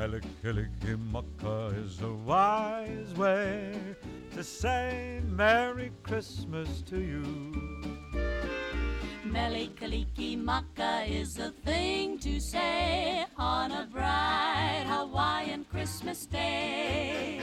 [0.00, 3.74] Mele Kalikimaka is a wise way
[4.34, 7.22] to say Merry Christmas to you.
[9.26, 17.42] Mele Kalikimaka is the thing to say on a bright Hawaiian Christmas day.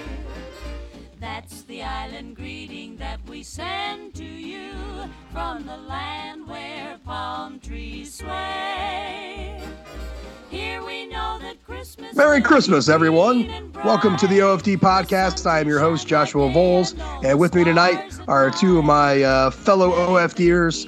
[1.20, 4.74] That's the island greeting that we send to you
[5.32, 9.62] from the land where palm trees sway.
[12.16, 13.72] Merry Christmas, everyone.
[13.84, 15.46] Welcome to the OFD podcast.
[15.46, 19.50] I am your host, Joshua Voles, and with me tonight are two of my uh,
[19.50, 20.88] fellow OFDers,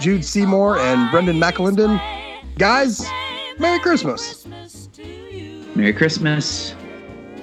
[0.00, 2.00] Jude Seymour and Brendan McElinden.
[2.58, 3.06] Guys,
[3.58, 4.46] Merry Christmas.
[5.74, 6.74] Merry Christmas.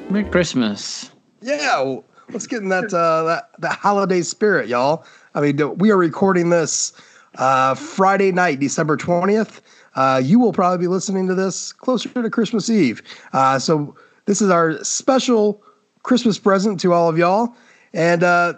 [0.09, 1.11] Merry Christmas.
[1.41, 5.05] Yeah, well, let's get in that, uh, that that holiday spirit, y'all.
[5.35, 6.93] I mean, we are recording this
[7.35, 9.61] uh, Friday night, December twentieth.
[9.95, 13.01] Uh, you will probably be listening to this closer to Christmas Eve.
[13.33, 15.61] Uh, so this is our special
[16.03, 17.55] Christmas present to all of y'all.
[17.93, 18.53] And uh,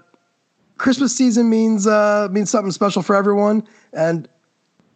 [0.77, 3.67] Christmas season means uh, means something special for everyone.
[3.93, 4.27] And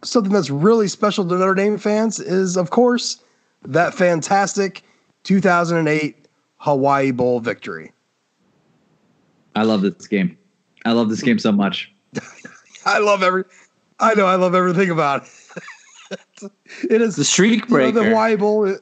[0.02, 3.22] something that's really special to Notre Dame fans is, of course,
[3.62, 4.82] that fantastic
[5.24, 7.92] 2008 Hawaii Bowl victory.
[9.54, 10.36] I love this game.
[10.84, 11.92] I love this game so much.
[12.86, 13.44] I love every.
[13.98, 15.28] I know I love everything about it.
[16.90, 17.92] it is The streak you know, breaker.
[18.00, 18.76] the Hawaii Bowl.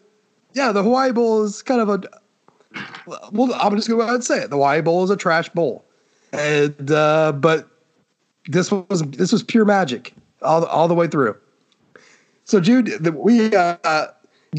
[0.55, 2.02] yeah, the Hawaii Bowl is kind of a.
[3.33, 4.51] Well, I'm just going to go ahead and say it.
[4.51, 5.85] The Hawaii Bowl is a trash bowl,
[6.33, 7.69] and uh, but
[8.47, 11.36] this was this was pure magic all all the way through.
[12.45, 14.07] So Jude, the, we uh,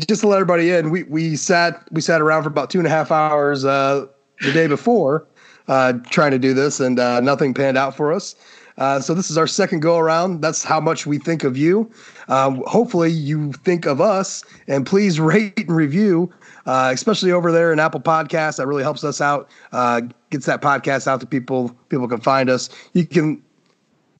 [0.07, 2.87] just to let everybody in, we we sat we sat around for about two and
[2.87, 4.05] a half hours uh,
[4.41, 5.25] the day before
[5.67, 8.35] uh, trying to do this, and uh, nothing panned out for us.
[8.77, 10.41] Uh, so this is our second go around.
[10.41, 11.91] That's how much we think of you.
[12.29, 16.31] Um, hopefully you think of us, and please rate and review,
[16.65, 18.57] uh, especially over there in Apple Podcasts.
[18.57, 19.49] That really helps us out.
[19.71, 21.69] Uh, gets that podcast out to people.
[21.89, 22.69] People can find us.
[22.93, 23.43] You can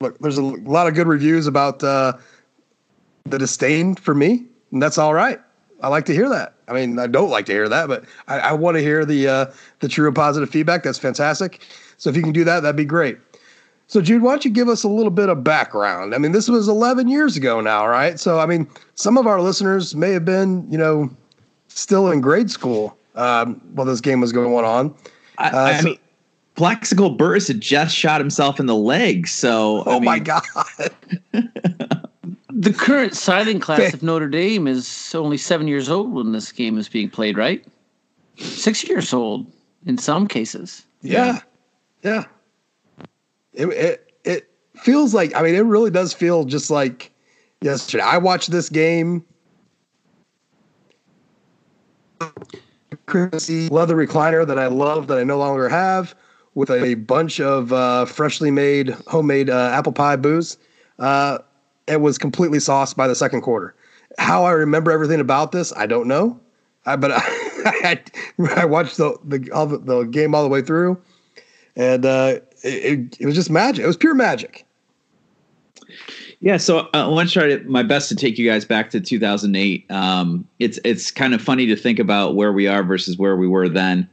[0.02, 0.18] look.
[0.20, 2.14] There's a lot of good reviews about uh,
[3.26, 5.40] the disdain for me, and that's all right.
[5.82, 6.56] I like to hear that.
[6.68, 9.28] I mean, I don't like to hear that, but I, I want to hear the
[9.28, 9.46] uh,
[9.80, 10.84] the true and positive feedback.
[10.84, 11.66] That's fantastic.
[11.98, 13.18] So if you can do that, that'd be great.
[13.90, 16.14] So Jude, why don't you give us a little bit of background?
[16.14, 18.20] I mean, this was 11 years ago now, right?
[18.20, 21.10] So I mean, some of our listeners may have been, you know,
[21.70, 24.94] still in grade school um, while this game was going on.
[25.40, 25.98] I, Uh, I so- mean,
[26.56, 29.28] Plaxico Burress had just shot himself in the leg.
[29.28, 30.44] So, Oh I my God!
[32.52, 36.78] The current signing class of Notre Dame is only seven years old when this game
[36.78, 37.66] is being played, right?
[38.36, 39.48] Six years old
[39.86, 40.86] in some cases.
[41.02, 41.40] Yeah,
[42.04, 42.26] yeah.
[43.60, 45.36] It it it feels like.
[45.36, 47.12] I mean, it really does feel just like
[47.62, 48.04] yesterday.
[48.04, 49.24] I watched this game.
[53.70, 56.16] Leather recliner that I love that I no longer have
[56.56, 60.58] with a bunch of uh, freshly made homemade uh, apple pie booze.
[60.98, 61.40] Uh,
[61.88, 63.76] it was completely sauced by the second quarter.
[64.18, 66.40] How I remember everything about this, I don't know.
[66.86, 68.02] I, but I,
[68.56, 69.40] I watched the the
[69.84, 71.02] the game all the way through,
[71.76, 73.84] and uh, it, it, was just magic.
[73.84, 74.66] It was pure magic.
[76.40, 76.58] yeah.
[76.58, 79.90] So uh, I want to try my best to take you guys back to 2008.
[79.92, 83.48] Um, it's it's kind of funny to think about where we are versus where we
[83.48, 84.10] were then.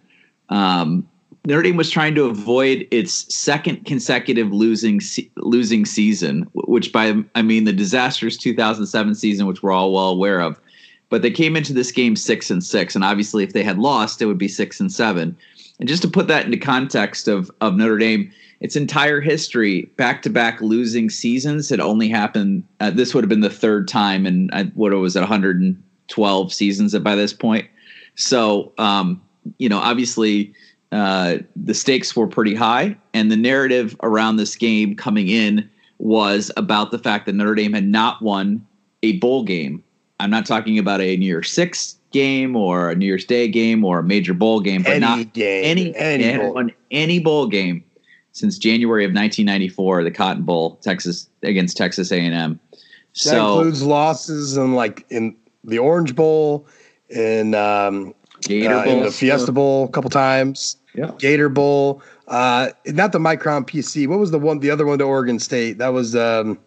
[0.48, 1.08] Um,
[1.46, 7.14] Notre Dame was trying to avoid its second consecutive losing se- losing season, which by
[7.36, 10.60] I mean the disastrous 2007 season, which we're all well aware of.
[11.08, 14.20] But they came into this game six and six, and obviously, if they had lost,
[14.20, 15.36] it would be six and seven.
[15.78, 20.22] And just to put that into context of of Notre Dame, its entire history, back
[20.22, 22.64] to back losing seasons, had only happened.
[22.80, 26.98] Uh, this would have been the third time, and I, what was it, 112 seasons
[26.98, 27.68] by this point.
[28.14, 29.20] So, um,
[29.58, 30.54] you know, obviously,
[30.92, 35.68] uh, the stakes were pretty high, and the narrative around this game coming in
[35.98, 38.66] was about the fact that Notre Dame had not won
[39.02, 39.82] a bowl game.
[40.20, 43.84] I'm not talking about a New Year's Six game or a New Year's Day game
[43.84, 46.54] or a major bowl game, but Any not game, any any they bowl.
[46.54, 47.84] won any bowl game
[48.32, 52.58] since January of 1994, the Cotton Bowl, Texas against Texas A&M.
[52.70, 52.78] That
[53.12, 56.66] So includes losses in like in the Orange Bowl,
[57.08, 59.00] in um, Gator uh, in Bowl.
[59.04, 60.76] the Fiesta Bowl a couple times.
[60.94, 61.10] Yeah.
[61.18, 62.02] Gator Bowl.
[62.28, 64.06] Uh, not the Micron PC.
[64.06, 64.58] What was the one?
[64.60, 65.78] The other one to Oregon State.
[65.78, 66.14] That was.
[66.16, 66.58] Um,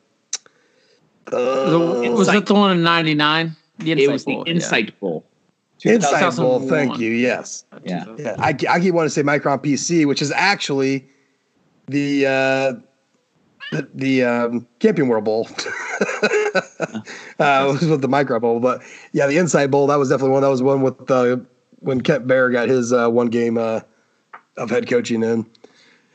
[1.25, 3.55] The- was that the one in '99?
[3.77, 4.53] The It was the Bowl, yeah.
[4.53, 5.25] Insight Bowl.
[5.83, 6.59] Insight Bowl.
[6.67, 7.11] Thank you.
[7.11, 7.63] Yes.
[7.83, 8.05] Yeah.
[8.17, 11.07] Yeah, I, I keep wanting to say Micron PC, which is actually
[11.87, 12.73] the uh,
[13.71, 15.47] the, the um, Camping World Bowl.
[16.23, 17.01] uh,
[17.39, 18.81] was with the Micro Bowl, but
[19.13, 20.41] yeah, the Insight Bowl that was definitely one.
[20.41, 21.37] That was one with uh,
[21.79, 23.81] when Kent Baer got his uh, one game uh,
[24.57, 25.45] of head coaching in.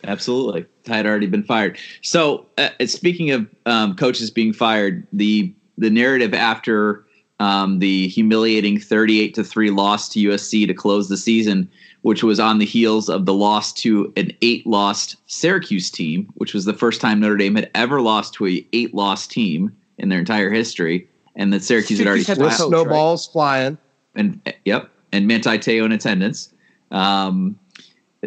[0.06, 0.66] Absolutely.
[0.86, 1.78] Had already been fired.
[2.02, 7.03] So, uh, speaking of um, coaches being fired, the the narrative after
[7.40, 11.68] um, the humiliating 38 to 3 loss to USC to close the season,
[12.02, 16.54] which was on the heels of the loss to an eight lost Syracuse team, which
[16.54, 20.08] was the first time Notre Dame had ever lost to a eight loss team in
[20.08, 22.56] their entire history, and that Syracuse had already had With Wow.
[22.56, 23.78] Coach, snowballs flying.
[24.14, 26.52] and yep, and Manti Te'o in attendance.
[26.90, 27.58] Um,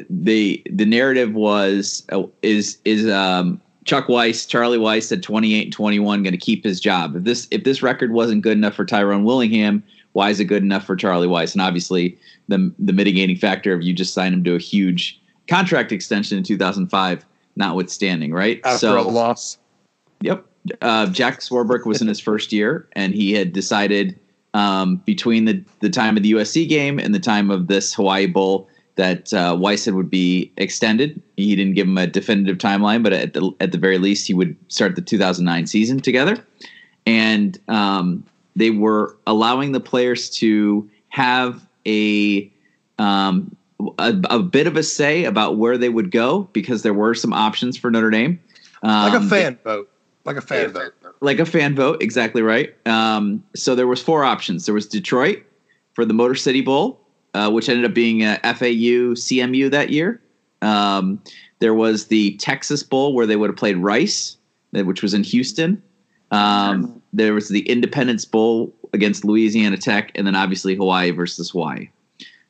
[0.09, 5.73] the the narrative was uh, is is um, Chuck Weis, Charlie Weis at 28 and
[5.73, 7.15] 21 going to keep his job.
[7.15, 9.81] If this if this record wasn't good enough for Tyrone Willingham,
[10.11, 11.53] why is it good enough for Charlie Weis?
[11.53, 12.17] And obviously
[12.49, 16.43] the the mitigating factor of you just signed him to a huge contract extension in
[16.43, 17.25] 2005
[17.55, 18.59] notwithstanding, right?
[18.63, 19.57] After a loss.
[20.21, 20.45] Yep.
[20.81, 24.19] Uh, Jack Swarbrick was in his first year, and he had decided
[24.53, 28.27] um, between the, the time of the USC game and the time of this Hawaii
[28.27, 31.21] Bowl that uh, Weis said would be extended.
[31.37, 34.33] He didn't give him a definitive timeline, but at the, at the very least, he
[34.33, 36.37] would start the 2009 season together.
[37.05, 38.23] And um,
[38.55, 42.51] they were allowing the players to have a,
[42.99, 43.55] um,
[43.99, 47.31] a a bit of a say about where they would go because there were some
[47.31, 48.39] options for Notre Dame.
[48.83, 49.89] Like a Um, fan vote.
[50.25, 50.93] Like a fan vote.
[51.21, 52.75] like a fan vote, exactly right.
[52.85, 54.65] Um, so there was four options.
[54.65, 55.41] There was Detroit
[55.93, 56.99] for the Motor City Bowl,
[57.37, 60.19] uh, which ended up being uh, FAU CMU that year.
[60.63, 61.21] Um,
[61.59, 64.37] there was the Texas Bowl where they would have played Rice,
[64.71, 65.81] which was in Houston.
[66.31, 71.89] Um, there was the Independence Bowl against Louisiana Tech, and then obviously Hawaii versus Hawaii.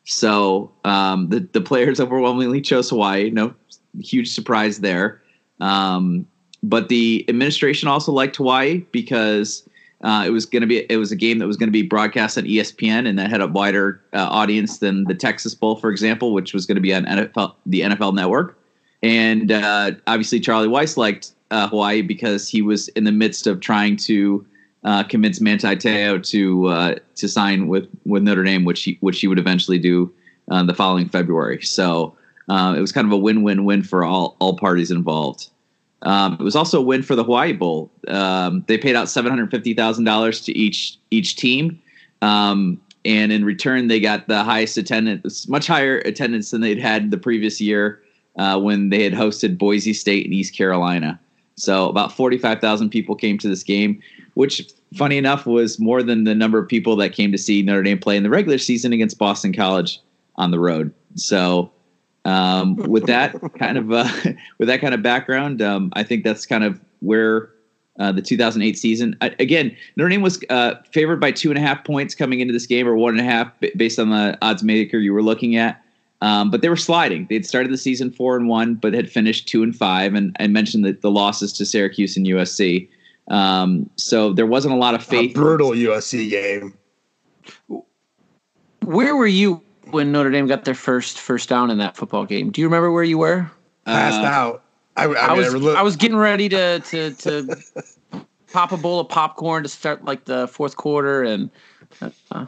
[0.06, 3.30] So um, the the players overwhelmingly chose Hawaii.
[3.30, 3.54] No
[4.00, 5.22] huge surprise there.
[5.60, 6.26] Um,
[6.64, 9.68] but the administration also liked Hawaii because
[10.02, 11.82] uh, it was going to be it was a game that was going to be
[11.82, 15.90] broadcast on ESPN and that had a wider uh, audience than the Texas Bowl, for
[15.90, 18.58] example, which was going to be on NFL the NFL Network.
[19.02, 23.60] And uh, obviously, Charlie Weis liked uh, Hawaii because he was in the midst of
[23.60, 24.46] trying to
[24.84, 29.20] uh, convince Manti Te'o to uh, to sign with with Notre Dame, which he which
[29.20, 30.14] he would eventually do
[30.48, 31.62] the following February.
[31.64, 32.16] So
[32.50, 35.50] it was kind of a win win win for all all parties involved.
[36.04, 37.92] Um, it was also a win for the Hawaii Bowl.
[38.08, 41.82] Um, they paid out seven hundred fifty thousand dollars to each each team,
[42.22, 47.10] um, and in return, they got the highest attendance, much higher attendance than they'd had
[47.10, 48.02] the previous year
[48.38, 51.20] uh, when they had hosted Boise State and East Carolina.
[51.56, 54.00] So about forty five thousand people came to this game,
[54.36, 57.82] which, funny enough, was more than the number of people that came to see Notre
[57.82, 60.00] Dame play in the regular season against Boston College
[60.36, 60.94] on the road.
[61.16, 61.72] So
[62.28, 64.10] um, with that kind of uh,
[64.60, 67.50] with that kind of background, um, I think that's kind of where
[68.00, 69.16] uh, the 2008 season.
[69.22, 72.54] I, again, Notre Dame was uh, favored by two and a half points coming into
[72.54, 75.24] this game, or one and a half b- based on the odds maker you were
[75.24, 75.82] looking at.
[76.22, 77.28] Um, but they were sliding.
[77.30, 80.14] They'd started the season four and one, but had finished two and five.
[80.14, 82.90] And I mentioned that the losses to Syracuse and USC.
[83.30, 86.74] Um, so there wasn't a lot of A brutal USC game.
[88.82, 92.52] Where were you when Notre Dame got their first first down in that football game?
[92.52, 93.50] Do you remember where you were?
[93.86, 94.64] Passed Uh, out.
[94.96, 97.58] I, I, I was I li- I was getting ready to to to
[98.52, 101.50] pop a bowl of popcorn to start like the fourth quarter, and
[102.32, 102.46] uh,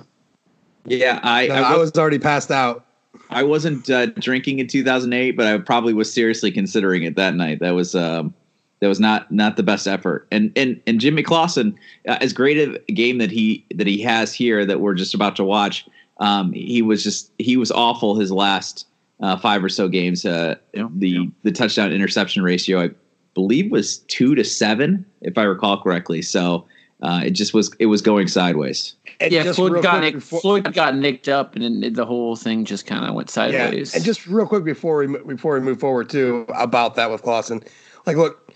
[0.86, 2.86] Yeah, I, no, I, I was, was already passed out.
[3.30, 7.60] I wasn't uh, drinking in 2008, but I probably was seriously considering it that night.
[7.60, 8.34] That was um,
[8.80, 10.28] that was not not the best effort.
[10.32, 11.78] And and and Jimmy Clausen,
[12.08, 15.36] uh, as great a game that he that he has here that we're just about
[15.36, 15.86] to watch,
[16.20, 18.86] um, he was just he was awful his last
[19.22, 20.26] uh, five or so games.
[20.26, 21.26] Uh, Yeah, the yeah.
[21.44, 22.90] the touchdown interception ratio, I
[23.34, 26.22] believe, was two to seven, if I recall correctly.
[26.22, 26.66] So
[27.02, 28.96] uh, it just was it was going sideways.
[29.22, 32.36] And yeah, Floyd got quick nicked, before- Floyd got nicked up, and then the whole
[32.38, 33.34] thing just kind of went Yeah,
[33.66, 33.94] sideways.
[33.94, 37.62] and just real quick before we before we move forward too about that with Clausen,
[38.06, 38.54] like look,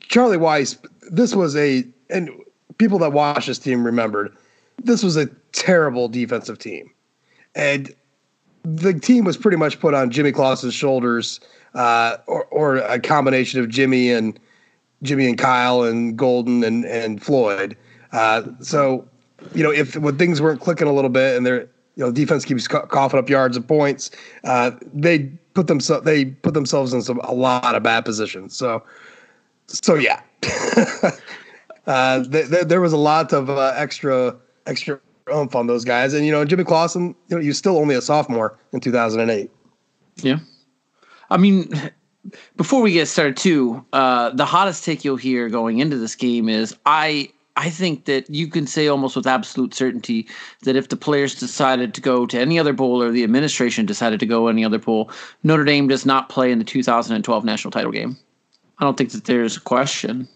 [0.00, 0.78] Charlie Weis,
[1.10, 2.30] this was a and
[2.78, 4.36] people that watched this team remembered
[4.78, 6.90] this was a terrible defensive team,
[7.54, 7.94] and
[8.62, 11.40] the team was pretty much put on Jimmy Clausen's shoulders,
[11.74, 14.38] uh, or or a combination of Jimmy and
[15.02, 17.76] Jimmy and Kyle and Golden and and Floyd.
[18.12, 19.06] Uh, so,
[19.54, 21.68] you know, if when things weren't clicking a little bit and there
[21.98, 24.12] you know, defense keeps coughing up yards and points.
[24.44, 28.56] Uh, they put themselves they put themselves in some a lot of bad positions.
[28.56, 28.84] So,
[29.66, 30.22] so yeah,
[31.88, 34.36] uh, th- th- there was a lot of uh, extra
[34.68, 35.00] extra
[35.32, 38.02] oomph on those guys, and you know, Jimmy Clausen, you know, he's still only a
[38.02, 39.50] sophomore in 2008.
[40.22, 40.38] Yeah,
[41.30, 41.70] I mean,
[42.56, 46.48] before we get started, too, uh, the hottest take you'll hear going into this game
[46.48, 50.28] is I I think that you can say almost with absolute certainty
[50.62, 54.20] that if the players decided to go to any other bowl or the administration decided
[54.20, 55.10] to go any other bowl,
[55.42, 58.16] Notre Dame does not play in the 2012 national title game.
[58.78, 60.28] I don't think that there's a question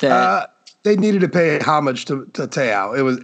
[0.00, 0.46] that uh,
[0.82, 2.98] they needed to pay homage to, to Te'o.
[2.98, 3.20] It was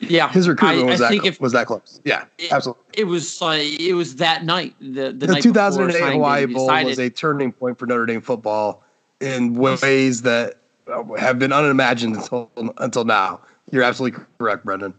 [0.00, 2.00] yeah, his recruitment I, was I that if, was that close.
[2.04, 2.82] Yeah, it, absolutely.
[2.94, 4.74] It was like it was that night.
[4.80, 8.82] The the, the 2008 Hawaii Bowl was a turning point for Notre Dame football
[9.20, 13.40] in ways that uh, have been unimagined until until now.
[13.70, 14.94] You're absolutely correct, Brendan.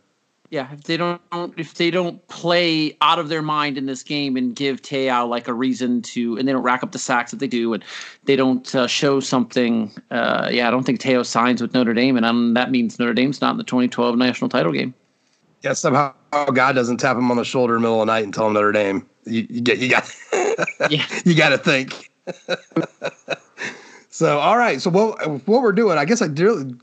[0.51, 1.21] Yeah, if they don't
[1.57, 5.47] if they don't play out of their mind in this game and give Te'o like
[5.47, 7.81] a reason to, and they don't rack up the sacks that they do, and
[8.25, 12.17] they don't uh, show something, uh, yeah, I don't think Te'o signs with Notre Dame,
[12.17, 14.93] and um, that means Notre Dame's not in the 2012 national title game.
[15.61, 18.25] Yeah, somehow God doesn't tap him on the shoulder in the middle of the night
[18.25, 19.07] and tell him Notre Dame.
[19.23, 20.13] You, you get you got
[20.91, 21.05] yeah.
[21.25, 22.11] you got to think.
[24.11, 24.79] So, all right.
[24.81, 25.97] So, what what we're doing?
[25.97, 26.79] I guess I did.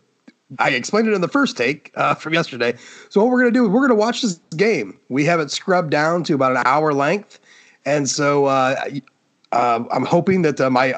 [0.59, 2.75] I explained it in the first take uh, from yesterday.
[3.09, 4.99] So, what we're gonna do is we're gonna watch this game.
[5.09, 7.38] We have it scrubbed down to about an hour length,
[7.85, 8.76] and so uh,
[9.52, 10.95] uh, I'm hoping that uh, my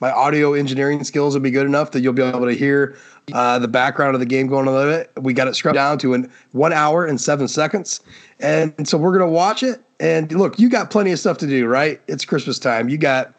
[0.00, 2.96] my audio engineering skills will be good enough that you'll be able to hear
[3.32, 5.10] uh, the background of the game going a little bit.
[5.20, 8.00] We got it scrubbed down to an one hour and seven seconds,
[8.38, 9.82] and so we're gonna watch it.
[9.98, 12.00] And look, you got plenty of stuff to do, right?
[12.06, 12.88] It's Christmas time.
[12.88, 13.32] You got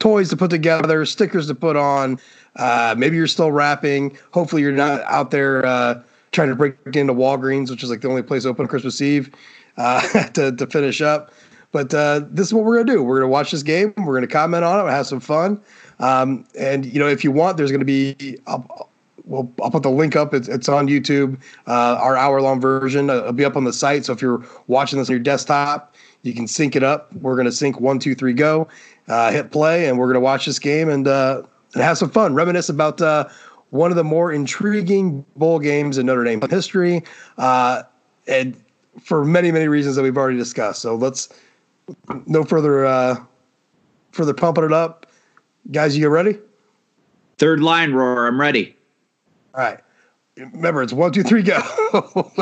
[0.00, 2.18] toys to put together, stickers to put on.
[2.56, 4.16] Uh, maybe you're still wrapping.
[4.32, 6.02] Hopefully, you're not out there uh,
[6.32, 9.32] trying to break into Walgreens, which is like the only place open on Christmas Eve
[9.76, 11.30] uh, to to finish up.
[11.72, 13.02] But uh, this is what we're gonna do.
[13.04, 13.94] We're gonna watch this game.
[13.96, 14.90] We're gonna comment on it.
[14.90, 15.60] Have some fun.
[16.00, 18.38] Um, and you know, if you want, there's gonna be.
[18.48, 18.88] I'll,
[19.26, 20.34] well, I'll put the link up.
[20.34, 21.38] It's, it's on YouTube.
[21.68, 23.10] Uh, our hour long version.
[23.10, 24.04] Uh, it'll be up on the site.
[24.04, 27.12] So if you're watching this on your desktop, you can sync it up.
[27.14, 28.66] We're to sync one, two, three, go
[29.10, 31.42] uh, hit play, and we're going to watch this game and uh,
[31.74, 33.28] and have some fun, reminisce about uh,
[33.70, 37.02] one of the more intriguing bowl games in Notre Dame history,
[37.36, 37.82] uh,
[38.28, 38.56] and
[39.02, 40.80] for many many reasons that we've already discussed.
[40.80, 41.28] So let's
[42.26, 43.16] no further uh,
[44.12, 45.06] further pumping it up,
[45.72, 45.98] guys.
[45.98, 46.38] You ready?
[47.38, 48.28] Third line roar.
[48.28, 48.76] I'm ready.
[49.54, 49.80] All right.
[50.36, 51.60] Remember, it's one, two, three, go.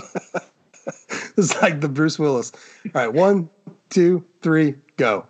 [1.37, 2.52] it's like the Bruce Willis.
[2.84, 3.48] All right, one,
[3.88, 5.26] two, three, go.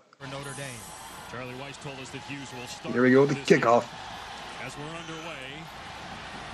[2.92, 3.84] Here we go with the kickoff.
[4.64, 5.36] As we're underway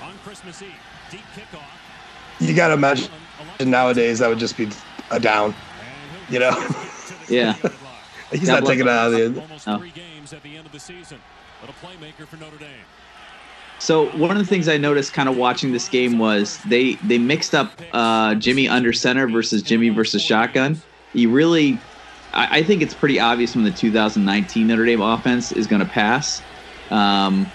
[0.02, 0.74] on Christmas Eve,
[1.10, 1.62] deep kickoff.
[2.40, 3.10] You got to imagine
[3.60, 4.68] nowadays that would just be
[5.10, 5.54] a down,
[6.28, 6.50] you know?
[7.28, 7.54] Yeah.
[8.32, 9.42] He's not taking it out of the end.
[9.66, 9.82] Oh.
[13.78, 17.18] So one of the things I noticed kind of watching this game was they they
[17.18, 20.80] mixed up uh, Jimmy under center versus Jimmy versus shotgun.
[21.12, 21.78] You really
[22.34, 25.88] I, I think it's pretty obvious when the 2019 Notre Dame offense is going to
[25.88, 26.42] pass.
[26.90, 27.50] Um,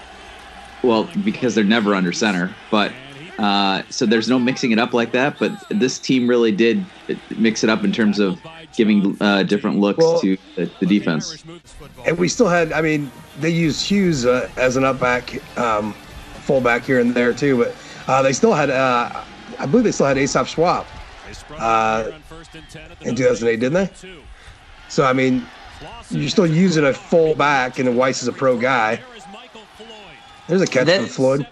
[0.83, 2.91] well, because they're never under center, but
[3.37, 5.37] uh, so there's no mixing it up like that.
[5.39, 6.85] But this team really did
[7.37, 8.39] mix it up in terms of
[8.75, 11.43] giving uh, different looks well, to the, the, defense.
[12.05, 15.93] And we still had, I mean, they used Hughes uh, as an up back, um,
[16.43, 17.75] fullback here and there too, but
[18.07, 19.23] uh, they still had, uh,
[19.57, 20.85] I believe they still had Asaph Schwapp
[21.57, 22.11] uh,
[23.01, 24.09] in 2008, didn't they?
[24.89, 25.45] So I mean,
[26.09, 29.01] you're still using a full back, and Weis is a pro guy.
[30.47, 31.47] There's a catch that, from Floyd.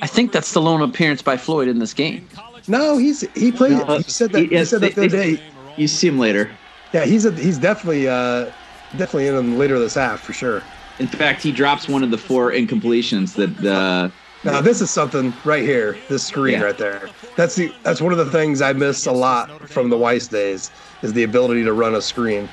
[0.00, 2.28] I think that's the lone appearance by Floyd in this game.
[2.66, 3.72] No, he's he played.
[3.72, 4.40] No, he said that.
[4.40, 5.42] He, he said that the other day.
[5.76, 6.50] You see him later.
[6.92, 8.50] Yeah, he's a, he's definitely uh,
[8.96, 10.62] definitely in them later this half for sure.
[10.98, 13.66] In fact, he drops one of the four incompletions that.
[13.66, 14.10] Uh,
[14.44, 15.96] now this is something right here.
[16.08, 16.62] This screen yeah.
[16.62, 17.08] right there.
[17.36, 20.70] That's the that's one of the things I miss a lot from the Weis days
[21.02, 22.48] is the ability to run a screen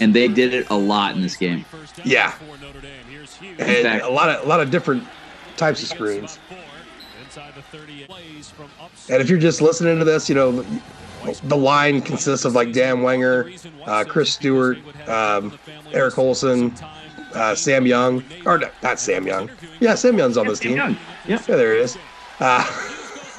[0.00, 1.64] and they did it a lot in this game.
[2.04, 2.34] Yeah,
[3.58, 5.04] and fact, a lot of a lot of different
[5.56, 6.38] types of screens.
[9.08, 10.64] And if you're just listening to this, you know
[11.44, 13.52] the line consists of like Dan Wenger,
[13.84, 15.58] uh, Chris Stewart, um,
[15.92, 16.74] Eric Olsen,
[17.34, 19.50] uh, Sam Young, or no, not Sam Young.
[19.80, 20.76] Yeah, Sam Young's on this team.
[20.76, 20.96] Young.
[21.26, 21.96] Yeah, yeah, there he is.
[22.38, 22.62] Uh,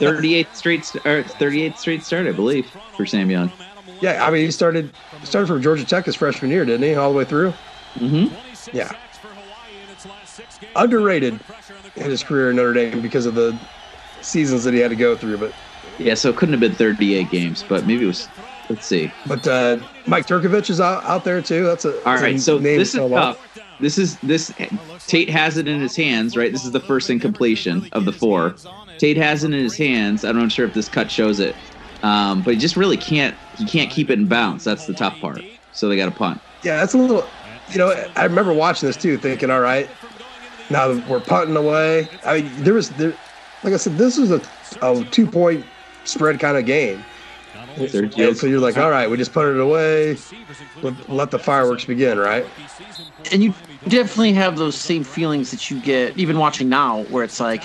[0.01, 2.65] 38th straight, or 38th straight start, I believe,
[2.98, 3.51] for Sam Young.
[4.01, 4.91] Yeah, I mean, he started
[5.24, 6.95] started from Georgia Tech his freshman year, didn't he?
[6.95, 7.53] All the way through.
[7.95, 8.75] Mm-hmm.
[8.75, 8.91] Yeah.
[10.75, 11.39] Underrated
[11.95, 13.57] in his career in Notre Dame because of the
[14.21, 15.38] seasons that he had to go through.
[15.38, 15.53] But
[16.00, 18.27] Yeah, so it couldn't have been 38 games, but maybe it was.
[18.69, 19.12] Let's see.
[19.27, 21.65] but uh, Mike Turkovich is out, out there too.
[21.65, 23.50] That's a All that's a so name this is to know tough.
[23.81, 24.53] This is this.
[25.07, 26.51] Tate has it in his hands, right?
[26.51, 28.55] This is the first incompletion of the four.
[29.00, 30.23] Tate has it in his hands.
[30.23, 31.55] I'm not sure if this cut shows it,
[32.03, 33.35] um, but he just really can't.
[33.57, 34.63] He can't keep it in bounds.
[34.63, 35.41] That's the tough part.
[35.73, 36.39] So they got a punt.
[36.63, 37.27] Yeah, that's a little.
[37.71, 39.89] You know, I remember watching this too, thinking, all right,
[40.69, 42.07] now we're punting away.
[42.25, 43.15] I mean, there was there,
[43.63, 44.41] like I said, this was a,
[44.81, 45.65] a two point
[46.03, 47.03] spread kind of game.
[47.77, 50.17] And so you're like, all right, we just put it away.
[50.81, 52.45] Let, let the fireworks begin, right?
[53.31, 53.53] and you
[53.88, 57.63] definitely have those same feelings that you get even watching now where it's like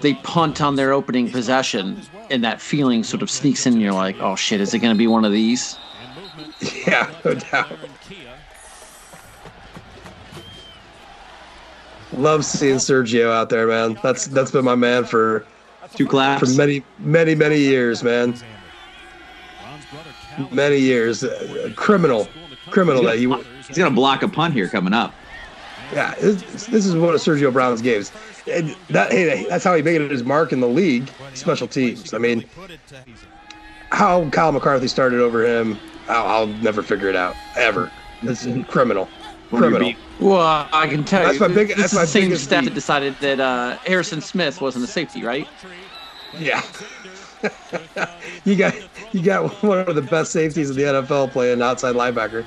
[0.00, 3.92] they punt on their opening possession and that feeling sort of sneaks in and you're
[3.92, 5.76] like oh shit is it going to be one of these
[6.86, 7.78] Yeah, no doubt.
[12.12, 13.98] Love seeing Sergio out there, man.
[14.02, 15.46] That's that's been my man for
[15.94, 18.34] Two for many many many years, man.
[20.50, 21.22] Many years.
[21.22, 22.28] Uh, criminal,
[22.70, 23.34] criminal that you.
[23.66, 25.14] He's gonna block a punt here coming up.
[25.92, 28.10] Yeah, this, this is one of Sergio Brown's games.
[28.50, 31.08] And that hey, that's how he made it his mark in the league.
[31.34, 32.12] Special teams.
[32.14, 32.44] I mean,
[33.90, 37.90] how Kyle McCarthy started over him, I'll, I'll never figure it out ever.
[38.22, 39.08] It's criminal,
[39.50, 39.92] criminal.
[40.20, 42.64] well i can tell That's you my big- this that's is my the same staff
[42.64, 45.46] that decided that uh, harrison smith wasn't a safety right
[46.38, 46.62] Yeah.
[48.44, 48.74] you got
[49.12, 52.44] you got one of the best safeties in the NFL playing outside linebacker.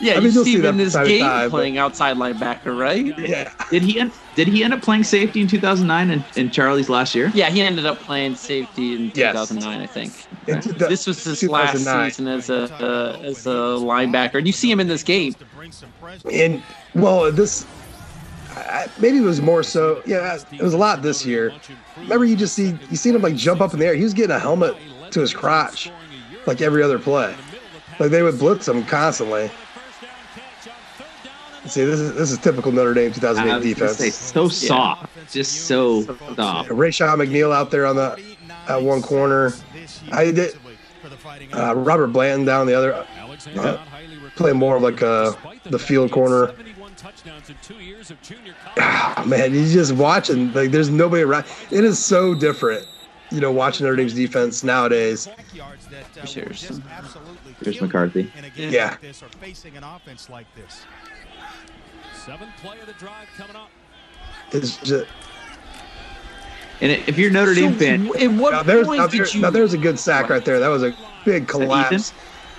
[0.00, 2.16] Yeah I mean, you you'll see see him in this game time, but- playing outside
[2.16, 3.52] linebacker right Yeah.
[3.70, 7.14] Did he end, did he end up playing safety in 2009 in, in Charlie's last
[7.14, 7.30] year?
[7.34, 9.32] yeah he ended up playing safety in Yes.
[9.32, 10.12] 2009 i think
[10.48, 14.52] In two this was his last season as a uh, as a linebacker and you
[14.52, 15.34] see him in this game
[16.30, 16.62] And
[16.94, 17.66] well, this
[18.54, 20.02] I, maybe it was more so.
[20.04, 21.54] Yeah, it was a lot this year.
[21.96, 23.94] Remember, you just see you seen him like jump up in the air.
[23.94, 24.76] He was getting a helmet
[25.12, 25.90] to his crotch,
[26.46, 27.34] like every other play.
[27.98, 29.50] Like they would blitz him constantly.
[31.66, 34.14] See, this is this is typical Notre Dame I 2008 was gonna say, defense.
[34.16, 36.70] so soft, just so soft.
[36.70, 38.20] Raeshon McNeil out there on the
[38.68, 39.52] at one corner.
[40.10, 40.56] I did.
[41.54, 43.78] Uh, Robert Blanton down the other, uh,
[44.36, 45.32] playing more of like uh,
[45.64, 46.52] the field corner.
[48.78, 51.44] Ah, man, you just watching like there's nobody around.
[51.70, 52.86] It is so different,
[53.30, 55.28] you know, watching Notre Dame's defense nowadays.
[56.24, 56.80] Cheers.
[57.62, 58.32] Here's McCarthy.
[58.56, 58.96] Yeah.
[62.24, 63.70] Seventh play of the drive coming up.
[64.52, 65.06] It's just
[66.80, 69.06] And if you're a Notre Dame So, fan, w- at what now there's point now,
[69.08, 69.40] did there, you?
[69.40, 70.60] now there's a good sack right there.
[70.60, 72.12] That was a big collapse.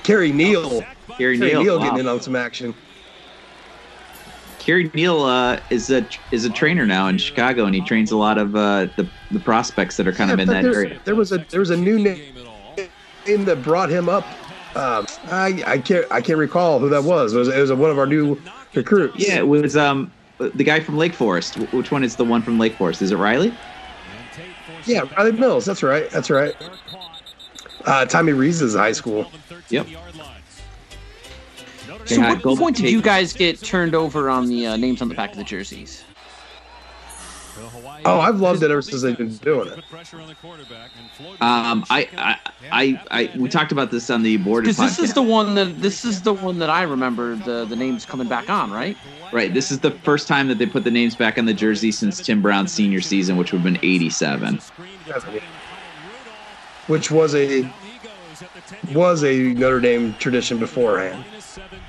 [0.04, 0.82] Kerry Neal,
[1.18, 1.84] Kerry Kerry Neal, Neal wow.
[1.86, 2.74] getting in on some action.
[4.60, 8.18] Kerry Neal uh, is a is a trainer now in Chicago, and he trains a
[8.18, 11.00] lot of uh, the the prospects that are kind of in that area.
[11.06, 12.76] there was a there was a new name Game at all.
[13.28, 14.26] name that brought him up.
[14.76, 17.34] Um, I I can't I can't recall who that was.
[17.34, 18.38] It was it was one of our new
[18.76, 19.16] recruits.
[19.18, 21.56] Yeah, it was um the guy from Lake Forest.
[21.74, 23.02] Which one is the one from Lake Forest?
[23.02, 23.50] Is it Riley?
[23.50, 23.58] And
[24.34, 25.66] Tate forces yeah, Riley Mills.
[25.66, 26.10] That's right.
[26.10, 26.54] That's right.
[27.86, 29.24] Uh, Tommy Rees's high school.
[29.24, 29.90] 12 and 13 Yep.
[29.90, 30.62] yard lines.
[31.88, 35.02] Notre They So what point did you guys get turned over on the uh, names
[35.02, 36.04] on the back of the jerseys?
[38.04, 39.76] To the Hawaii Oh, I've loved it ever since they've been doing it.
[39.76, 42.40] Put pressure on the quarterback and Floyd Um, I, I,
[42.72, 45.82] I, I, we talked about this on the board Because this is the one that
[45.82, 48.98] this is the one that I remember the the names coming back on, right?
[49.32, 49.54] right.
[49.54, 52.22] This is the first time that they put the names back on the jersey since
[52.22, 54.60] Tim Brown's senior season, which would have been '87.
[56.88, 57.70] which was a
[58.94, 61.24] was a Notre Dame tradition beforehand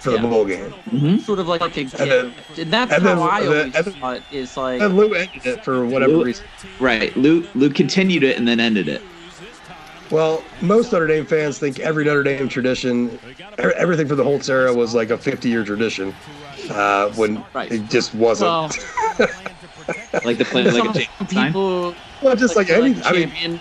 [0.01, 0.23] for the Yeah.
[0.23, 0.73] bowl game.
[0.91, 1.17] Mm-hmm.
[1.19, 2.01] Sort of like, like a gift.
[2.01, 5.15] And then- And, that's and then how I always then- thought is like And Lou
[5.15, 6.45] ended it for whatever Lou- reason.
[6.81, 7.17] Right.
[7.17, 9.03] Lou, Lou continued it and then ended it.
[10.11, 13.19] Well, most Notre Dame fans think every Notre Dame tradition,
[13.59, 16.15] everything for the Holtz era was like a 50 year tradition,
[16.71, 17.73] uh, when Right.
[17.73, 18.51] it just wasn't.
[18.51, 18.71] well,
[20.25, 20.93] Like the play, like a some
[21.29, 23.61] James people Well, just like, like, any, like I mean,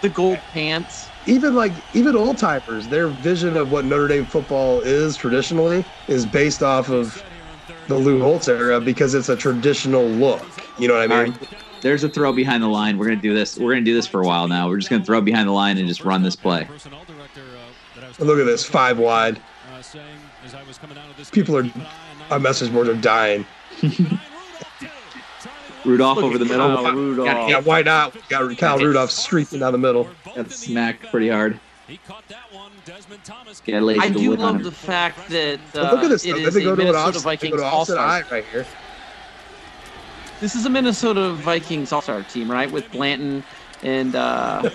[0.00, 1.08] the gold pants.
[1.26, 6.26] Even like even old timers, their vision of what Notre Dame football is traditionally is
[6.26, 7.22] based off of
[7.88, 10.42] the Lou Holtz era because it's a traditional look.
[10.78, 11.32] You know what I mean?
[11.32, 11.48] right.
[11.82, 12.96] There's a throw behind the line.
[12.96, 13.58] We're gonna do this.
[13.58, 14.68] We're gonna do this for a while now.
[14.68, 16.64] We're just gonna throw behind the line and just run this play.
[16.64, 17.42] Personnel director,
[17.96, 19.40] that I was And look at this, five wide.
[19.72, 20.04] uh, saying
[20.44, 22.42] as I was coming out of this People are, game, keep an eye our on
[22.42, 23.44] message boards are dying.
[25.84, 26.76] Rudolph over the middle.
[26.76, 27.26] Kyle Rudolph.
[27.26, 27.66] Got Yeah, hit.
[27.66, 28.14] why not?
[28.14, 30.08] We got Cal Rudolph streaking down the middle.
[30.34, 31.58] Got smacked pretty hard.
[31.88, 32.70] He caught that one.
[32.84, 33.60] Desmond Thomas.
[33.66, 34.62] Yeah, I do love him.
[34.62, 36.24] the fact that uh, But look at this.
[36.24, 36.36] it Though.
[36.38, 37.98] is a to Minnesota offset, they Vikings go to All-Star.
[37.98, 38.66] eye right here.
[40.40, 42.70] This is a Minnesota Vikings All Star team, right?
[42.70, 43.44] With Blanton,
[43.82, 44.70] and uh,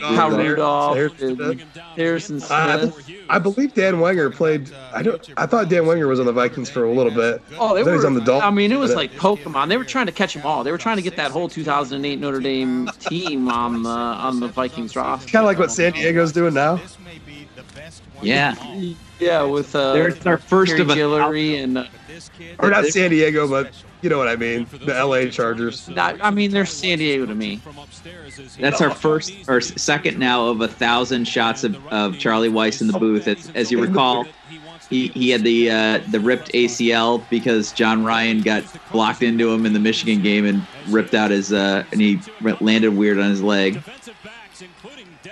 [0.00, 1.60] Kyle Rudolph there's and
[1.96, 3.10] Harrison I, Smith.
[3.28, 4.72] I believe Dan Wenger played.
[4.92, 5.28] I don't.
[5.36, 7.42] I thought Dan Wenger was on the Vikings for a little bit.
[7.58, 8.06] Oh, they I were.
[8.06, 8.46] on the Dolphins.
[8.46, 9.68] I mean, it was like Pokemon.
[9.68, 10.64] They were trying to catch them all.
[10.64, 14.48] They were trying to get that whole 2008 Notre Dame team on the on the
[14.48, 15.30] Vikings roster.
[15.30, 16.76] kind of like what San Diego's doing now.
[16.76, 18.54] This may be the best one Yeah.
[19.18, 21.86] Yeah, with uh, There's our first Terry of a Gillery and uh,
[22.58, 24.66] Or not San Diego, but you know what I mean.
[24.84, 25.88] The LA Chargers.
[25.88, 27.60] not, I mean, they're San Diego to me.
[28.58, 32.86] That's our first or second now of a thousand shots of, of Charlie Weis in
[32.86, 33.28] the booth.
[33.28, 34.26] As, as you recall,
[34.88, 39.66] he, he had the uh, the ripped ACL because John Ryan got blocked into him
[39.66, 42.20] in the Michigan game and ripped out his uh, and he
[42.60, 43.82] landed weird on his leg.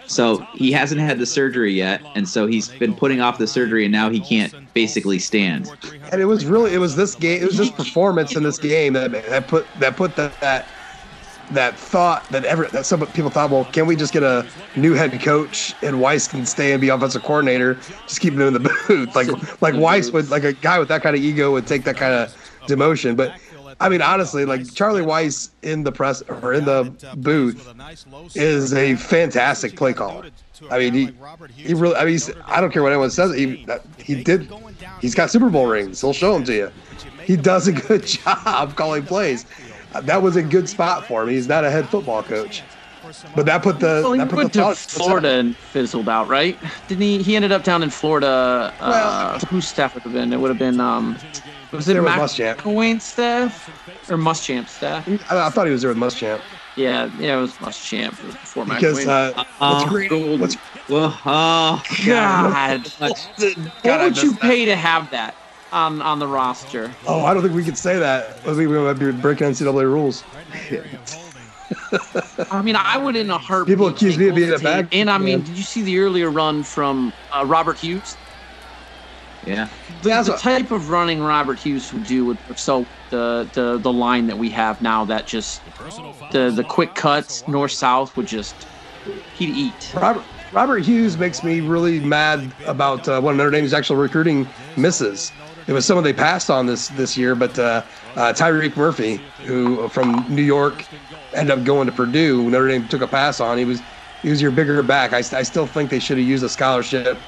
[0.09, 3.85] So he hasn't had the surgery yet, and so he's been putting off the surgery,
[3.85, 5.71] and now he can't basically stand.
[6.11, 7.42] And it was really it was this game.
[7.42, 10.66] It was this performance in this game that that put that put that that,
[11.51, 14.94] that thought that ever that some people thought, well, can we just get a new
[14.94, 17.75] head coach and Weis can stay and be offensive coordinator?
[18.07, 19.14] Just keep him in the booth.
[19.14, 19.29] Like
[19.61, 22.14] like Weis would like a guy with that kind of ego would take that kind
[22.14, 22.35] of
[22.66, 23.14] demotion.
[23.14, 23.35] But
[23.81, 27.73] I mean, honestly, like Charlie Weis in the press or in the booth
[28.35, 30.31] is a fantastic play caller.
[30.71, 31.11] I mean, he
[31.57, 31.95] he really.
[31.95, 33.33] I mean, he's, I don't care what anyone says.
[33.35, 33.67] He
[33.99, 34.53] he did.
[35.01, 36.01] He's got Super Bowl rings.
[36.01, 36.73] He'll show them to you.
[37.25, 39.47] He does a good job calling plays.
[40.03, 41.29] That was a good spot for him.
[41.29, 42.62] He's not a head football coach,
[43.37, 46.27] but that put the Well, he that put went the to Florida and fizzled out,
[46.27, 46.59] right?
[46.88, 47.23] Didn't he?
[47.23, 48.75] He ended up down in Florida.
[48.81, 50.33] Uh, Well- whose staff would have been?
[50.33, 50.81] It would have been.
[50.81, 51.17] Um,
[51.72, 52.57] was it There Mac Muschamp.
[52.57, 53.68] McElwain's staff
[54.11, 55.09] or Muschamp's staff?
[55.31, 56.40] I, I thought he was there with Muschamp
[56.76, 60.11] Yeah, yeah, it was Muschamp it was before Mac because uh, Uh, what's great.
[60.40, 60.57] What's
[60.88, 64.40] well, oh, God, God, what would you missed that.
[64.40, 65.35] pay to have that
[65.72, 66.90] on on the roster?
[67.07, 68.38] Oh, I don't think we could say that.
[68.38, 70.24] I think we might be breaking NCAA rules.
[72.50, 73.76] I mean, I would in a heartbeat.
[73.76, 75.46] People accuse me of being a bad And I mean, man.
[75.46, 78.16] did you see the earlier run from uh, Robert Hughes?
[79.49, 79.69] Yeah.
[80.03, 83.79] The, That's the what- type of running Robert Hughes would do would so the, the
[83.79, 85.61] the line that we have now that just
[86.33, 88.55] the the quick cuts north south would just
[89.35, 89.93] he'd eat.
[89.95, 94.47] Robert Robert Hughes makes me really mad about uh, one of Notre Dame's actual recruiting
[94.77, 95.33] misses.
[95.67, 97.83] It was someone they passed on this this year, but uh,
[98.17, 100.85] uh, Tyreek Murphy, who from New York,
[101.35, 102.49] ended up going to Purdue.
[102.49, 103.59] Notre Dame took a pass on.
[103.59, 103.83] He was
[104.23, 105.13] he was your bigger back.
[105.13, 107.19] I, I still think they should have used a scholarship.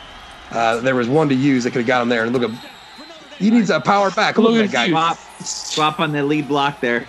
[0.51, 2.25] Uh, there was one to use that could have got him there.
[2.25, 2.51] And look at
[3.39, 4.37] he needs a power back.
[4.37, 4.91] Look, Look at that at guy.
[4.91, 7.07] Swap, swap on the lead block there.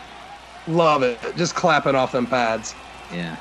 [0.68, 1.20] Love it.
[1.36, 2.74] Just clapping off them pads.
[3.12, 3.36] Yeah.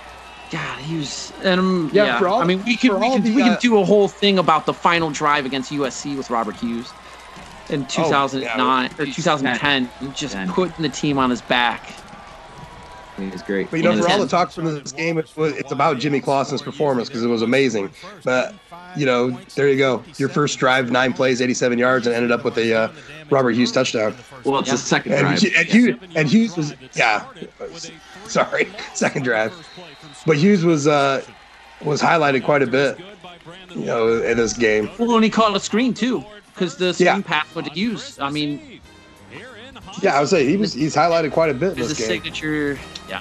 [0.51, 2.19] God, he was and um, Yeah, yeah.
[2.19, 3.79] for all- I mean, we can for we all could, the, we uh, could do
[3.79, 6.93] a whole thing about the final drive against USC with Robert Hughes
[7.69, 10.49] in 2009 or 2010, just Ten.
[10.49, 11.93] putting the team on his back.
[13.21, 13.71] He was great.
[13.71, 15.99] But you know, And for all the it's- talk from this game, it's, it's about
[15.99, 17.91] Jimmy Clausen's performance because it was amazing.
[18.25, 18.55] But
[18.97, 20.03] you know, there you go.
[20.17, 22.93] Your first drive, nine plays, 87 yards, and ended up with a uh,
[23.31, 24.15] Robert Hughes touchdown.
[24.45, 25.53] well, it's the second And, drive.
[25.57, 27.25] and, Hughes, and Hughes was, yeah,
[28.27, 29.53] sorry, second drive.
[30.27, 31.23] But Hughes was uh,
[31.85, 32.99] was highlighted quite a bit,
[33.75, 34.91] you know, in this game.
[34.99, 37.21] Well, and he caught a screen too, because the screen Yeah.
[37.23, 38.19] pass went to Hughes.
[38.21, 38.80] I mean,
[40.03, 42.07] Yeah, I would say he was he's highlighted quite a bit in there's a game.
[42.07, 42.79] signature.
[43.09, 43.21] Yeah.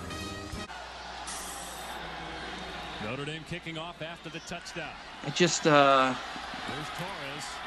[3.03, 4.89] Notre Dame kicking off after the touchdown.
[5.25, 6.13] I just uh,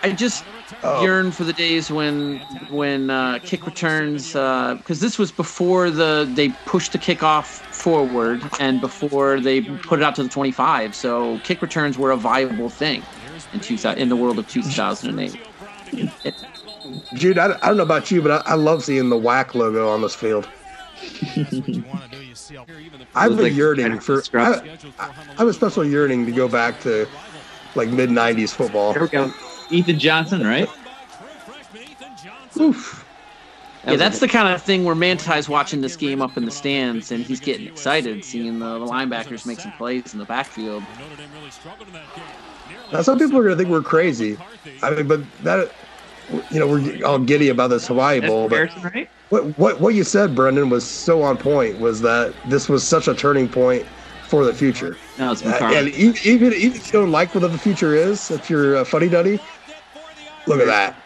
[0.02, 0.44] I just
[0.84, 1.02] Oh.
[1.02, 2.38] yearn for the days when
[2.70, 8.80] when uh, kick returns because this was before the they pushed the kickoff forward and
[8.80, 10.94] before they put it out to the 25.
[10.94, 13.02] So kick returns were a viable thing
[13.52, 15.36] in 2000 in the world of 2008.
[16.24, 16.34] It,
[17.14, 19.88] Jude, I, I don't know about you, but I, I love seeing the WAC logo
[19.88, 20.48] on this field.
[23.14, 24.22] I've Those, been like, yearning for.
[24.34, 27.08] I, I, I have a special yearning to go back to
[27.74, 28.92] like mid '90s football.
[28.92, 29.32] There we go.
[29.70, 30.68] Ethan Johnson, right?
[32.60, 33.04] Oof.
[33.86, 37.10] yeah, that's the kind of thing where Manti's watching this game up in the stands
[37.10, 40.84] and he's getting excited seeing the, the linebackers make some plays in the backfield.
[40.98, 42.24] Notre Dame really struggled in that game.
[42.68, 44.36] Nearly Now some people are gonna think we're crazy.
[44.82, 45.72] I mean, but that
[46.50, 49.08] you know we're all giddy about this Hawaii That's Bowl, but right?
[49.28, 51.78] what what what you said, Brendan, was so on point.
[51.80, 53.84] Was that this was such a turning point
[54.28, 54.96] for the future?
[55.18, 58.48] No, it's Uh, and even even if you don't like what the future is, if
[58.48, 59.38] you're a funny duddy,
[60.46, 60.96] look at that.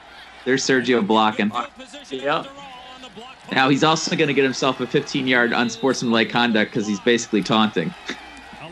[0.45, 1.51] There's Sergio blocking.
[2.11, 2.45] Yeah.
[3.53, 7.95] Now he's also going to get himself a 15-yard unsportsmanlike conduct because he's basically taunting.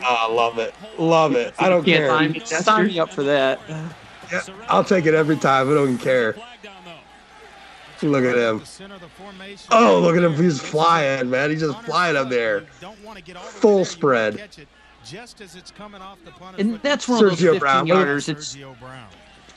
[0.07, 1.53] Oh, I love it, love it.
[1.59, 2.07] I don't care.
[2.07, 3.59] Sign, sign me up for that.
[4.31, 5.69] Yeah, I'll take it every time.
[5.69, 6.33] I don't care.
[6.33, 8.07] Flag down though.
[8.07, 8.61] Look at him.
[9.71, 10.35] Oh, look at him.
[10.35, 11.49] He's flying, man.
[11.49, 12.61] He's just flying up there.
[12.61, 14.49] Full spread.
[16.57, 17.87] And that's one of those 15 Brown.
[17.87, 18.27] yarders.
[18.29, 18.57] It's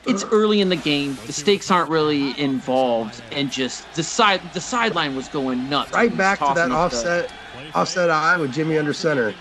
[0.07, 1.19] it's early in the game.
[1.27, 5.93] The stakes aren't really involved, and just the side the sideline was going nuts.
[5.93, 7.33] Right back to that it offset
[7.75, 9.35] offset eye with Jimmy under center.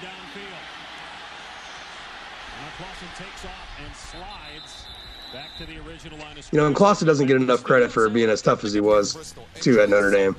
[6.52, 9.34] You know, and Clausen doesn't get enough credit for being as tough as he was,
[9.56, 10.36] too, at Notre Dame.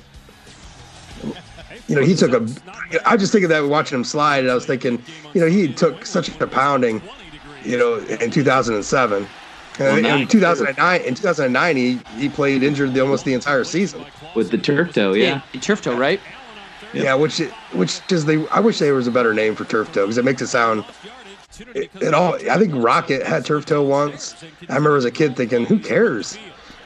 [1.87, 2.47] You know, he took a.
[3.05, 5.01] I just think of that watching him slide, and I was thinking,
[5.33, 7.01] you know, he took such a pounding,
[7.63, 9.27] you know, in 2007.
[9.79, 14.05] And uh, in 2009, in 2009, he, he played injured the, almost the entire season.
[14.35, 15.13] with the turf toe.
[15.13, 15.41] Yeah.
[15.53, 16.19] Yeah, turf toe, right?
[16.93, 17.39] Yeah, which
[17.73, 20.25] which is the I wish there was a better name for turf toe because it
[20.25, 20.83] makes it sound
[21.75, 22.35] it, it all.
[22.35, 24.43] I think Rocket had turf toe once.
[24.67, 26.37] I remember as a kid thinking, who cares?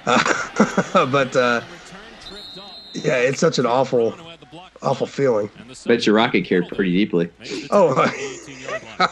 [0.05, 1.61] Uh, but uh,
[2.93, 4.15] yeah, it's such an awful,
[4.81, 5.49] awful feeling.
[5.85, 7.29] Bet your Rocket cared pretty deeply.
[7.71, 7.93] Oh,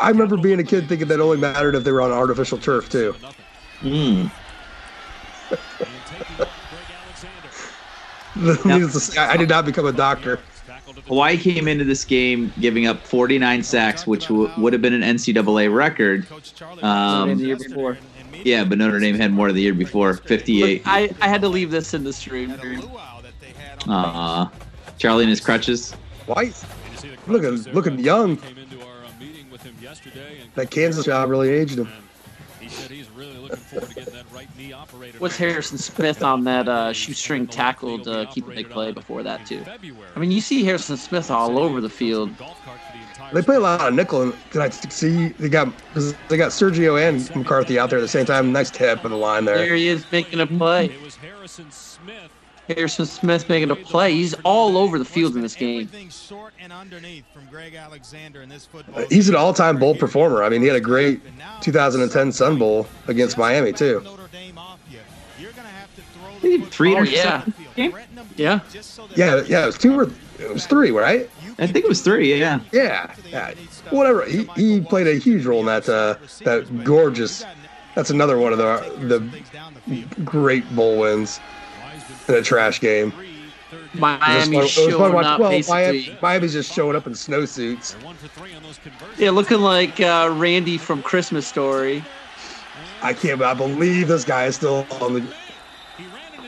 [0.00, 2.88] I remember being a kid thinking that only mattered if they were on artificial turf
[2.88, 3.14] too.
[3.80, 4.30] Mm.
[8.34, 10.40] Needless to say, I did not become a doctor.
[11.06, 15.02] Hawaii came into this game giving up 49 sacks, which w- would have been an
[15.02, 16.26] NCAA record.
[16.82, 17.98] Um, the year before.
[18.44, 20.82] Yeah, but Notre Dame had more the year before, 58.
[20.84, 22.54] I, I had to leave this in the stream.
[23.86, 24.48] Uh,
[24.98, 25.92] Charlie and his crutches.
[26.26, 26.60] White,
[27.26, 28.36] looking looking young.
[30.54, 31.88] That Kansas job really aged him.
[35.18, 39.46] What's Harrison Smith on that uh, shoestring tackle to keep a big play before that
[39.46, 39.64] too?
[40.14, 42.30] I mean, you see Harrison Smith all over the field.
[43.32, 46.50] They play a lot of nickel, and can I see they got 'cause they got
[46.50, 48.52] Sergio and McCarthy out there at the same time.
[48.52, 49.74] Nice tip of the line There there.
[49.74, 50.94] he is making a play.
[52.68, 54.12] Harrison Smith making a play.
[54.12, 55.88] He's all over the field in this game.
[59.10, 60.42] He's an all-time bowl performer.
[60.44, 61.20] I mean, he had a great
[61.60, 64.04] 2010 Sun Bowl against Miami too.
[66.42, 67.42] He had three Oh, yeah.
[67.42, 67.94] interceptions game?
[68.36, 68.60] Yeah.
[69.16, 71.30] Yeah, yeah, it was two or it was three, right?
[71.58, 72.60] I think it was three, yeah.
[72.72, 73.52] Yeah, yeah.
[73.90, 74.24] Whatever.
[74.24, 77.44] He, he played a huge role in that uh, that gorgeous.
[77.94, 79.30] That's another one of the
[79.86, 81.40] the great bowl wins
[82.28, 83.12] in a trash game.
[83.70, 85.74] It was Miami fun- it was fun showing up well, basically.
[85.82, 87.94] Miami, Miami's just showing up in snowsuits.
[89.18, 92.02] Yeah, looking like uh, Randy from Christmas Story.
[93.02, 95.34] I can't I believe this guy is still on the.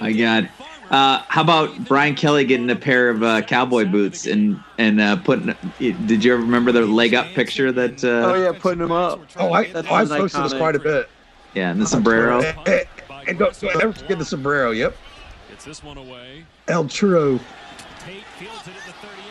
[0.05, 0.51] My God.
[0.91, 5.17] Uh, how about Brian Kelly getting a pair of uh, cowboy boots and and uh,
[5.17, 5.55] putting?
[5.79, 8.05] Did you ever remember the leg up picture that?
[8.05, 9.23] Uh, Oh yeah, putting them up.
[9.39, 11.09] Oh, I, That oh, I was posted this quite a bit.
[11.55, 12.43] yeah, and the sombrero.
[13.27, 14.73] And don't, don't ever forget the sombrero.
[14.73, 14.95] Yep,
[15.49, 16.45] Gets this one away.
[16.69, 17.41] El Churro.
[18.01, 19.25] Tate fields it at the 38.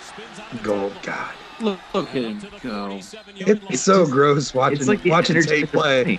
[0.00, 1.34] Spins out Go, God.
[1.60, 2.98] Look, look at him go.
[3.36, 6.18] It's so gross watching It's like the watching energy Tate play.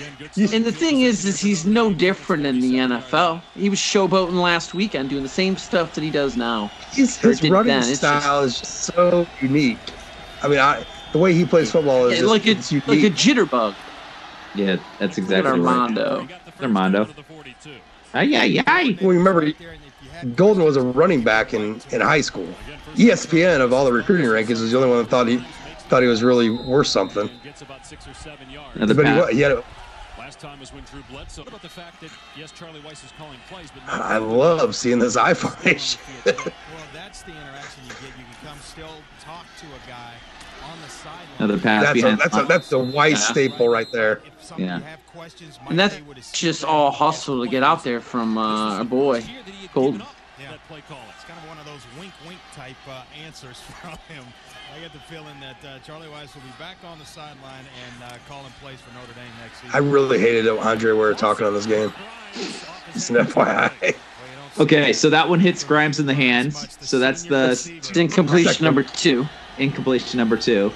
[0.00, 0.06] Play.
[0.08, 3.42] Again, good You- And the thing is, is he's no different in the NFL.
[3.54, 6.70] He was showboating last weekend, doing the same stuff that he does now.
[6.92, 9.78] His, his running then, it's style is just so unique.
[10.42, 12.86] I mean, I the way he plays football is Yeah, just like a it's unique.
[12.88, 13.74] like a jitterbug.
[14.54, 15.68] Yeah, that's Look at exactly right.
[15.68, 16.28] Armando.
[16.60, 17.08] Armando.
[18.14, 18.98] Ay, ay, ay.
[19.00, 19.52] well, remember,
[20.34, 22.48] Golden was a running back in, in high school.
[22.96, 25.38] ESPN of all the recruiting rankings was the only one that thought he
[25.88, 27.30] thought he was really worth something.
[27.44, 28.74] Gets about six or seven yards.
[28.76, 29.20] Another But he, pass.
[29.22, 29.64] wa- he had a,
[30.30, 31.40] Last time was when Drew Bledsoe.
[31.42, 35.00] What about the fact that yes, Charlie Weis is calling plays, but I love seeing
[35.00, 36.00] this eye formation.
[36.24, 36.36] well,
[36.94, 38.16] that's the interaction you get.
[38.16, 40.12] You can come still talk to a guy
[40.70, 41.26] on the sideline.
[41.40, 42.18] Another pass that's a, behind.
[42.20, 44.20] that's a, that's the white staple right there.
[44.24, 44.78] If some of Yeah.
[44.78, 45.98] have questions, And that's
[46.30, 49.24] just all hustle to get out there from uh, our boy
[49.74, 50.00] Golden.
[50.38, 50.52] Yeah.
[50.52, 51.00] that play call.
[51.16, 54.22] It's kind of one of those wink, wink type uh, answers from him.
[54.74, 58.04] I get the feeling that uh, Charlie Weis will be back on the sideline and
[58.12, 59.70] uh, calling plays for Notre Dame next season.
[59.74, 60.92] I really hated it, Andre.
[60.92, 61.92] We were talking on this game.
[62.92, 63.96] Just an FYI.
[64.58, 66.76] Okay, so that one hits Grimes in the hands.
[66.80, 69.24] So that's the It's incompletion number two.
[69.58, 70.72] incompletion number two.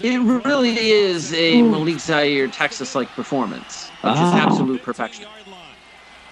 [0.00, 4.36] It really is a Malik Zaire Texas-like performance, which is Oh.
[4.36, 5.24] absolute perfection.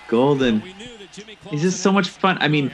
[0.09, 0.61] Golden.
[1.51, 2.38] He's just so much fun.
[2.40, 2.71] I mean,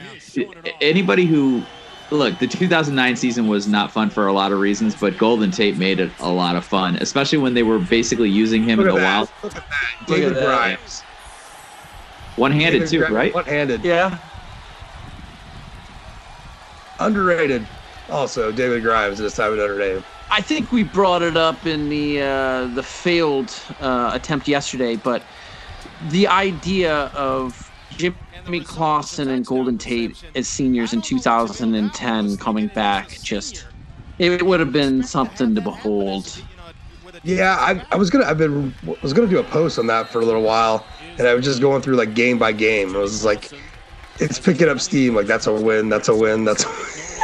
[0.81, 1.63] anybody who
[2.11, 5.77] look, the 2009 season was not fun for a lot of reasons, but Golden Tate
[5.77, 8.95] made it a lot of fun, especially when they were basically using him Look in
[8.95, 9.29] at the wild.
[9.43, 10.07] Look at that.
[10.07, 10.45] Look at David that.
[10.45, 11.01] Grimes.
[12.35, 13.33] one-handed David too, Grimes, right?
[13.33, 13.83] One-handed.
[13.83, 14.17] Yeah.
[16.99, 17.65] Underrated.
[18.09, 20.03] Also, David Grimes this time at Notre Dame.
[20.29, 25.23] I think we brought it up in the uh, the failed uh, attempt yesterday, but
[26.09, 33.65] the idea of Jimmy Clausen and Golden Tate as seniors in 2010 coming back just
[34.17, 36.41] it would have been something to behold.
[37.23, 40.21] Yeah, I, I was gonna I've been was gonna do a post on that for
[40.21, 40.85] a little while,
[41.17, 42.95] and I was just going through like game by game.
[42.95, 43.51] It was like
[44.19, 45.15] it's picking up steam.
[45.15, 46.67] Like that's a win, that's a win, that's a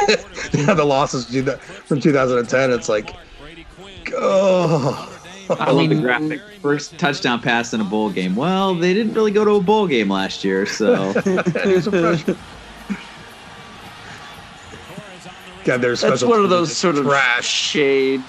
[0.56, 1.26] yeah, the losses
[1.84, 2.70] from 2010.
[2.70, 3.14] It's like
[4.14, 5.17] oh.
[5.60, 6.40] I love the graphic.
[6.60, 8.36] First touchdown pass in a bowl game.
[8.36, 12.38] Well, they didn't really go to a bowl game last year, so Here's a freshman.
[15.64, 17.46] God, there's That's one of those sort of trash.
[17.46, 18.22] shade.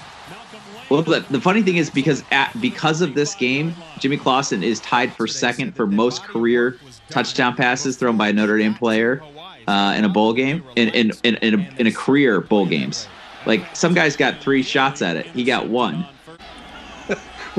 [0.90, 4.80] Well, the, the funny thing is because at because of this game, Jimmy Clausen is
[4.80, 6.76] tied for second for most career
[7.08, 9.22] touchdown passes thrown by a Notre Dame player
[9.68, 13.06] uh, in a bowl game in in in, in, a, in a career bowl games.
[13.46, 16.06] Like some guys got three shots at it, he got one.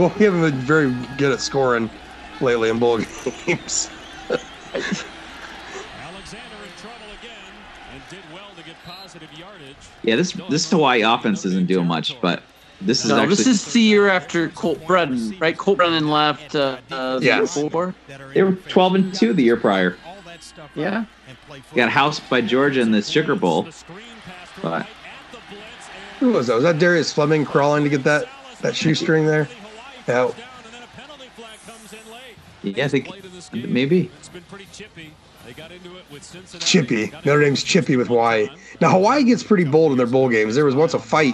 [0.01, 1.87] Well, we haven't been very good at scoring
[2.41, 2.97] lately in bowl
[3.45, 3.91] games.
[4.31, 4.95] Alexander
[6.65, 7.53] in trouble again
[7.93, 9.75] and did well to get positive yardage.
[10.01, 12.41] Yeah, this this Hawaii offense isn't doing much, but
[12.81, 15.55] this is No, actually this is the year after Colt Brennan, right?
[15.55, 17.61] Colt Brennan left uh, uh, the year Yes.
[17.61, 17.93] before.
[18.33, 19.97] they were twelve and two the year prior.
[20.03, 21.05] All that stuff up Yeah.
[21.75, 23.61] Got housed by Georgia in the Sugar Bowl.
[23.61, 25.61] The screen pass to But- right at the blitz
[25.93, 26.55] and Who was that?
[26.55, 28.25] Was that Darius Fleming crawling to get that
[28.63, 29.47] that shoestring there?
[30.07, 30.13] Yeah.
[30.15, 30.33] down
[30.65, 32.77] and then a penalty flag comes in late.
[32.77, 33.71] Yeah, I think Late in this game.
[33.73, 34.11] maybe.
[34.19, 35.11] It's been pretty chippy.
[35.45, 36.65] They got into it with Cincinnati.
[36.65, 37.11] Chippy.
[37.25, 38.47] Notre Dame's chippy with Hawaii.
[38.79, 40.53] Now Hawaii gets pretty bold in their bowl games.
[40.53, 41.33] There was once a fight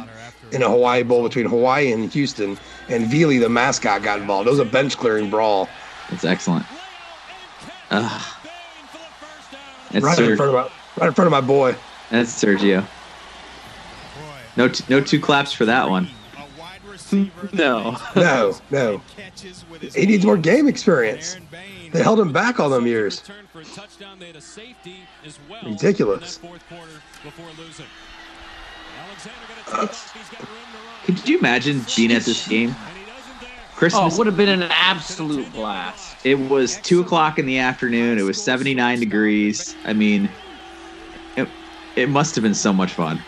[0.53, 4.47] in a Hawaii bowl between Hawaii and Houston, and Vili, the mascot, got involved.
[4.47, 5.67] It was a bench clearing brawl
[6.09, 6.65] It's excellent.
[7.91, 8.21] Ugh,
[9.91, 10.69] that's, right in front of my
[11.01, 11.75] right in front of my boy.
[12.09, 12.85] that's Sergio.
[14.55, 16.09] No, t- no two claps for that one.
[17.13, 17.97] A No.
[18.15, 19.01] No, no.
[19.15, 21.37] catches with his He needs more game experience.
[21.91, 23.21] They held him back all them years.
[23.21, 24.19] Return for a touchdown.
[24.19, 26.37] They had a safety as well Ridiculous.
[26.37, 27.85] in that fourth quarter before losing.
[29.07, 30.13] Alexander gonna take off.
[30.13, 31.15] He's got room to run.
[31.17, 32.69] Could you imagine being at this game?
[32.69, 33.49] And he doesn't dare.
[33.49, 34.17] Oh, Christmas.
[34.17, 36.17] would have been an absolute blast.
[36.25, 38.17] it was two o'clock in the afternoon.
[38.17, 39.75] It was seventy nine degrees.
[39.85, 40.29] I mean,
[41.37, 41.47] it,
[41.95, 43.21] it must have been so much fun.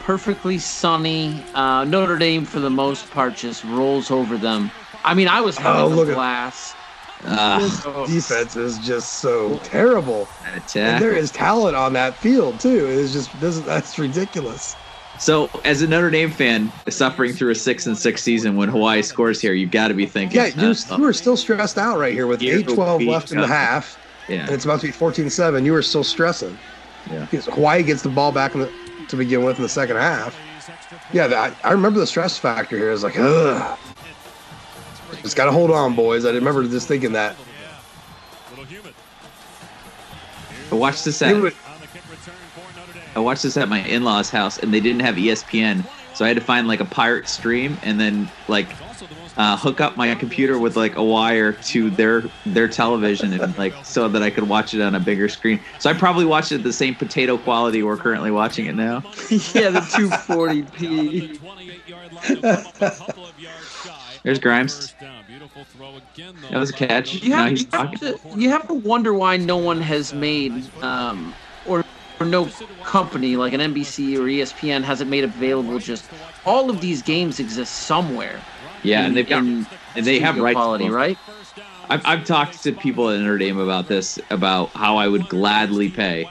[0.00, 1.42] Perfectly sunny.
[1.54, 4.70] Uh, Notre Dame, for the most part, just rolls over them.
[5.04, 6.74] I mean, I was having Oh, a look at- blast.
[7.24, 7.58] Uh,
[8.06, 10.26] Defense is just so terrible.
[10.46, 11.00] And attack.
[11.00, 12.86] there is talent on that field too.
[12.86, 14.74] It's just this that's ridiculous.
[15.18, 19.02] So, as a Notre Dame fan, suffering through a six and six season when Hawaii
[19.02, 20.34] scores here, you've got to be thinking.
[20.38, 23.38] Yeah, you, uh, you were still stressed out right here with eight twelve left in
[23.38, 23.98] the half,
[24.30, 25.62] yeah, and it's about to be 14-7.
[25.62, 26.58] You were still stressing.
[27.10, 27.26] Yeah.
[27.30, 28.72] Because Hawaii gets the ball back in the,
[29.10, 30.36] to begin with in the second half.
[31.12, 32.90] Yeah, that, I remember the stress factor here.
[32.92, 33.78] It's like, ugh.
[35.22, 36.24] Just got to hold on, boys.
[36.24, 37.36] I remember just thinking that.
[40.70, 43.02] I watched this at was- on the kick return for Notre Dame.
[43.16, 46.28] I watched this at my in laws' house, and they didn't have ESPN, so I
[46.28, 48.89] had to find like a pirate stream and then like Also the most
[49.40, 53.72] uh, hook up my computer with like a wire to their their television and like
[53.82, 55.58] so that I could watch it on a bigger screen.
[55.78, 58.96] So I probably watched it the same potato quality we're currently watching it now.
[59.30, 61.38] yeah, the 240p.
[61.38, 62.24] 28-yard line.
[62.26, 64.18] He'll come up a couple of yards shy.
[64.24, 64.76] There's Grimes.
[64.76, 65.24] First down.
[65.26, 67.22] Beautiful throw again, That was a catch.
[67.22, 70.52] You have, he's you, have to, you have to wonder why no one has made,
[70.82, 71.34] um,
[71.66, 71.82] or,
[72.18, 72.50] or no
[72.84, 76.10] company like an NBC or ESPN hasn't made available just
[76.44, 78.38] all of these games exist somewhere.
[78.82, 79.66] Yeah, in- and they've got in
[79.96, 80.54] and they have studio rights.
[80.56, 81.18] quality, to right?
[81.88, 85.88] I've, I've talked to people at Notre Dame about this, about how I would gladly
[85.88, 86.28] pay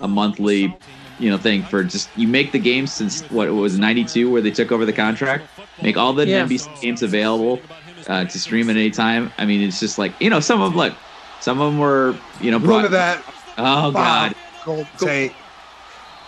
[0.00, 0.76] a monthly,
[1.18, 4.42] you know, thing for just you make the games since what it was '92 where
[4.42, 5.48] they took over the contract,
[5.82, 6.44] make all the Yeah.
[6.44, 7.60] NBC games available
[8.06, 9.32] uh, to stream at any time.
[9.38, 10.94] I mean, it's just like you know, some of them look,
[11.40, 13.24] some of them were you know, Look brought, at that.
[13.56, 14.34] Oh God,
[14.64, 15.32] Gold Tate.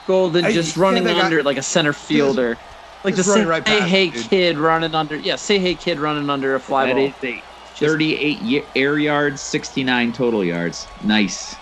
[0.06, 2.56] Golden I- just yeah, running they got- under like a center fielder.
[3.04, 4.28] Like the just say running right past hey it, dude.
[4.28, 7.06] kid running under yeah, say hey kid running under a fly that ball.
[7.06, 7.42] is a
[7.74, 10.86] 38 y- air yards, 69 total yards.
[11.02, 11.56] Nice.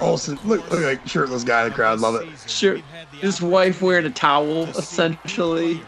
[0.00, 1.98] Olsen, look, look like shirtless guy in the crowd.
[2.00, 2.28] Love it.
[2.46, 2.78] Sure.
[3.20, 5.80] His wife wearing a towel, essentially.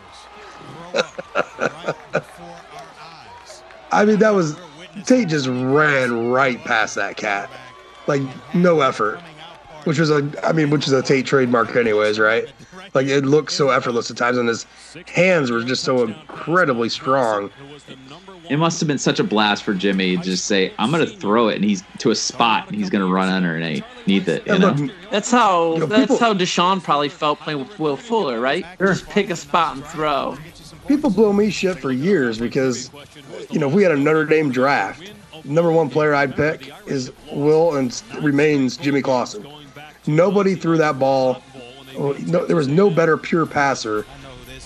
[3.92, 4.56] I mean, that was
[5.04, 7.50] Tate just ran right past that cat,
[8.06, 8.22] like
[8.54, 9.20] no effort.
[9.86, 12.50] Which was a I mean, which is a Tate trademark, anyways, right?
[12.94, 14.66] Like it looked so effortless at times, and his
[15.06, 17.50] hands were just so incredibly strong.
[18.48, 21.10] It must have been such a blast for Jimmy to just say, "I'm going to
[21.16, 23.84] throw it," and he's to a spot, and he's going to run underneath
[24.28, 24.46] it.
[24.46, 24.90] You And know?
[25.10, 28.64] That's how You know, that's people- how Deshaun probably felt playing with Will Fuller, right?
[28.78, 30.36] Just pick a spot and throw.
[30.88, 32.90] people blow me shit for years because,
[33.50, 35.02] you know, if we had a Notre Dame draft,
[35.44, 39.44] number one player I'd pick is Will and remains Jimmy Clausen.
[40.06, 41.42] Nobody threw that ball.
[41.98, 44.04] No, there was no better pure passer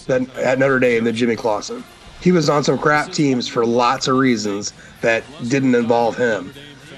[0.07, 1.84] than at Notre Dame than Jimmy Clausen.
[2.20, 6.53] He was on some crap teams for lots of reasons that didn't involve him.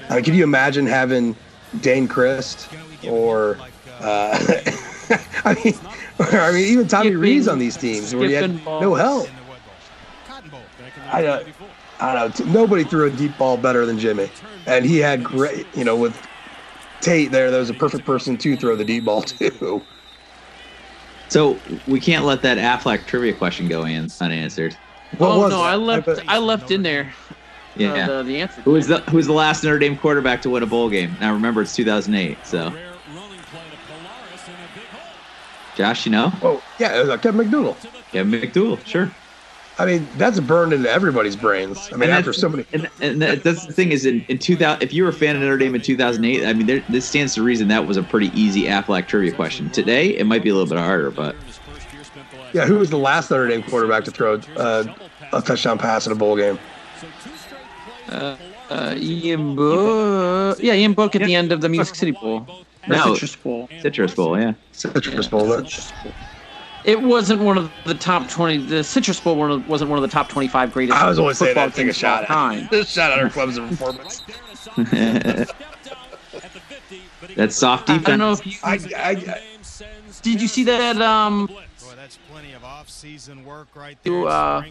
[0.09, 1.35] I mean, can you imagine having
[1.81, 2.67] Dayne Crist
[3.07, 3.57] or,
[4.01, 4.37] uh,
[5.45, 5.73] I mean,
[6.19, 9.27] I mean, even Tommy Skipping- Rees's on these teams where he had skipping no help.
[11.11, 11.43] I, uh,
[11.99, 12.61] I don't know.
[12.61, 14.29] Nobody threw a deep ball better than Jimmy,
[14.65, 15.67] and he had great.
[15.75, 16.19] You know, with
[17.03, 19.81] Tate there, that was a perfect person to throw the deep ball to.
[21.29, 24.75] So we can't let that Aflac trivia question go in unanswered.
[25.17, 25.63] What oh was no, that?
[25.63, 27.11] I left bet- I left in there
[27.75, 27.93] Yeah.
[27.93, 28.61] uh, the, the answer.
[28.61, 31.15] Who was the Who was the last Notre Dame quarterback to win a bowl game?
[31.19, 32.37] Now remember, it's 2008.
[32.45, 32.71] So,
[35.75, 37.75] Josh, you know, Oh, yeah, it was uh, Kevin McDougal.
[38.11, 39.11] Kevin McDougal, sure.
[39.79, 41.89] I mean, that's burned into everybody's brains.
[41.91, 42.65] I mean, And after that's- so many.
[42.73, 45.41] And, and that's the thing is in, in 2000, if you were a fan of
[45.41, 48.27] Notre Dame in 2008, I mean, there, this stands to reason that was a pretty
[48.39, 49.69] easy Aflac trivia question.
[49.71, 51.35] Today, it might be a little bit harder, but
[52.53, 54.83] Yeah, who was the last Notre Dame quarterback to throw uh,
[55.33, 56.59] a touchdown pass in a bowl game?
[58.09, 58.35] Uh,
[58.69, 60.59] uh, Ian Book.
[60.61, 62.45] Yeah, Ian Book at the end of the Music City Bowl.
[62.87, 63.13] No.
[63.13, 63.69] Citrus Bowl.
[63.81, 64.53] Citrus Bowl, yeah.
[64.71, 65.45] Citrus Bowl.
[65.47, 66.13] that-
[66.85, 68.57] It wasn't one of the top twenty.
[68.57, 69.35] The Citrus Bowl
[69.67, 70.97] wasn't one of the top twenty-five greatest.
[70.97, 71.75] I was always saying football that.
[71.75, 72.69] Take a games of shot time.
[72.71, 72.87] at.
[72.87, 74.21] Shot at our Clemson performance.
[77.35, 78.07] That's soft defense.
[78.07, 79.41] I don't know if you I, I, I,
[80.21, 80.41] did.
[80.41, 81.01] You see that?
[81.01, 81.63] Um, Boy,
[81.95, 84.27] that's plenty of off-season work right there.
[84.27, 84.63] uh,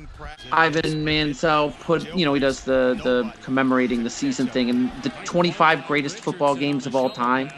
[0.52, 2.14] Ivan Maisel put.
[2.14, 6.54] You know, he does the the commemorating the season thing and the twenty-five greatest football
[6.54, 7.50] games of all time.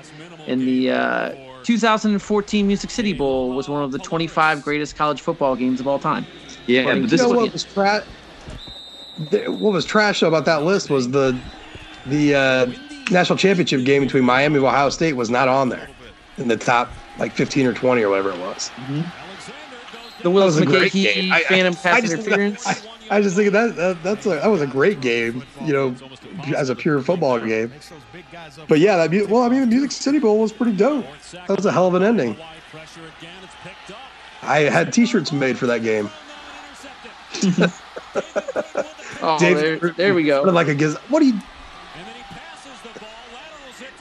[0.46, 1.34] And the uh,
[1.64, 5.98] 2014 Music City Bowl was one of the 25 greatest college football games of all
[5.98, 6.26] time.
[6.66, 8.04] yeah, Well, but you know is what was trash?
[9.46, 11.38] What was trash about that list was the
[12.06, 12.66] the uh,
[13.10, 15.88] national championship game between Miami and Ohio State was not on there
[16.36, 18.70] in the top like 15 or 20 or whatever it was.
[20.22, 21.32] The Willis That was a great McGahee game.
[21.32, 22.64] I- I- Phantom I Pass just think interference.
[22.64, 25.72] that- I, I just think that, that that's a, that was a great game, you
[25.72, 25.94] know,
[26.56, 27.70] as a pure football game.
[27.70, 30.18] Makes those big guys up But yeah, that mu- well, I mean, the Music City
[30.18, 31.06] Bowl was pretty dope.
[31.32, 32.36] That was a hell of an ending.
[34.42, 36.10] I had T-shirts made for that game.
[39.22, 40.42] oh, Dave- there, there we go.
[40.42, 41.40] Like a giz- what do you?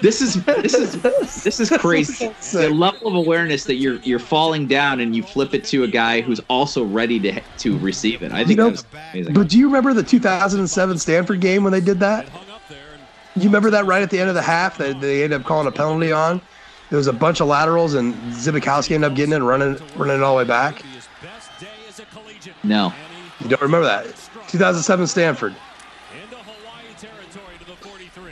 [0.04, 1.02] This is this is
[1.46, 2.28] this is crazy.
[2.52, 5.88] the level of awareness that you're you're falling down and you flip it to a
[5.88, 8.34] guy who's also ready to to receive it.
[8.34, 9.34] I think know, that's amazing.
[9.34, 12.28] But do you remember the 2007 Stanford game when they did that?
[13.38, 15.68] You remember that right at the end of the half that they ended up calling
[15.68, 16.42] a penalty on?
[16.90, 20.18] There was a bunch of laterals and Zbikowski ended up getting it and running running
[20.18, 20.84] it all the way back.
[22.62, 22.94] No,
[23.40, 24.06] You don't remember that?
[24.50, 25.56] 2007 Stanford.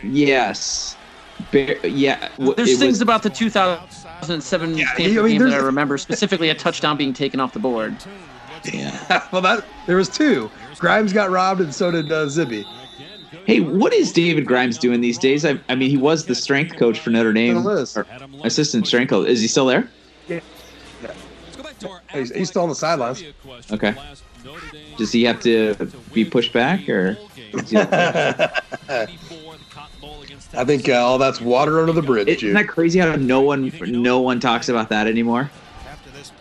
[0.04, 0.98] yes,
[1.52, 2.30] Bear, yeah.
[2.38, 5.98] w- There's things was- about the 2007 Yeah, Stanford I mean, game that I remember,
[5.98, 7.96] specifically a touchdown being taken off the board.
[8.66, 9.28] Yeah.
[9.32, 10.52] well, that there was two.
[10.78, 12.66] Grimes got robbed and so did uh, Zibby.
[13.46, 15.46] Hey, what is David Grimes doing these days?
[15.46, 17.86] I, I mean, he was the strength coach for Notre Dame, or
[18.44, 19.28] assistant strength coach.
[19.28, 19.90] Is he still there?
[22.14, 23.24] He's, he's still on the sidelines.
[23.72, 23.96] Okay.
[24.98, 25.76] Does he have to
[26.14, 27.18] be pushed back, or?
[30.54, 32.56] I think uh, all that's water under the bridge, Isn't Jude.
[32.56, 35.50] that crazy how no one no one talks about that anymore?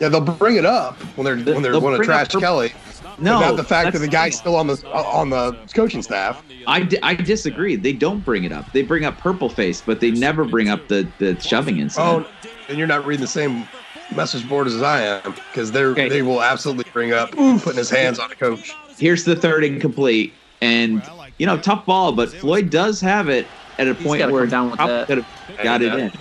[0.01, 2.73] Yeah, they'll bring it up when they're when they're They'll to bring up trash Kelly.
[3.19, 6.43] No, not the fact that the guy's still on the on the coaching staff.
[6.67, 7.77] I, I disagree.
[7.77, 8.71] They don't bring it up.
[8.73, 12.27] They bring up purple face, but they never bring up the the shoving incident.
[12.27, 13.69] Oh, and you're not reading the same
[14.17, 16.09] message board as I am because they're Okay.
[16.09, 18.75] they will absolutely bring up putting his hands on a coach.
[18.99, 21.03] Here's the third incomplete, and
[21.39, 23.47] you know, tough ball, but Floyd does have it
[23.81, 25.07] at a point where down with that.
[25.07, 26.13] could have got it in.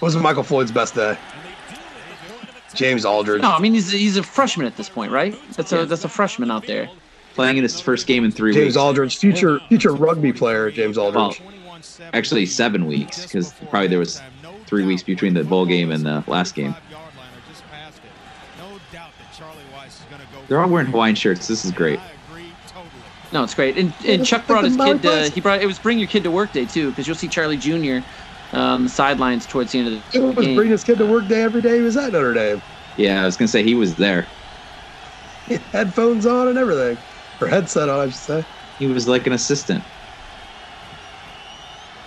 [0.00, 1.16] Wasn't Michael Floyd's best day?
[2.74, 3.42] James Aldridge.
[3.42, 5.34] No, I mean he's he's a freshman at this point, right?
[5.52, 6.88] That's a that's a freshman out there.
[7.34, 8.74] Playing in his first game in three James weeks.
[8.74, 10.70] James Aldridge, future future rugby player.
[10.70, 11.42] James Aldridge.
[12.12, 14.20] Actually, seven weeks because probably there was
[14.66, 16.74] three weeks between the bowl game and the last game.
[20.48, 21.48] They're all wearing Hawaiian shirts.
[21.48, 22.00] This is great.
[23.32, 23.76] No, it's great.
[23.76, 25.02] And and Chuck brought his kid.
[25.02, 27.28] To, he brought it was bring your kid to work day too, because you'll see
[27.28, 27.98] Charlie Jr.
[28.52, 30.54] on the sidelines towards the end of He the was game.
[30.56, 31.76] bringing his kid to work day every day.
[31.76, 32.62] He was at Notre Dame.
[32.96, 34.26] Yeah, I was gonna say he was there.
[35.46, 36.98] He had headphones on and everything,
[37.40, 38.44] or headset on, I should say.
[38.80, 39.84] He was like an assistant.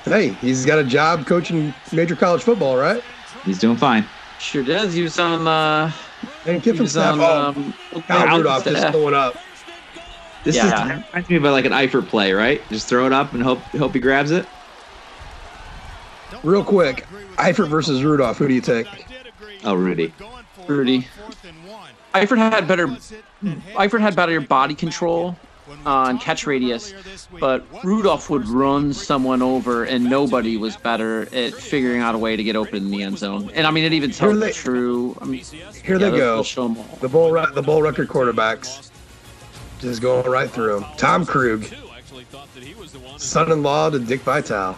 [0.04, 3.02] Hey, he's got a job coaching major college football, right?
[3.46, 4.06] He's doing fine.
[4.40, 4.94] Sure does.
[4.94, 5.48] He was on.
[5.48, 5.92] Uh,
[6.46, 7.14] And he Kiffin staff.
[7.14, 7.22] on.
[7.22, 7.74] oh, Um,
[8.08, 8.94] Kyle Oklahoma Rudolph just staff.
[8.94, 9.36] going up.
[10.44, 10.84] This Yeah.
[11.00, 12.62] is reminds me of like an Eifert play, right?
[12.70, 14.46] Just throw it up and hope hope he grabs it.
[16.44, 17.06] Real quick,
[17.38, 18.38] Eifert versus Rudolph.
[18.38, 18.88] Who do you take?
[19.64, 20.14] Oh, Rudy.
[20.68, 21.08] Rudy.
[22.14, 22.88] Eifert had better.
[22.88, 25.36] Hmm, Eifert had better body control
[25.86, 26.94] on catch radius,
[27.40, 32.36] but Rudolph would run someone over, and nobody was better at figuring out a way
[32.36, 33.52] to get open in the end zone.
[33.54, 35.18] And I mean, it even Here held they- true.
[35.22, 35.42] I mean,
[35.84, 36.44] Here yeah, they go.
[36.44, 36.98] they'll all.
[37.02, 38.90] The bull, Re- the bull record quarterbacks,
[39.80, 40.86] just going right through him.
[40.98, 41.66] Tom Krug,
[43.18, 44.78] son-in-law to Dick Vitale.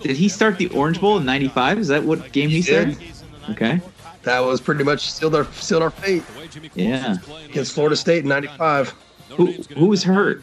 [0.00, 1.78] Did he start the Orange Bowl in '95?
[1.78, 2.96] Is that what game he said?
[3.50, 3.80] Okay.
[4.22, 6.22] That was pretty much sealed our sealed our fate
[6.74, 7.16] Yeah.
[7.48, 8.94] against Florida State in '95.
[9.30, 10.42] Who who was hurt?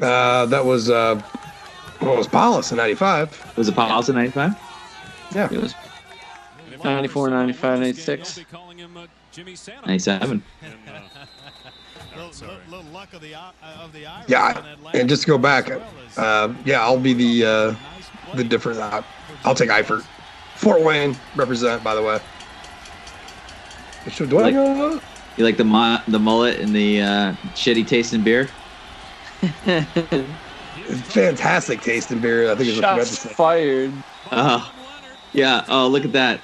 [0.00, 1.20] Uh, that was uh,
[2.00, 3.56] what was Powlus in '95?
[3.56, 4.54] Was it Powlus in '95?
[5.34, 5.74] Yeah, It was
[6.84, 8.40] 94, 95, 96.
[9.86, 10.42] '97.
[14.28, 14.74] Yeah.
[14.94, 15.70] And just to go back,
[16.16, 17.74] uh, yeah, I'll be the uh,
[18.34, 18.78] the different.
[18.80, 19.02] Uh,
[19.44, 20.04] I'll take Eifert.
[20.56, 22.18] Fort Wayne represent, by the way.
[24.16, 25.02] Do I Like-
[25.36, 28.48] You like the mu- the mullet and the uh, shitty tasting beer?
[31.08, 32.50] Fantastic tasting beer.
[32.50, 33.92] I think it's what you meant to Shots fired.
[34.30, 34.72] Oh,
[35.32, 35.64] yeah.
[35.68, 36.40] Oh, look at that.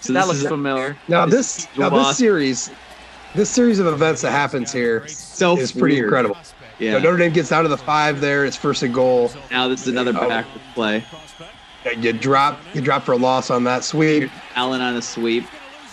[0.00, 0.96] So That looks is familiar.
[1.08, 2.70] Now this now this series,
[3.34, 6.06] this series of events that happens here so is pretty weird.
[6.06, 6.36] incredible.
[6.78, 6.86] Yeah.
[6.86, 8.44] You know, Notre Dame gets out of the five there.
[8.44, 9.30] It's first and goal.
[9.50, 10.28] now this is another Oh.
[10.28, 11.04] backward play.
[11.98, 14.30] You drop you drop for a loss on that sweep.
[14.54, 15.44] Allen on a sweep.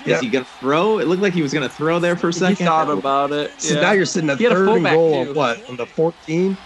[0.06, 0.16] Yeah.
[0.16, 1.00] Is he gonna throw?
[1.00, 2.66] It looked like he was gonna throw there for a He second.
[2.66, 3.52] thought about it.
[3.58, 3.82] So yeah.
[3.82, 5.30] now you're sitting at He a third and goal too.
[5.32, 5.70] on what?
[5.70, 6.58] On the 14?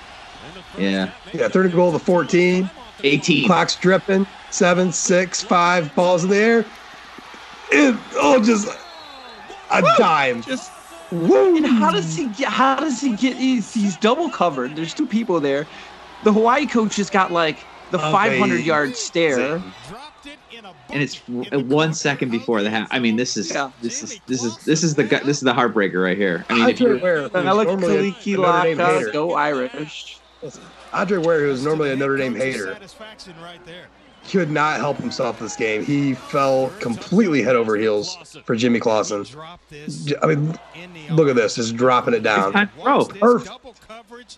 [0.77, 1.09] Yeah.
[1.33, 2.69] Yeah, third and goal of the 14.
[3.03, 3.47] 18.
[3.47, 4.27] Clock's dripping.
[4.51, 6.65] Seven, six, five, balls in the air.
[7.71, 8.67] It, oh, just
[9.71, 10.41] a dime.
[10.43, 10.71] Just
[11.11, 11.57] Woo!
[11.57, 12.47] And how does he get?
[12.49, 13.35] How does he get?
[13.35, 14.75] He's, he's double covered.
[14.77, 15.67] There's two people there.
[16.23, 17.57] The Hawaii coach has got like
[17.91, 19.61] the 500 yard stare.
[20.89, 22.87] and it's one second before the half.
[22.91, 23.71] I mean, this is Yeah.
[23.81, 26.45] this is this is this is the gu- this is the heartbreaker right here.
[26.49, 29.13] I mean, if Andre you Ware, who's I like normally a- Kaliki a Notre Laka,
[29.13, 30.17] go Irish.
[30.93, 32.77] Andre Ware, who is normally a Notre Dame hater,
[34.29, 35.83] could not help himself this game.
[35.83, 39.25] He fell completely head over heels for Jimmy Clausen.
[39.25, 40.57] J- I mean,
[41.09, 42.53] look at this, just dropping it down.
[42.53, 43.05] time to.
[43.19, 44.37] Perfect.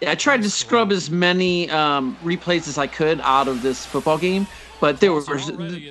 [0.00, 3.86] Yeah, I tried to scrub as many um, replays as I could out of this
[3.86, 4.46] football game,
[4.80, 5.28] but there was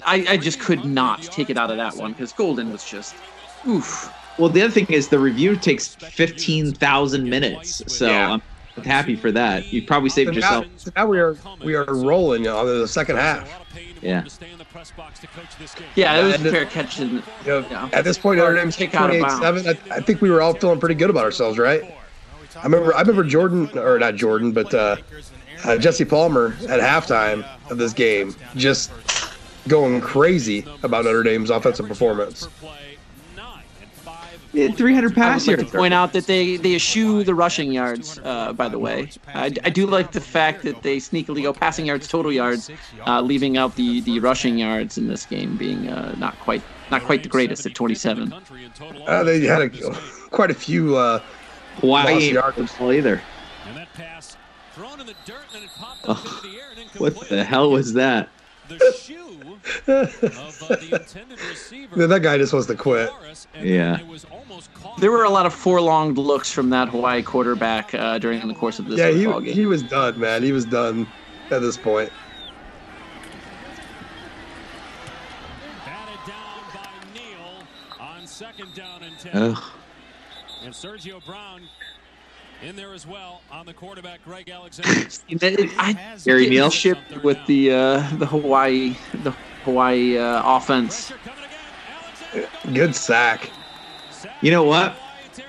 [0.05, 3.15] I, I just could not take it out of that one because Golden was just
[3.67, 4.13] oof.
[4.37, 8.37] well, the other thing is the review takes fifteen thousand minutes, so Yeah.
[8.75, 9.71] I'm happy for that.
[9.71, 10.65] You probably So saved now, yourself.
[10.77, 13.47] so now we are we are rolling on the second half.
[14.01, 14.23] Yeah.
[15.95, 16.99] Yeah, it was a And it- fair catch.
[16.99, 17.89] In, You know, Yeah.
[17.93, 19.77] At this point, Notre Dame's Kick out of 28-7.
[19.91, 21.83] I, I think we were all feeling pretty good about ourselves, right?
[22.59, 24.97] I remember I remember Jordan or not Jordan, but uh,
[25.65, 28.91] uh, Jesse Palmer at halftime of this game just
[29.67, 32.47] going crazy about Notre Dame's offensive performance.
[34.53, 35.75] Yeah, 300 I would pass like to yards.
[35.75, 38.19] point out that they they eschew the rushing yards.
[38.23, 41.87] Uh, by the way, I, I do like the fact that they sneakily go passing
[41.87, 42.69] yards, total yards,
[43.07, 47.01] uh, leaving out the, the rushing yards in this game being uh, not quite not
[47.03, 48.31] quite the greatest at 27.
[49.07, 49.69] Uh, they had a,
[50.29, 50.95] quite a few.
[50.95, 51.19] Uh,
[51.77, 52.25] Hawaii Lost
[52.57, 52.77] yards.
[52.77, 53.21] the either.
[53.67, 54.37] And that pass
[54.75, 57.43] thrown in the dirt and it popped Oh, up into the air and What the
[57.43, 58.29] hell was that?
[59.85, 60.25] The shoe
[60.73, 62.07] of the intended receiver.
[62.07, 63.09] that guy just wants to quit.
[63.61, 63.99] Yeah.
[63.99, 64.99] it was almost caught.
[64.99, 68.79] There were a lot of forlonged looks from that Hawaii quarterback uh, during the course
[68.79, 69.55] of this Yeah, football he game.
[69.55, 70.43] he was done, man.
[70.43, 71.07] He was done
[71.51, 72.11] at this point.
[75.85, 77.63] Batted down by Neal
[77.99, 79.31] on second down and 10.
[79.41, 79.63] Ugh.
[80.65, 81.61] And Sergio Brown
[82.61, 85.07] in there as well on the quarterback, Greg Alexander.
[85.27, 86.69] It- it- I Gary Neal?
[86.69, 89.33] shipped with the uh, the Hawaii the
[89.63, 91.09] Hawaii uh, offense.
[91.09, 92.47] Pressure coming again.
[92.53, 93.49] Alexander Good sack.
[94.41, 94.95] You know what?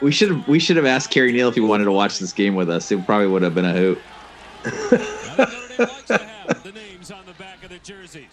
[0.00, 2.32] We should have we should have asked Kerry Neal if he wanted to watch this
[2.32, 2.90] game with us.
[2.90, 3.98] It probably would have been a hoot.
[4.64, 8.24] Notre Dame likes to have the names on the back of the jerseys.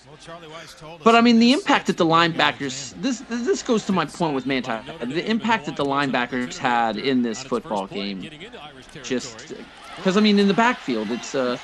[1.04, 4.46] But I mean, the impact that the linebackers this this goes to my point with
[4.46, 4.72] Manti.
[5.06, 9.04] The impact that the linebackers had in this football game, Getting into Irish territory.
[9.04, 9.54] just
[9.98, 11.58] because I mean, in the backfield, it's uh,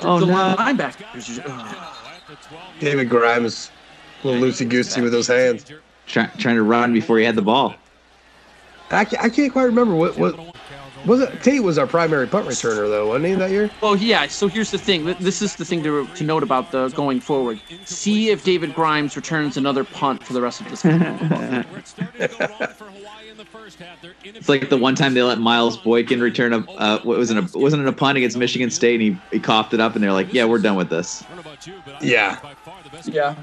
[0.00, 0.54] Oh, the no.
[0.58, 1.40] linebackers.
[1.44, 1.96] Ugh.
[2.80, 3.70] David Grimes,
[4.22, 5.64] a little loosey goosey with those hands.
[6.06, 7.74] Try, trying to run before he had the ball.
[8.90, 10.38] I can't, I can't quite remember what what
[11.06, 11.42] was it.
[11.42, 13.70] Tate was our primary punt returner though, wasn't he that year?
[13.80, 14.26] Well, yeah.
[14.26, 15.04] So here's the thing.
[15.20, 17.60] This is the thing to, to note about the going forward.
[17.84, 21.64] See if David Grimes returns another punt for the rest of this game.
[24.24, 27.36] It's like the one time they let Miles Boykin return a uh, what was it
[27.36, 30.02] a wasn't it a punt against Michigan State and he, he coughed it up and
[30.02, 31.22] they're like, yeah, we're done with this.
[32.00, 32.38] Yeah.
[33.06, 33.34] Yeah.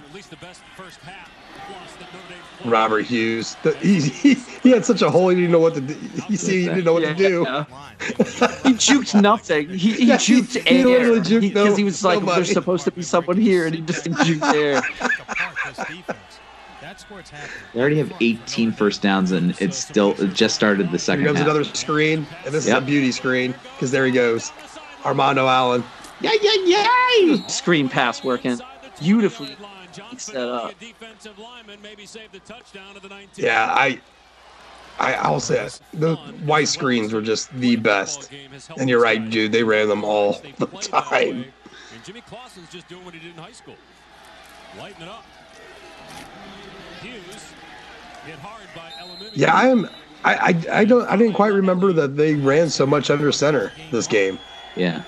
[2.64, 3.56] Robert Hughes.
[3.64, 5.96] The, he, he, he had such a hole he didn't know what to do.
[6.30, 7.44] You see, he didn't know what to do.
[7.48, 7.66] Yeah.
[8.00, 9.70] he juked nothing.
[9.70, 12.36] He, he Yeah, juked he air literally juked because no- he was like, nobody.
[12.38, 14.82] "There's supposed to be someone here," and he just juked air.
[16.82, 17.52] That's where it's happening.
[17.74, 21.30] They already have 18 first downs and it's still it just started the second Here
[21.30, 21.48] second comes half.
[21.48, 22.78] another screen, and this Yep.
[22.78, 24.52] is a beauty screen because there he goes,
[25.04, 25.84] Armando Allen.
[26.22, 27.48] Yeah, yeah, yeah.
[27.48, 28.60] Screen pass working
[29.00, 29.56] beautifully
[30.18, 30.74] set up.
[33.36, 34.02] Yeah, I,
[35.00, 35.80] I, I'll say it.
[35.94, 38.32] the white screens were just the best.
[38.78, 39.52] And you're right, dude.
[39.52, 41.46] They ran them all the time.
[41.94, 43.76] And Jimmy Clausen's just doing what he did in high school.
[44.78, 45.26] Lighten it up.
[47.02, 47.54] Hughes
[48.26, 48.92] hit hard by
[49.34, 49.90] Yeah, I am.
[50.24, 51.08] I, I, I don't.
[51.08, 54.40] I didn't quite remember that they ran so much under center this game.
[54.76, 55.04] Yeah.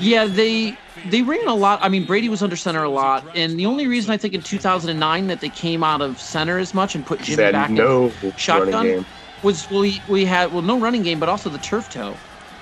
[0.00, 0.76] Yeah, they
[1.08, 1.80] they ran a lot.
[1.82, 4.42] I mean, Brady was under center a lot, and the only reason I think in
[4.42, 8.12] 2009 that they came out of center as much and put Jimmy had back no
[8.22, 9.04] in shotgun
[9.42, 12.16] was we we had well no running game, but also the turf toe.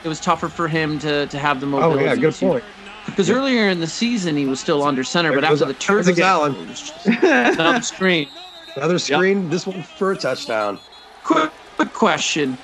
[0.05, 2.05] It was tougher for him to to have the mobility.
[2.05, 2.65] Oh yeah, good point.
[3.07, 6.07] Because earlier in the season he was still under center, but There after the turf
[6.07, 6.55] game, Allen.
[6.55, 8.29] it was just another screen.
[8.77, 9.51] Another screen.
[9.51, 10.79] This one for a touchdown.
[11.25, 12.57] quick, quick question.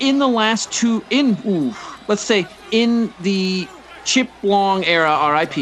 [0.00, 1.72] In the last two, in ooh,
[2.08, 3.68] let's say in the
[4.04, 5.54] Chip Long era, RIP,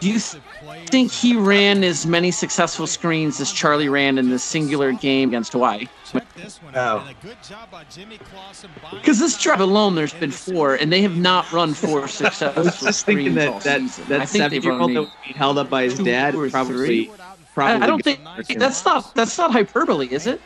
[0.00, 0.42] do you th-
[0.86, 5.52] think he ran as many successful screens as Charlie ran in this singular game against
[5.52, 5.86] Hawaii?
[6.34, 6.98] This one, Oh.
[7.06, 10.74] and a good job by Jimmy Clausen buying Because this drive alone, there's been four,
[10.74, 14.28] and they have not run four successful I was just thinking that that, that think
[14.28, 17.10] seven they've year run old that was being held up by his dad or probably
[17.54, 18.20] probably I, I don't think
[18.56, 20.40] that's not that's not hyperbole, is it?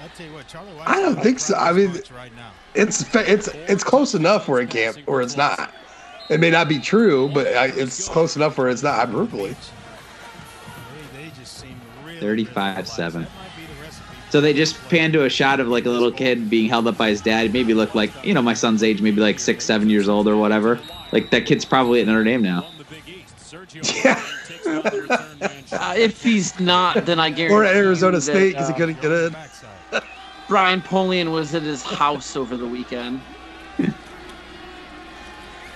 [0.00, 1.54] I, I tell you what, Charlie I don't think so.
[1.54, 2.50] I mean, right now.
[2.74, 5.72] It's it's it's close enough where it can't or it's not.
[6.28, 9.48] It may not be true, but I, it's close enough where it's not hyperbole.
[9.48, 12.96] They, they just seem really 35-7.
[12.96, 14.04] That might be the recipe.
[14.30, 16.96] So they just panned to a shot of like a little kid being held up
[16.96, 17.46] by his dad.
[17.46, 20.28] He maybe looked like you know my son's age, maybe like six, seven years old
[20.28, 20.78] or whatever.
[21.10, 22.62] Like that kid's probably at Notre Dame now.
[22.62, 24.14] On the Big East, Sergio Yeah.
[24.14, 25.80] Brown takes another return man shot.
[25.90, 27.54] Uh, if he's not, then I guarantee.
[27.56, 29.36] Or at Arizona State because he couldn't get in.
[30.50, 30.82] Backside.
[30.82, 33.20] Brian Polian was at his house over the weekend.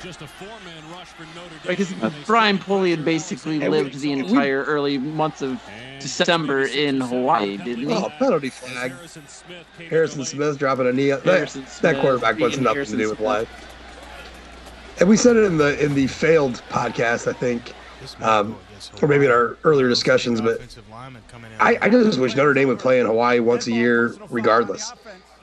[0.03, 1.67] Just a four-man rush for Notre Dame.
[1.67, 1.95] Because
[2.27, 5.63] Brian Polian basically Hey, we- lived the we- entire early months of
[5.99, 7.95] December in Hawaii, didn't he?
[7.95, 8.93] Oh, penalty flag.
[8.93, 10.29] Harrison Smith came in Harrison late.
[10.29, 11.09] Smith dropping a knee.
[11.09, 13.27] That, Harrison that Smith quarterback wants beating nothing Harrison to do with Smith.
[13.27, 13.49] life.
[15.01, 17.73] And we said it in the in the failed podcast, I think,
[18.21, 18.64] um, might go against
[19.03, 20.41] or maybe in our earlier discussions.
[20.41, 21.61] But Offensive lineman coming in.
[21.61, 24.93] I, I just wish Notre Dame would play in Hawaii once a year, regardless.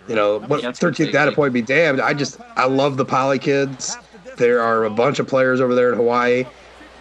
[0.08, 2.02] You know, what Yeah, that's what 13th they- data point be damned.
[2.02, 3.98] I just I love the Poly kids.
[4.38, 6.46] There are a bunch of players over there in Hawaii.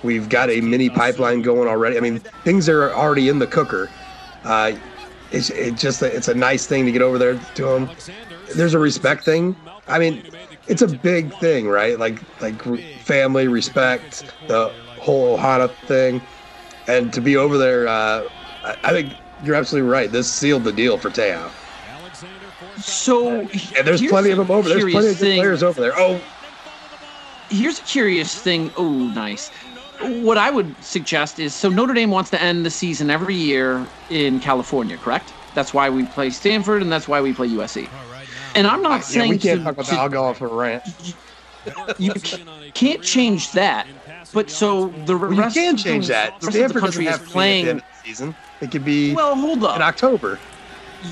[0.03, 1.97] We've got a mini pipeline going already.
[1.97, 3.91] I mean, things are already in the cooker.
[4.45, 4.73] Uh,
[5.33, 7.91] it's it just it's a nice thing to get over there to them.
[8.57, 9.55] There's a respect thing.
[9.87, 10.23] I mean,
[10.67, 11.99] it's a big thing, right?
[11.99, 12.61] Like like
[13.03, 16.21] family respect, the whole Ohana thing,
[16.87, 18.29] and to be over there, uh,
[18.65, 20.11] I, I think you're absolutely right.
[20.11, 21.51] This sealed the deal for Te'o.
[22.79, 23.51] So And
[23.87, 24.69] there's plenty of them over.
[24.69, 25.39] There's plenty of good thing.
[25.39, 25.93] players over there.
[25.97, 26.21] Oh,
[27.49, 28.71] Here's a curious thing.
[28.77, 29.49] Oh, nice.
[30.01, 33.87] What I would suggest is so Notre Dame wants to end the season every year
[34.09, 35.33] in California, correct?
[35.55, 37.93] That's why we play Stanford and that's why we play USC.
[37.93, 38.27] All right.
[38.55, 40.01] And I'm not yeah, saying we can't to- talk about to- that.
[40.01, 40.85] I'll go off a rant.
[41.99, 42.13] you
[42.73, 43.87] can't change that.
[44.33, 46.41] But so the Well, you rest can of change the- that.
[46.41, 47.69] The rest of the country is have to be at the playing.
[47.69, 48.35] end of the season.
[48.61, 49.83] It could be Well, hold up, in.
[49.83, 50.39] October.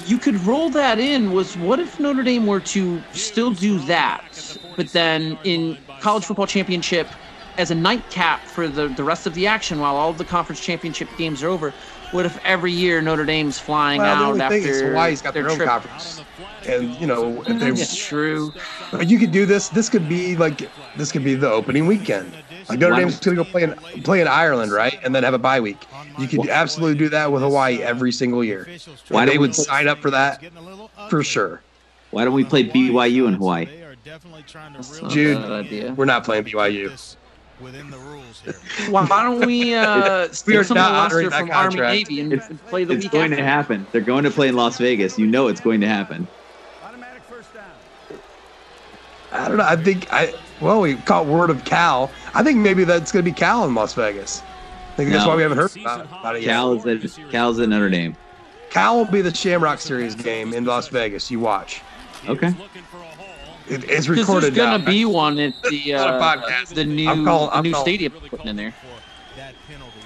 [0.06, 1.32] You could roll that in.
[1.32, 6.46] Was what if Notre Dame were to still do that, but then in college football
[6.46, 7.08] championship
[7.56, 10.60] as a nightcap for the, the rest of the action while all of the conference
[10.60, 11.72] championship games are over?
[12.10, 15.20] What if every year Notre Dame's flying Well, the out only after thing is Hawaii's
[15.22, 15.68] got their their own trip?
[15.68, 16.22] conference,
[16.66, 18.52] and you know if mm, they That's true.
[18.92, 19.68] But you could do this.
[19.68, 22.32] This could be like this could be the opening weekend.
[22.68, 25.34] Like Notre Dame's going to go play in play in Ireland, right, and then have
[25.34, 25.78] a bye week.
[26.18, 28.68] You could absolutely do that with Hawaii every single year.
[29.08, 31.62] Why they would put- sign up for that getting a little for sure.
[32.10, 33.66] Why don't we play BYU in Hawaii?
[33.66, 35.96] They are definitely trying to That's really not a Jude.
[35.96, 37.16] We're not playing BYU.
[37.60, 38.54] within the rules here.
[38.90, 41.76] Why don't we uh, steal some of the not luster honoring that from Army.
[41.80, 43.36] Navy and, It's, play the it's week going after?
[43.36, 43.86] to happen.
[43.92, 45.18] They're going to play in Las Vegas.
[45.18, 46.26] You know it's going to happen.
[49.30, 49.64] I don't know.
[49.64, 52.10] I think I well, we caught word of Cal.
[52.34, 54.42] I think maybe that's going to be Cal in Las Vegas.
[54.92, 56.48] I think that's why we haven't heard about, about it yet.
[56.50, 58.16] Cal is at Cal's at Notre Dame.
[58.70, 61.30] Cal will be the Shamrock Series game in Las Vegas.
[61.30, 61.82] You watch.
[62.28, 62.52] Okay.
[63.68, 66.40] It, it's recorded there's gonna be one at the uh,
[66.74, 68.74] the new I'm calling- I'm new calling- stadium putting in there.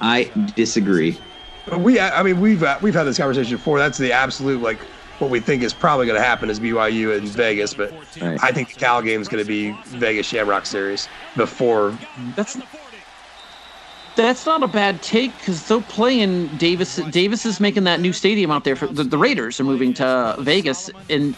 [0.01, 1.19] I disagree.
[1.67, 3.79] But we, I mean, we've uh, we've had this conversation before.
[3.79, 4.81] That's the absolute like
[5.23, 7.73] what we think is probably going to happen is BYU in Vegas.
[7.73, 8.39] But Right.
[8.43, 11.97] I think the Cal game is going to be Vegas Shamrock Series before.
[12.35, 12.59] That's
[14.17, 16.97] that's not a bad take because they'll play in Davis.
[17.11, 20.37] Davis is making that new stadium out there for the, the Raiders are moving to
[20.41, 21.35] Vegas, and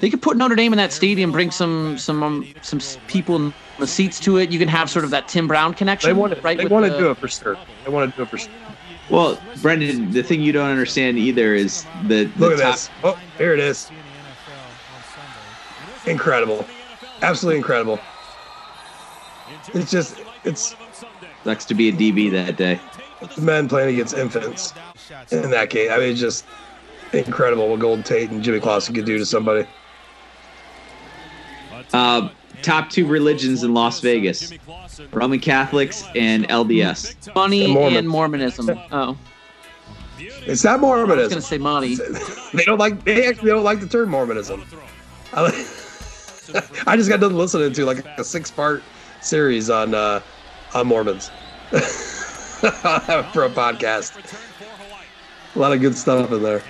[0.00, 3.54] they could put Notre Dame in that stadium, bring some some um, some people in
[3.78, 4.50] the seats to it.
[4.50, 6.10] You can have sort of that Tim Brown connection.
[6.10, 6.40] They want to.
[6.42, 6.58] right?
[6.58, 7.56] they want to the- do it for sure.
[7.84, 8.52] They want to do it for sure.
[9.10, 12.90] Well, Brendan, the thing you don't understand either is the, the Look at top, this.
[13.04, 13.90] Oh, here it is.
[16.06, 16.64] Incredible.
[17.22, 17.98] Absolutely incredible.
[19.74, 20.76] It's just it's
[21.44, 22.80] sucks to be a DB that day.
[23.38, 24.74] men playing against infants
[25.30, 25.90] in that game.
[25.90, 26.44] I mean, it's just
[27.12, 29.66] incredible what Golden Tate and Jimmy Clausen could do to somebody.
[31.92, 32.28] Uh,
[32.62, 34.52] top two religions in Las Vegas:
[35.12, 37.34] Roman Catholics and LDS.
[37.34, 37.96] money And Mormon.
[37.98, 38.70] and Mormonism.
[38.92, 39.16] Oh,
[40.18, 41.96] It's not I was gonna say money.
[42.54, 43.04] They don't like.
[43.04, 44.64] They actually don't like the term Mormonism.
[45.32, 45.46] I,
[46.86, 48.82] I just got done listening to like a six-part
[49.20, 50.20] series on uh,
[50.74, 51.28] on Mormons
[51.70, 54.16] for a podcast.
[55.54, 56.62] A lot of good stuff in there.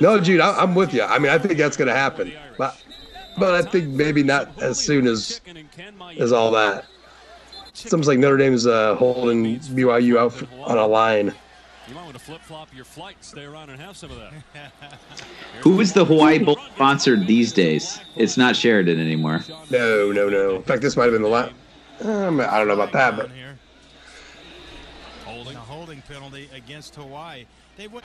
[0.00, 1.02] No, Jude, I, I'm with you.
[1.02, 2.80] I mean, I think that's going to happen, but
[3.38, 5.40] but I think maybe not as soon as
[6.18, 6.86] as all that.
[7.72, 11.32] Seems like Notre Dame's uh, holding BYU out f- on a line.
[11.88, 14.32] You might want to flip flop your flight, stay around and have some of that.
[15.62, 18.00] Who is the Hawaii Bowl sponsored these days?
[18.16, 19.40] It's not Sheraton anymore.
[19.70, 20.56] No, no, no.
[20.56, 21.52] In fact, this might have been the last.
[22.02, 23.58] Um, I don't know about that, but Here.
[25.24, 25.56] Holding.
[25.56, 27.44] A holding penalty against Hawaii.
[27.76, 28.04] They would.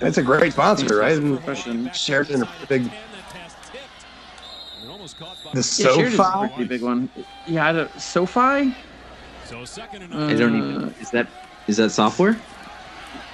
[0.00, 1.16] It's a great sponsor, right?
[1.16, 1.90] And Question.
[1.94, 2.90] Sheraton, a big
[4.82, 6.48] And almost caught the Yeah, a SoFi.
[6.54, 7.08] pretty big one.
[7.46, 8.74] Yeah, I don't, SoFi.
[9.46, 10.94] So second and Uh, I don't even.
[11.00, 11.28] Is that
[11.66, 12.36] is that software?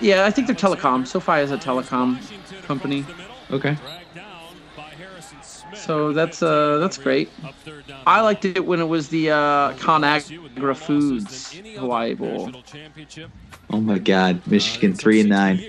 [0.01, 1.07] Yeah, I think they're telecom.
[1.07, 2.19] SoFi is a telecom
[2.65, 3.05] company.
[3.51, 3.75] Okay.
[3.75, 5.79] dragged down by Harrison Smith.
[5.79, 7.31] So that's uh that's great.
[7.45, 8.01] Up third down.
[8.07, 12.51] I liked it when it was the uh, ConAgra Foods Hawaii Bowl.
[13.71, 15.63] Oh my God, Michigan three and nine.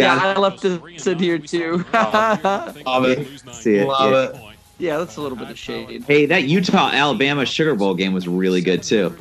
[0.00, 0.22] Years.
[0.22, 1.84] Yeah, I left this in here too.
[1.92, 3.42] Love it.
[3.52, 3.86] see it.
[3.86, 4.40] Love yeah.
[4.50, 4.56] it.
[4.78, 6.04] yeah, that's a little bit of shade.
[6.04, 9.16] Hey, that Utah Alabama Sugar Bowl game was really good too.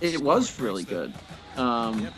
[0.00, 1.12] It was really good.
[1.56, 2.08] Um,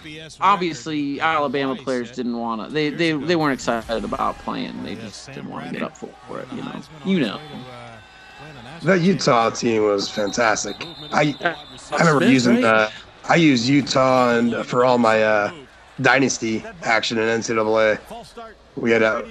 [0.41, 1.21] obviously.
[1.21, 2.73] Alabama players didn't want to.
[2.73, 4.83] They, they they weren't excited about playing.
[4.83, 6.49] They just didn't want to get up for it.
[6.53, 6.83] You know.
[7.05, 7.41] You know.
[8.83, 10.77] That Utah team was fantastic.
[11.13, 11.37] I
[11.93, 12.65] I remember using right?
[12.65, 12.91] uh,
[13.29, 15.53] I used Utah and for all my uh,
[16.03, 17.99] dynasty action in NCAA.
[18.77, 19.25] We had a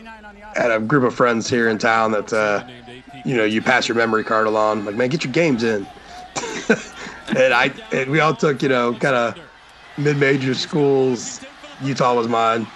[0.56, 2.68] had a group of friends here in town that uh,
[3.26, 4.86] you know you pass your memory card along.
[4.86, 5.86] Like man, get your games in.
[7.38, 9.40] and I and we all took you know kind of
[9.98, 11.42] mid-major schools.
[11.82, 12.68] Utah was mine.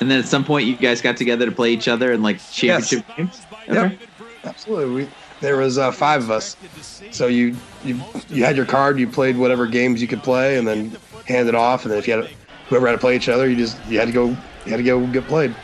[0.00, 2.40] And then at some point, you guys got together to play each other in like
[2.50, 3.46] championship games.
[3.68, 3.98] Yep.
[4.44, 5.04] Absolutely.
[5.04, 5.08] We,
[5.42, 6.56] there was uh, five of us.
[7.10, 10.66] So you, you you had your card, you played whatever games you could play, and
[10.66, 11.82] then handed off.
[11.82, 12.30] And then if you had
[12.68, 14.82] whoever had to play each other, you just you had to go you had to
[14.82, 15.54] go get played.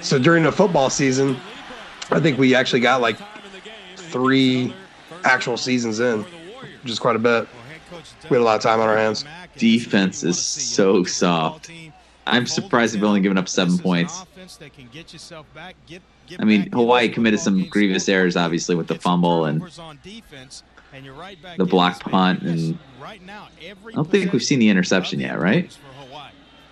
[0.00, 1.36] So during the football season,
[2.10, 3.16] I think we actually got like
[3.96, 4.74] three
[5.24, 6.22] actual seasons in,
[6.82, 7.48] which is quite a bit.
[8.28, 9.24] We had a lot of time on our hands.
[9.56, 11.70] Defense is so soft.
[12.30, 14.24] I'm surprised they've only given up seven points.
[16.38, 20.62] I mean, Hawaii committed some grievous errors, obviously, with the fumble and the
[21.66, 23.18] block punt, and I
[23.92, 25.76] don't think we've seen the interception yet, right?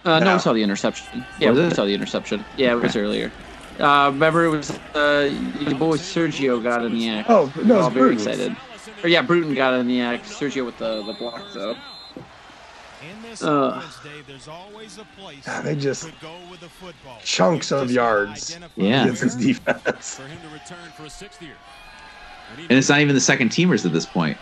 [0.04, 0.32] Uh, no, No.
[0.34, 1.24] we saw the interception.
[1.38, 1.74] Yeah, Was we it?
[1.74, 2.44] saw the interception.
[2.56, 3.30] Yeah, it was earlier.
[3.78, 5.30] Uh, remember, it was uh,
[5.60, 7.30] your boy Sergio got in the act.
[7.30, 8.32] Oh We no, were all very Bruton.
[8.32, 8.56] excited.
[9.04, 10.24] Or yeah, Bruton got in the act.
[10.26, 11.76] Sergio with the the block though.
[13.42, 13.82] Uh,
[15.62, 16.08] They just
[17.24, 19.02] chunks of yards Yeah.
[19.02, 20.16] against this defense.
[20.16, 21.54] For him to return for a sixth year.
[22.58, 24.38] And it's not even the second teamers at this point.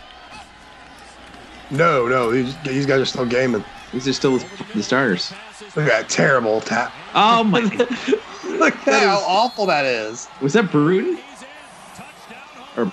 [1.69, 3.63] No, no, these, these guys are still gaming.
[3.91, 4.39] These are still
[4.73, 5.33] the starters.
[5.75, 6.93] Look at that terrible tap.
[7.13, 7.59] Oh my!
[8.45, 10.27] Look at how awful that is.
[10.41, 11.17] was that Bruton?
[12.77, 12.91] Or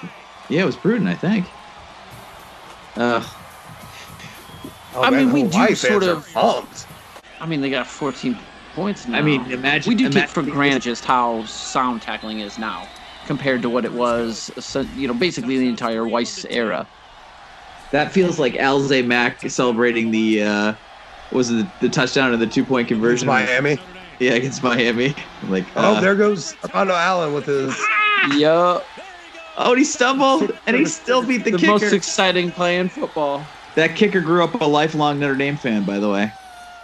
[0.49, 1.47] yeah, it was Bruton, I think.
[2.97, 3.25] Uh,
[4.95, 6.87] Oh, I mean, we do fans sort of- pumped.
[7.41, 8.39] I mean, they got 14
[8.75, 9.19] points now.
[9.19, 12.89] I mean, imagine we do take for granted just how sound tackling is now
[13.27, 14.51] compared to what it was,
[14.97, 16.87] you know, basically the entire Weis era.
[17.91, 20.75] That feels like Alizé Mack celebrating the uh,
[21.33, 23.27] was it the, the touchdown or the two point It's conversion?
[23.27, 23.79] Miami.
[24.21, 25.15] Yeah, against Miami.
[25.49, 27.77] Like, Oh, uh, there goes Armando Allen with his.
[28.39, 28.85] Yup.
[29.59, 31.73] oh, and he stumbled and he still beat the, The kicker.
[31.73, 33.45] most exciting play in football.
[33.75, 36.33] That kicker grew up a lifelong Notre Dame fan, by the way.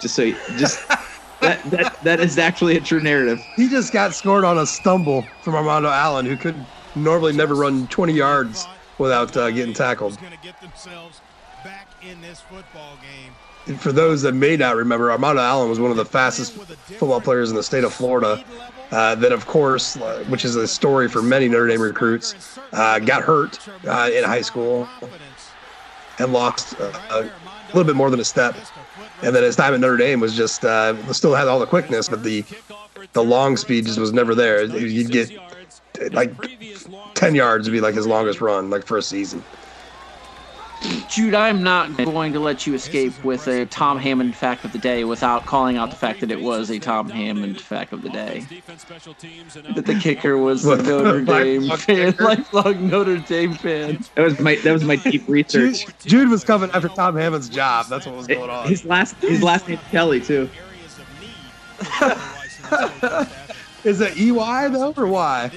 [0.01, 0.86] Just so, you, just
[1.41, 3.41] that that that is actually a true narrative.
[3.57, 6.57] He just got scored on a stumble from Armando Allen, who could
[6.95, 8.66] normally never run 20 yards
[8.99, 10.18] without uh, getting tackled.
[10.20, 11.20] Going to get themselves
[11.64, 13.32] back in this football game.
[13.66, 17.20] And for those that may not remember, Armando Allen was one of the fastest football
[17.20, 18.43] players in the state of Florida.
[18.91, 22.99] Uh, then, of course, uh, which is a story for many Notre Dame recruits, uh,
[22.99, 24.88] got hurt uh, in high school
[26.21, 27.31] and lost uh, a
[27.68, 28.57] little bit more than a step.
[29.23, 32.09] And then his time at Notre Dame was just uh, still had all the quickness,
[32.09, 32.45] but the
[33.12, 34.64] the long speed just was never there.
[34.64, 35.31] You'd get
[36.12, 36.33] like
[37.14, 39.43] 10 yards would be like his longest run, like for a season.
[41.09, 44.78] Jude, I'm not going to let you escape with a Tom Hammond fact of the
[44.78, 48.09] day without calling out the fact that it was a Tom Hammond fact of the
[48.09, 48.47] day.
[49.74, 54.03] That the kicker was the What, Notre Dame fan, lifelong Notre Dame fan.
[54.14, 55.87] That was my that was my deep research.
[56.07, 57.87] Jude was coming after Tom Hammond's job.
[57.89, 58.66] That's what was going on.
[58.66, 60.49] His last his last name's Kelly too.
[63.85, 65.51] Is it EY though, or why?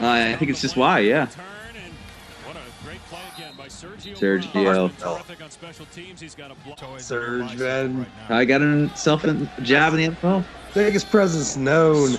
[0.00, 1.28] Uh, I think it's just why, yeah.
[3.78, 4.90] Sergio.
[7.00, 8.06] Serge, man.
[8.28, 10.44] I got himself a job in the NFL.
[10.74, 12.18] Biggest presence known.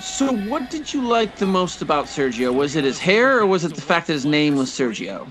[0.00, 2.52] So, what did you like the most about Sergio?
[2.52, 5.26] Was it his hair, or was it the fact that his name was Sergio?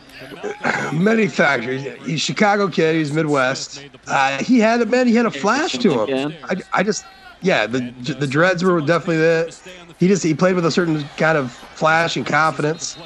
[0.94, 1.84] Many factors.
[2.06, 2.96] He's a Chicago kid.
[2.96, 3.86] He's Midwest.
[4.08, 5.06] Uh, he had a man.
[5.08, 6.34] He had a flash to him.
[6.46, 7.06] I, I just,
[7.42, 9.60] yeah, the the dreads were definitely that.
[10.00, 12.98] He just he played with a certain kind of flash and confidence.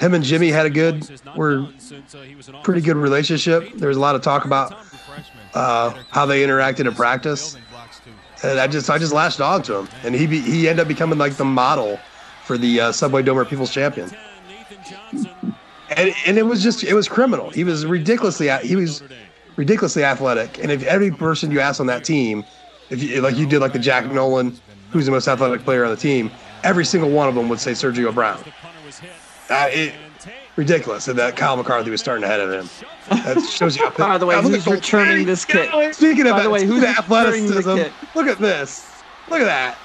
[0.00, 1.66] Him and Jimmy had a good, were
[2.62, 3.70] pretty good relationship.
[3.74, 4.72] There was a lot of talk about
[5.52, 7.58] uh, how they interacted in practice,
[8.42, 10.88] and I just I just lashed on to him, and he be, he ended up
[10.88, 12.00] becoming like the model
[12.46, 14.10] for the uh, Subway Domer People's Champion.
[15.96, 17.50] And, and it was just it was criminal.
[17.50, 19.02] He was ridiculously he was
[19.56, 20.58] ridiculously athletic.
[20.62, 22.44] And if every person you asked on that team,
[22.88, 24.56] if you, like you did like the Jack Nolan,
[24.90, 26.30] who's the most athletic player on the team,
[26.64, 28.42] every single one of them would say Sergio Brown.
[29.50, 29.94] Uh, it,
[30.56, 32.68] ridiculous and that Kyle McCarthy was starting ahead of him.
[33.24, 33.84] That shows you.
[33.84, 35.70] How By the way, Now, who's returning this kick?
[35.94, 37.70] Speaking of By the way, who's athleticism,
[38.14, 38.90] look at this.
[39.28, 39.78] Look at that.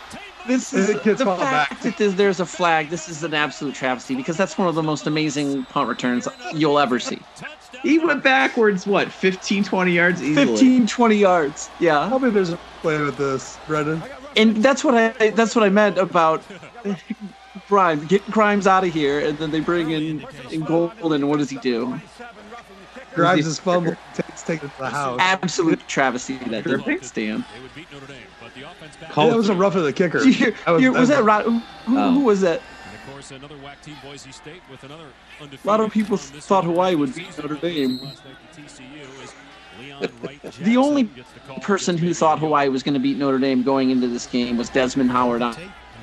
[0.48, 1.80] This is- the fact back.
[1.82, 2.90] that there's, a flag.
[2.90, 6.78] This is an absolute travesty because that's one of the most amazing punt returns you'll
[6.78, 7.20] ever see.
[7.82, 10.46] He went backwards, what, 15, 20 yards easily.
[10.46, 11.70] 15, 20 yards.
[11.80, 12.16] Yeah.
[12.20, 14.04] Me there's a play with this, Brendan.
[14.36, 16.44] and that's what I that's what I meant about
[17.68, 21.28] Grimes get Grimes out of here, and then they bring in in Golden.
[21.28, 22.00] What does he do?
[23.16, 25.18] Grimes is fumble, takes take it to the house.
[25.22, 27.46] Absolute travesty that didn't stand.
[29.12, 30.20] Call that was a rough of the kicker.
[30.26, 31.46] You hear- That was- you- was that that right?
[31.46, 32.12] Who, who, Oh.
[32.12, 32.62] who was that?
[32.62, 35.06] Of course, another whack team, Boise State, with another
[35.42, 38.00] A lot of people thought Hawaii would beat Notre Dame.
[40.62, 41.10] The only
[41.62, 44.70] person who thought Hawaii was going to beat Notre Dame going into this game was
[44.70, 45.56] Desmond Howard on,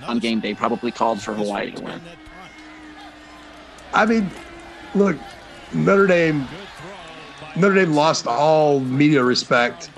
[0.04, 0.54] on game day.
[0.54, 2.00] Probably called for Hawaii to win.
[3.94, 4.30] I mean,
[4.94, 5.16] look,
[5.72, 6.46] Notre Dame.
[7.56, 9.90] Notre Dame lost all media respect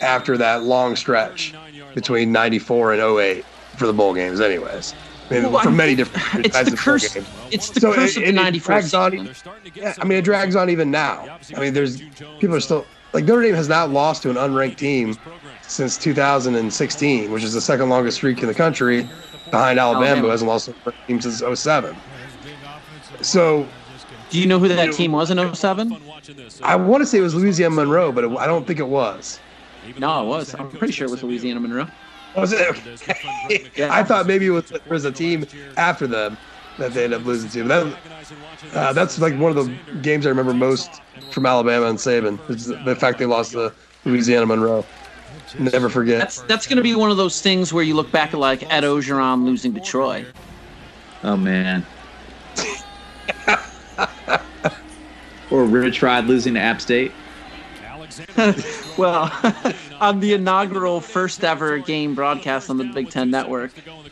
[0.00, 1.52] after that long stretch
[1.94, 3.44] between '94 and 08
[3.76, 4.94] for the bowl games, anyways.
[5.30, 7.14] I mean, Well, for I'm- many different It's types the of bowl curse.
[7.14, 7.26] games.
[7.50, 9.34] It's the So curse it- of it the '94 drags on season.
[9.74, 11.38] Yeah, I mean, it drags on even now.
[11.54, 12.00] I mean, there's
[12.40, 15.16] people are still like Notre Dame has not lost to an unranked team
[15.60, 19.06] since 2016, which is the second longest streak in the country,
[19.52, 20.22] behind Alabama, Alabama.
[20.22, 21.94] who hasn't lost to a team since 07.
[23.20, 23.68] So
[24.30, 25.96] Do you know who that team was in 07?
[26.62, 29.38] I want to say it was Louisiana Monroe, but it, I don't think it was.
[29.98, 30.54] No, it was.
[30.54, 31.86] I'm pretty sure it was Louisiana Monroe.
[32.36, 32.76] Was it?
[33.76, 33.94] Yeah.
[33.94, 35.44] I thought maybe it was, there was a team
[35.76, 36.38] after them
[36.78, 37.68] that they ended up losing to.
[37.68, 37.96] But
[38.72, 42.38] that, uh, that's like one of the games I remember most from Alabama and Saban.
[42.48, 43.72] is the fact they lost to
[44.04, 44.86] Louisiana Monroe.
[45.58, 46.18] Never forget.
[46.18, 48.70] That's that's going to be one of those things where you look back at like
[48.72, 50.24] Ed Orgeron losing to Troy.
[51.24, 51.86] Oh, man.
[55.50, 57.12] or Rich Rod losing to App State.
[58.98, 59.32] well,
[60.00, 64.04] on the inaugural first ever game broadcast on the Big Ten Network, To go in
[64.04, 64.10] the.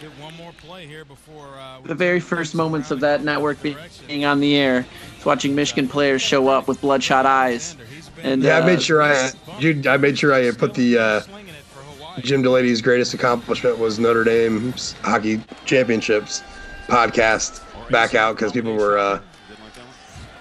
[0.00, 4.24] Get one more play here before uh, the very first moments of that network being
[4.24, 4.84] on the air,
[5.16, 7.76] is watching Michigan players show up with bloodshot eyes.
[8.22, 11.20] And Yeah, I uh, made sure I, dude, I made sure I put the uh,
[11.20, 12.22] slinging it for Hawaii.
[12.22, 16.42] Jim Delaney's greatest accomplishment was Notre Dame's hockey championships
[16.86, 17.60] podcast
[17.90, 19.20] back out because people were uh,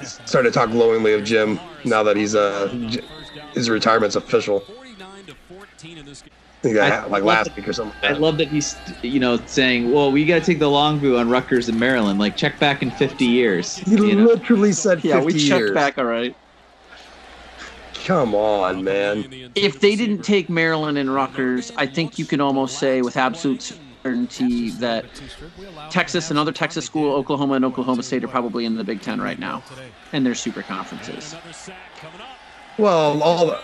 [0.02, 2.68] starting to talk glowingly of Jim now that he's uh,
[3.54, 4.60] his retirement's official.
[4.62, 6.30] 49 to 14 in this game.
[6.32, 7.56] I think that I like last it.
[7.56, 7.96] week or something.
[8.04, 8.22] I Like that.
[8.22, 11.28] love that he's, you know, saying, "Well, we got to take the long view on
[11.28, 12.20] Rutgers and Maryland.
[12.20, 14.26] Like, check back in 50 years." He You know?
[14.26, 15.72] literally said 50 yeah, we checked years.
[15.72, 16.36] back all right.
[18.06, 19.52] Come on, man.
[19.56, 23.74] If they didn't take Maryland and Rutgers, I think you can almost say with absolute
[24.04, 25.06] certainty that
[25.92, 29.22] Texas, and another Texas school, Oklahoma, and Oklahoma State are probably in the Big Ten
[29.22, 29.64] right now,
[30.14, 31.34] and they're super conferences.
[31.34, 32.28] Another sack coming up.
[32.78, 33.60] Well, all the,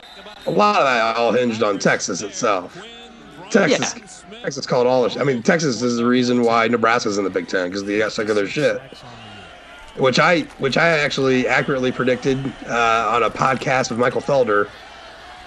[0.45, 2.77] a lot of that all hinged on Texas itself.
[3.49, 4.41] Texas, Yeah.
[4.41, 5.17] Texas called all this.
[5.17, 8.11] I mean, Texas is the reason why Nebraska's in the Big Ten because they got
[8.11, 8.79] sick of their shit.
[9.97, 12.37] Which I, which I actually accurately predicted
[12.67, 14.69] uh, on a podcast with Michael Felder,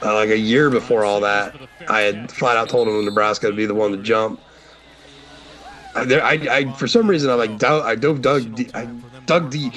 [0.03, 1.55] uh, like a year before all that.
[1.89, 4.41] I had flat out told him Nebraska would be the one to jump.
[5.95, 8.87] I, there, I, I for some reason I like dove, I dove dug, deep, I
[9.27, 9.75] dug deep.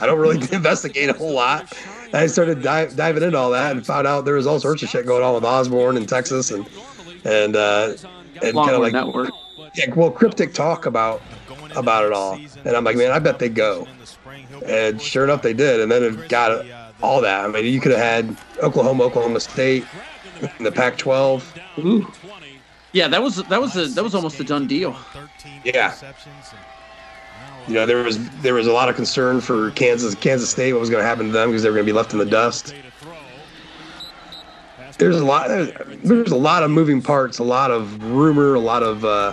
[0.00, 1.72] I don't really investigate a whole lot.
[2.06, 4.82] And I started dive, diving into all that and found out there was all sorts
[4.82, 6.68] of shit going on with Osborne in Texas and
[7.24, 7.94] and uh,
[8.42, 9.30] and kind of like Network.
[9.74, 11.22] yeah, well, cryptic talk about
[11.76, 12.38] about it all.
[12.64, 13.86] And I'm like, man, I bet they go.
[14.66, 15.80] And sure enough, they did.
[15.80, 16.64] And then it got
[17.02, 17.44] all that.
[17.44, 19.84] I mean, you could have had Oklahoma, Oklahoma State,
[20.58, 21.42] in the Pac-12.
[21.78, 22.10] Ooh.
[22.92, 24.96] Yeah, that was that was a that was almost a done deal.
[25.64, 25.94] Yeah.
[27.66, 30.80] You know, there was there was a lot of concern for Kansas, Kansas State, what
[30.80, 32.24] was going to happen to them because they were going to be left in the
[32.24, 32.72] dust.
[34.98, 35.48] There's a lot.
[35.48, 35.72] There's,
[36.04, 39.04] there's a lot of moving parts, a lot of rumor, a lot of.
[39.04, 39.32] Uh,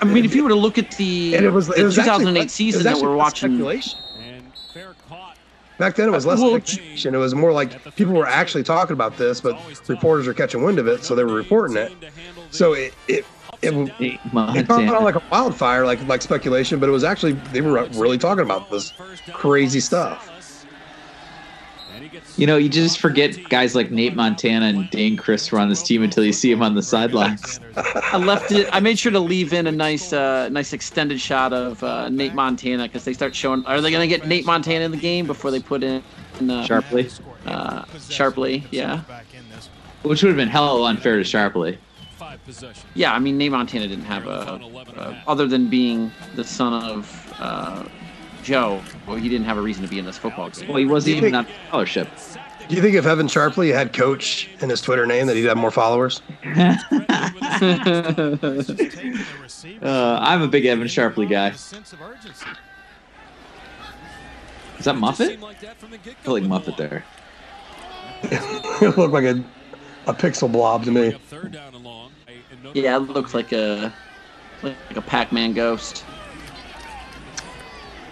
[0.00, 1.98] I mean, if you were to look at the, and it was, it the was
[1.98, 3.98] actually 2008 less- it season was that we're watching, Speculation.
[4.20, 4.42] And
[4.72, 5.36] fair caught.
[5.78, 7.14] Back then, it was less Well, speculation.
[7.14, 9.56] It was more like people were actually talking about this, but
[9.88, 11.92] reporters were catching wind of it, so they were reporting it.
[12.50, 13.24] So it it
[13.62, 15.00] it, Hey, it caught on Montana.
[15.00, 18.70] like a wildfire, like like speculation, but it was actually they were really talking about
[18.70, 18.92] this
[19.32, 20.28] crazy stuff.
[22.38, 25.50] And he gets You know, you just forget guys like Nate Montana and Dayne Crist
[25.52, 27.60] were on this team until you see him on the sidelines.
[27.76, 28.68] I left it.
[28.72, 32.34] I made sure to leave in a nice, uh, nice extended shot of uh, Nate
[32.34, 33.64] Montana because they start showing.
[33.66, 36.02] Are they going to get Nate Montana in the game before they put in
[36.40, 39.02] uh, Sharpley, Uh, Sharpley, yeah.
[40.02, 41.78] which would have been hell unfair to Sharpley.
[42.94, 44.60] Yeah, I mean Nate Montana didn't have a,
[44.96, 47.84] a other than being the son of uh,
[48.42, 48.82] Joe.
[49.06, 50.68] Well, he didn't have a reason to be in this football game.
[50.68, 52.08] Well, he wasn't even on think- scholarship.
[52.68, 55.56] Do you think if Evan Sharpley had coach in his Twitter name that he'd have
[55.56, 56.20] more followers?
[59.82, 61.48] Uh, I'm a big Evan Sharpley guy.
[64.78, 65.26] Is that Muffet?
[65.28, 67.04] Seemed like that from the I get-go feel like Muffet there.
[68.22, 69.42] it looked like a
[70.06, 71.14] a pixel blob to me.
[71.14, 72.10] Up third down and long.
[72.28, 73.92] And Notre Yeah, it Dame looks like a
[74.62, 76.04] like a Pac-Man ghost.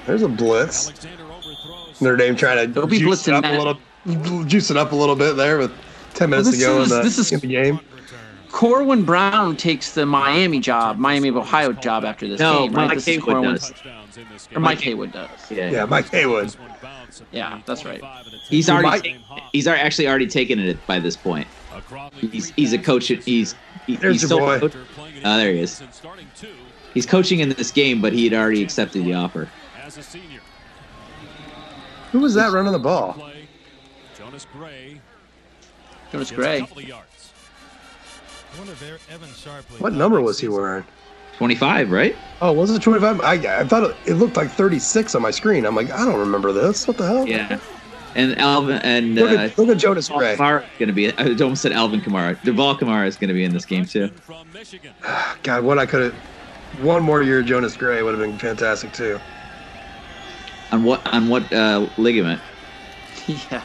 [0.06, 0.86] There's a blitz.
[0.88, 2.00] Alexander overthrows.
[2.00, 4.92] Notre Dame trying to Don't be juice it blitzing up a little, juice it up
[4.92, 5.72] a little bit there with
[6.14, 7.80] ten minutes this to go is- in, the, this is- in the game.
[8.52, 12.86] Corwin Brown takes the Miami job, Miami of Ohio job after this No, game, right?
[12.86, 13.68] Mike This Haywood Corwin- does.
[13.70, 14.60] Touchdowns in this Or.
[14.60, 15.28] Mike Haywood does.
[15.50, 15.70] Yeah.
[15.70, 16.46] Yeah, Mike Haywood.
[16.46, 17.98] This one bounced at Yeah, that's right.
[17.98, 21.46] 25 and a He's already Mike- he's already actually already taken it by this point.
[22.32, 23.08] He's he's a coach.
[23.08, 23.54] He's
[23.86, 24.58] he, There's he's your boy.
[24.60, 25.80] coach- Playing Ah, there he is.
[25.82, 26.48] and starting two
[26.94, 29.48] he's coaching in this game, but he had already accepted the offer.
[29.96, 30.40] As a senior.
[32.12, 33.14] Who was that running the ball?
[33.14, 33.48] Play.
[34.18, 35.00] Jonas Gray.
[36.12, 36.60] Jonas Gray.
[36.60, 37.32] couple of yards.
[39.78, 40.84] What number was he wearing?
[41.38, 42.14] Twenty five, right?
[42.42, 43.22] Oh, was it 25?
[43.22, 45.64] I, I thought it, it looked like 36 on my screen.
[45.64, 46.86] I'm like, I don't remember this.
[46.86, 47.26] What the hell?
[47.26, 47.58] Yeah.
[48.14, 50.36] And Alvin and Look uh, at, look at Jonas Gray.
[50.36, 51.10] Kamara going to be.
[51.12, 52.42] I almost said Alvin Kamara.
[52.42, 54.08] Duval Kamara is going to be in this game too.
[54.08, 54.92] From Michigan.
[55.42, 56.14] God, what I could have.
[56.82, 59.18] One more year, Jonas Gray would have been fantastic too.
[60.72, 62.42] On what on what uh, ligament?
[63.26, 63.62] Yeah.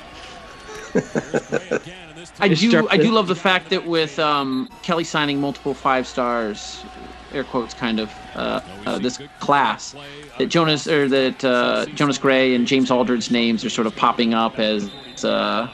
[1.49, 2.87] Gray again, and this I do.
[2.89, 6.85] I do love the fact that with um, Kelly signing multiple five stars,
[7.31, 9.95] air quotes, kind of uh, uh, this class,
[10.37, 14.33] that Jonas or that uh, Jonas Gray and James Aldridge's names are sort of popping
[14.33, 14.89] up as
[15.23, 15.67] uh,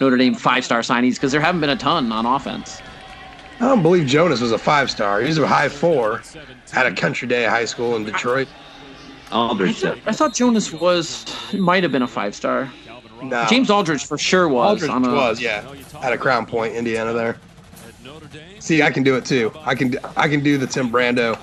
[0.00, 2.82] Notre Dame five star signees because there haven't been a ton on offense.
[3.60, 5.20] I don't believe Jonas was a five star.
[5.20, 6.22] He was a high four
[6.74, 8.48] at a country day high school in Detroit.
[9.32, 9.80] I Aldridge.
[9.80, 11.24] thought, I thought Jonas was
[11.54, 12.70] might have been a five star.
[13.22, 13.46] No.
[13.48, 14.70] James Aldridge for sure was.
[14.82, 15.64] Aldridge on a, was, yeah,
[16.02, 17.12] at a Crown Point, Indiana.
[17.12, 17.28] There.
[17.86, 19.52] At Notre Dame, See, I can do it too.
[19.64, 21.38] I can I can do the Tim Brando.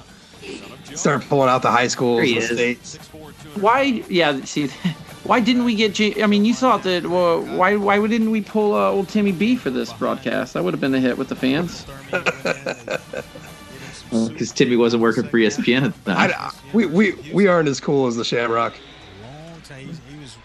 [0.96, 2.46] Start pulling out the high schools, There the is.
[2.52, 2.98] states.
[3.56, 4.04] Why?
[4.10, 4.44] Yeah.
[4.44, 4.68] See,
[5.24, 5.94] why didn't we get?
[5.94, 7.06] J- I mean, you thought that.
[7.08, 7.76] Well, why?
[7.78, 10.54] Why didn't we pull uh, old Timmy B for this broadcast?
[10.56, 11.86] That would have been a hit with the fans.
[14.12, 16.32] Because Timmy wasn't working for ESPN at the time.
[16.34, 18.74] I, we, we we aren't as cool as the Shamrock.
[19.22, 19.80] Long time.
[19.80, 20.38] He, he was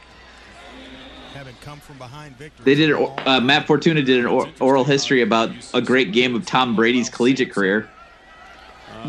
[1.32, 2.64] having come from behind victory.
[2.64, 6.34] They did an, uh, Matt Fortuna did an or, oral history about a great game
[6.34, 7.88] of Tom Brady's collegiate career.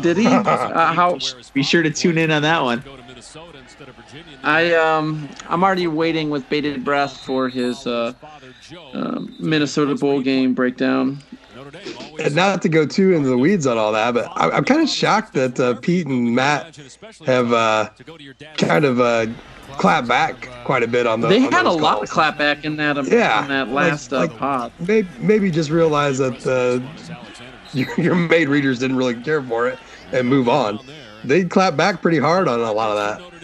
[0.00, 0.26] Did he?
[0.46, 1.18] Uh, how?
[1.54, 2.80] Be sure to tune in on that one.
[2.80, 4.38] Go to Minnesota instead of Virginia.
[4.42, 8.52] I um, I'm already waiting with bated breath for his uh, Father
[8.92, 11.18] um Minnesota bowl game breakdown.
[11.66, 14.26] Notre Dame always And not to go too into the weeds on all that, but
[14.36, 16.76] I, I'm kind of shocked that uh, Pete and Matt
[17.26, 19.26] have uh, to go to your dad's kind of uh,
[19.78, 21.28] clapped back quite a bit on the.
[21.28, 22.10] They on had a those lot calls.
[22.10, 24.72] of clapback in that um, Yeah, in that like- last uh, like- pod.
[24.80, 26.80] Maybe, maybe just realize that uh,
[27.72, 29.78] your, your maid readers didn't really care for it
[30.12, 30.78] and move on.
[31.24, 33.35] They clapped back pretty hard on a lot of that.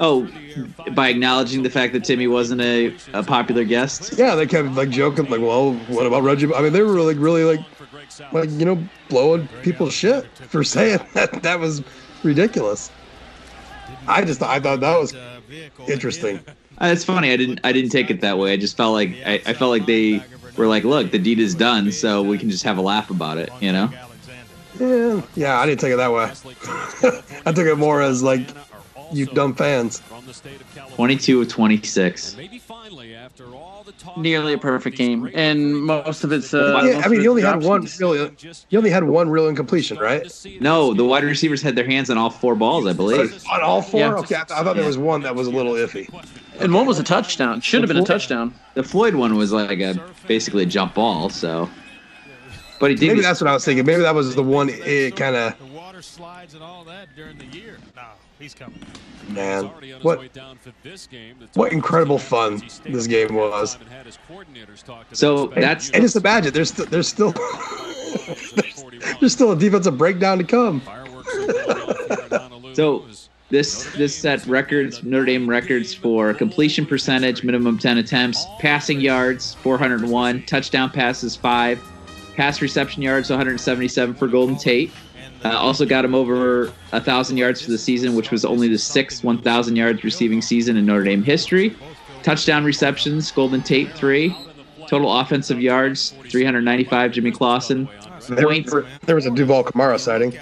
[0.00, 3.64] Oh, through the air, five by acknowledging the fact that Timmy wasn't a, a popular
[3.64, 4.14] guest.
[4.16, 7.16] Yeah, they kept like joking, like, "Well, what about Reggie?" I mean, they were like
[7.18, 8.32] really like, for Greg Salas.
[8.32, 11.42] like you know, blowing people's shit for saying that.
[11.42, 11.82] That was
[12.22, 12.90] ridiculous.
[14.06, 15.14] I just I thought that was
[15.88, 16.40] interesting.
[16.80, 17.32] Uh, it's funny.
[17.32, 17.60] I didn't.
[17.64, 18.52] I didn't take it that way.
[18.52, 20.22] I just felt like I, I felt like they
[20.56, 23.38] were like, look, the deed is done, so we can just have a laugh about
[23.38, 23.50] it.
[23.60, 23.90] You know.
[24.78, 26.30] Yeah, yeah, I didn't take it that way.
[27.46, 28.46] I took it more as like,
[29.12, 30.00] you dumb fans.
[30.00, 30.96] From the state of California.
[30.96, 32.36] Twenty-two of twenty-six.
[32.36, 36.52] Maybe finally, after all the talk Nearly a perfect game, and most of it's.
[36.52, 38.00] Uh, yeah, most I mean, it's you only had one sheets.
[38.00, 38.30] really.
[38.70, 40.30] You only had one real incompletion, right?
[40.60, 43.42] No, the wide receivers had their hands on all four balls, I believe.
[43.50, 44.00] On all four?
[44.00, 44.14] Yeah.
[44.14, 46.08] Okay, I, th- I thought there was one that was a little iffy.
[46.60, 47.60] And one was a touchdown.
[47.60, 48.52] Should have been a touchdown.
[48.74, 49.94] The Floyd one was like a
[50.26, 51.30] basically a jump ball.
[51.30, 51.70] So,
[52.80, 53.08] but he did.
[53.08, 53.86] Maybe that's what I was thinking.
[53.86, 54.68] Maybe that was the one.
[54.70, 57.78] It kind of The water slides and all that during the year.
[57.94, 58.02] No,
[58.38, 58.80] he's coming.
[59.28, 59.64] man.
[59.66, 61.36] Already on his What way down for this game.
[61.40, 63.76] The what incredible fun this game was.
[63.80, 67.08] and had his coordinators talk to So them that's- and just imagine there's st- there's
[67.08, 67.32] still
[69.20, 70.80] there's still a defensive breakdown to come.
[70.80, 73.04] Fireworks are going off here in Honolulu So
[73.50, 79.54] this this set records Notre Dame records for completion percentage, minimum ten attempts, passing yards
[79.56, 81.80] 401, touchdown passes five,
[82.36, 84.90] pass reception yards 177 for Golden Tate.
[85.44, 88.78] Uh, also got him over a thousand yards for the season, which was only the
[88.78, 91.76] sixth 1,000 yards receiving season in Notre Dame history.
[92.22, 94.34] Touchdown receptions, Golden Tate three.
[94.88, 97.88] Total offensive yards 395, Jimmy Clausen.
[98.28, 98.74] There, Points
[99.06, 100.36] there was a Duval Kamara sighting.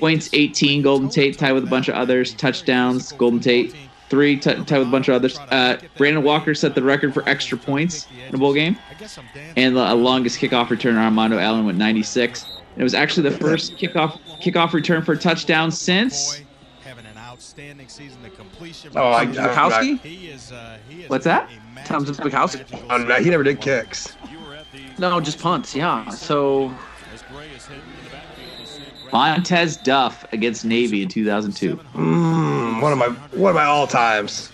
[0.00, 2.32] Points 18, Golden Tate tied with a bunch of others.
[2.34, 3.74] Touchdowns, Golden Tate
[4.08, 5.38] three, t- tied with a bunch of others.
[5.50, 9.16] Uh, Brandon Walker set the record for extra points in a bowl game, I guess
[9.18, 9.62] I'm dancing.
[9.62, 12.46] and the longest kickoff return Armando Allen went 96.
[12.76, 16.40] It was actually the first kickoff kickoff return for a touchdown since.
[16.82, 18.22] Having an outstanding season.
[18.22, 18.90] The completion.
[18.96, 20.00] Oh, I, I, Zbikowski?
[20.00, 20.50] He is.
[20.52, 21.48] Uh, he is What's that?
[21.50, 22.86] a magic- Zbikowski?
[22.90, 24.16] oh, no, he never did kicks.
[24.30, 25.74] you were at the No, just punts.
[25.74, 26.08] Yeah.
[26.10, 26.72] So
[27.14, 28.60] as Gray is hitting in the backfield.
[28.62, 29.10] is Sam Gray.
[29.12, 31.76] Vontez Duff against Navy in 2002.
[31.94, 33.08] Mm, one of my
[33.38, 34.50] one of my all times.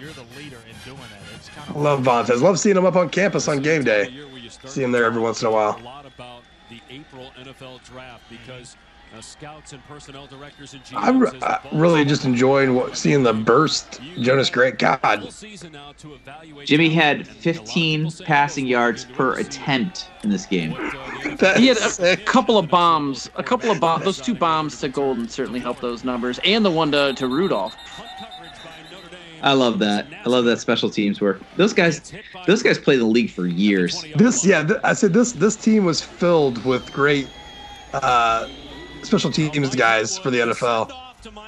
[0.00, 1.36] You're the leader in doing that.
[1.36, 2.42] It's kind I of love Vontez.
[2.42, 4.08] Love seeing him up on campus on game day.
[4.08, 5.80] year where you start See him there every once in a while.
[6.70, 8.76] A lot about the April NFL draft because
[9.16, 12.24] uh, scouts and personnel directors and GMs I'm re- as the uh, ball really just
[12.24, 14.00] enjoying what, seeing the burst.
[14.20, 20.08] Jonas Great, God, full season now to evaluate Jimmy had 15 passing yards per attempt
[20.22, 20.72] in this game.
[20.72, 22.24] What, uh, the That's he had a, sick.
[22.26, 23.28] couple of bombs.
[23.34, 24.04] A couple of bombs.
[24.04, 27.76] Those two bombs to Golden certainly helped those numbers, and the one to, to Rudolph.
[27.96, 29.20] punt coverage by Notre Dame.
[29.42, 30.06] I love that.
[30.24, 31.40] I love that special teams work.
[31.56, 32.12] Those guys,
[32.46, 34.04] those guys play the league for years.
[34.16, 35.32] This, yeah, th- I said this.
[35.32, 37.28] This team was filled with great
[37.94, 38.48] uh,
[39.02, 40.92] special teams guys for the NFL.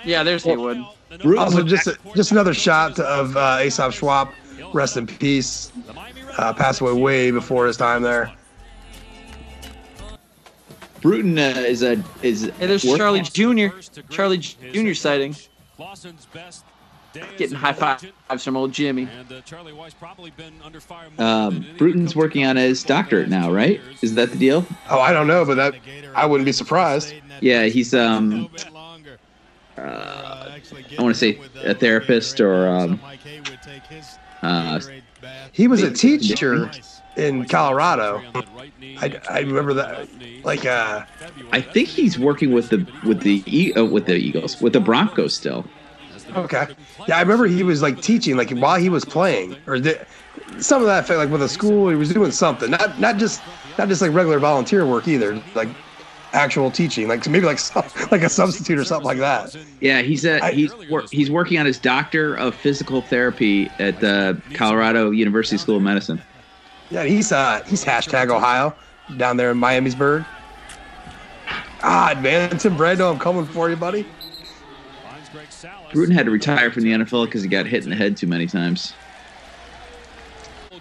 [0.05, 0.85] Yeah, there's Haywood.
[1.39, 4.32] Also, just a, just another shot of uh, Asaph Schwapp.
[4.73, 5.70] Rest in peace.
[6.39, 8.32] Uh, passed away way before his time there.
[11.02, 12.51] Bruton uh, is a is.
[12.59, 13.77] Hey, there's Charlie Jr.
[14.09, 14.94] Charlie Jr.
[14.94, 15.36] sighting.
[15.77, 16.72] Clausen's best days
[17.36, 19.09] Getting high Washington, fives from old Jimmy.
[19.30, 23.51] Uh, Charlie Weis probably been under fire more Um, Bruton's working on his doctorate now,
[23.52, 23.80] right?
[24.02, 24.64] Is that the deal?
[24.90, 25.74] Oh, I don't know, but that
[26.14, 27.14] I wouldn't be surprised.
[27.40, 28.48] Yeah, he's um.
[29.76, 29.80] Uh,
[30.98, 33.01] I want to say a therapist or um.
[34.43, 34.80] Uh,
[35.52, 36.70] He was a teacher
[37.16, 38.22] in Colorado.
[38.98, 40.09] I, I remember that.
[40.44, 41.05] Like, uh,
[41.52, 44.80] I think he's working with the with the E- uh, with the Eagles with the
[44.80, 45.64] Broncos still.
[46.37, 46.67] Okay.
[47.09, 50.05] Yeah, I remember he was like teaching, like while he was playing, or the,
[50.59, 52.71] some of that, felt like with a school, he was doing something.
[52.71, 53.43] Not not just
[53.79, 55.69] not just like regular volunteer work either, like
[56.33, 57.59] actual teaching, like maybe like
[58.11, 59.55] like a substitute or something like that.
[59.81, 64.01] Yeah, he's a, I- he's wor- he's working on his doctor of physical therapy at
[64.01, 66.21] the Colorado University School of Medicine.
[66.91, 68.75] Yeah, he's uh he's hashtag Ohio
[69.17, 70.25] down there in Miamisburg.
[71.85, 74.07] Ah, Advancing Brando, I'm coming for you, buddy.
[75.33, 75.93] Finds Greg Salas.
[75.93, 78.27] Bruton had to retire from the NFL because he got hit in the head too
[78.27, 78.93] many times.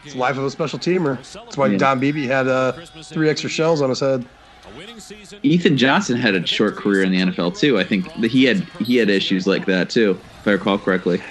[0.05, 1.17] It's life of a special teamer.
[1.33, 1.77] That's why Yeah.
[1.77, 2.71] Don Beebe had uh,
[3.03, 4.25] three extra shells on his head.
[4.73, 5.39] A winning season.
[5.43, 7.79] Ethan Johnson had a short career in the NFL too.
[7.79, 11.21] I think that he had he had issues like that too, if I recall correctly.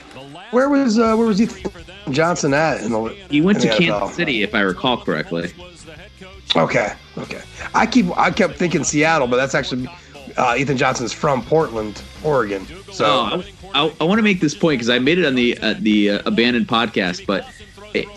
[0.53, 1.73] Where was uh, where was Ethan
[2.13, 2.83] Johnson at?
[2.83, 4.13] In the, He went to Kansas NFL?
[4.13, 5.53] City, if I recall correctly.
[5.59, 6.57] was the head coach.
[6.57, 7.43] Okay, okay.
[7.75, 9.89] I keep I kept thinking Seattle, but that's actually
[10.37, 12.67] uh, Ethan Johnson's from Portland, Oregon.
[12.93, 13.45] So Oh,
[13.75, 15.75] I, I, I want to make this point because I made it on the uh,
[15.79, 17.47] the uh, abandoned podcast, but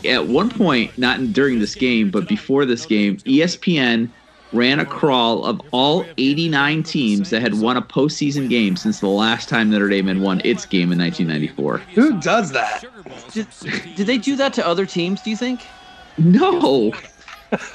[0.06, 4.10] at one point, not in, during this game, but before this game, ESPN
[4.52, 9.07] ran a crawl of all 89 teams that had won a postseason game since the
[9.07, 11.77] last time Notre Dame had won its game in 1994.
[11.95, 12.85] who does that?
[13.31, 13.48] Did,
[13.95, 15.23] did they do that to other teams?
[15.23, 15.61] Do you think?
[16.19, 16.94] No,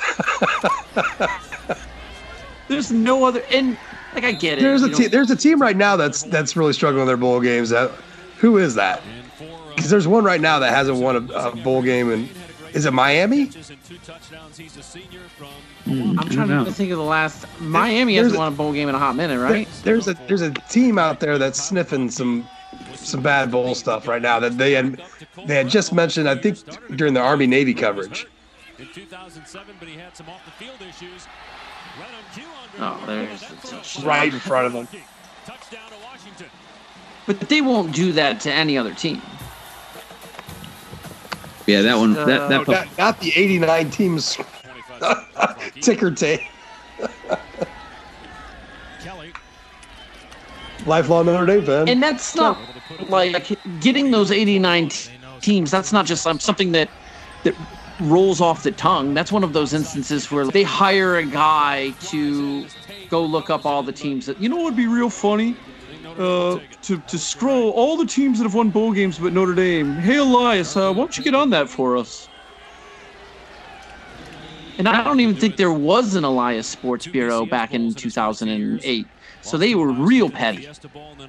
[2.69, 3.43] There's no other.
[3.51, 3.77] And
[4.15, 4.63] like I get it.
[4.63, 7.17] There's a you te- there's a team right now that's that's really struggling with their
[7.17, 7.71] bowl games.
[7.71, 7.91] That
[8.39, 9.03] who is that?
[9.05, 12.29] And for, Because there's one right now that hasn't won a, a bowl game, and
[12.73, 13.47] is it Miami?
[13.47, 14.57] catches and two touchdowns.
[14.57, 15.49] He's a senior from
[16.19, 17.47] I'm trying to think of the last.
[17.61, 19.69] Miami There's hasn't a- won a bowl game in a hot minute, right?
[19.85, 22.47] There's a there's a team out there that's sniffing some
[22.95, 25.03] some bad bowl stuff right now that they had
[25.47, 26.29] they had just mentioned.
[26.29, 26.59] I think
[26.97, 28.27] during the Army Navy coverage.
[28.79, 31.27] in 2007, but he had some off the field issues.
[31.99, 32.58] Right on cue, Andre.
[32.79, 33.47] Oh, there's the
[33.83, 34.05] throw.
[34.05, 34.89] Right in front of them.
[35.47, 36.47] Touchdown to Washington.
[37.27, 39.21] But they won't do that to any other team.
[41.67, 46.41] yeah, that one, that that No, not, not the 89 teams 25 ticker tape.
[49.01, 49.33] Kelly
[50.87, 51.89] Lifelong Notre Dame fan.
[51.89, 54.91] And that's not able to put it like getting those 89
[55.41, 55.71] teams.
[55.71, 56.89] That's not just something that
[57.45, 57.55] that
[58.01, 59.15] rolls off the tongue.
[59.15, 62.67] That's one of those instances where they hire a guy to
[63.09, 65.57] go look up all the teams that you know what would be real funny.
[66.19, 69.95] Uh, to, to scroll all the teams that have won bowl games but Notre Dame.
[69.95, 72.29] Hey Elias, uh, why don't you get on that for us?
[74.79, 79.07] And I don't even think there was an Elias Sports Bureau back in 2008.
[79.43, 80.63] So they were real petty.
[80.69, 81.29] Fiesta Bowl and then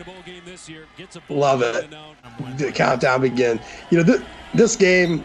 [0.00, 0.38] in the Bowl the following year.
[0.38, 1.90] Back in the bowl game this year, gets a bowl Love it.
[2.58, 3.60] the countdown begin.
[3.90, 5.24] You know, th- this game,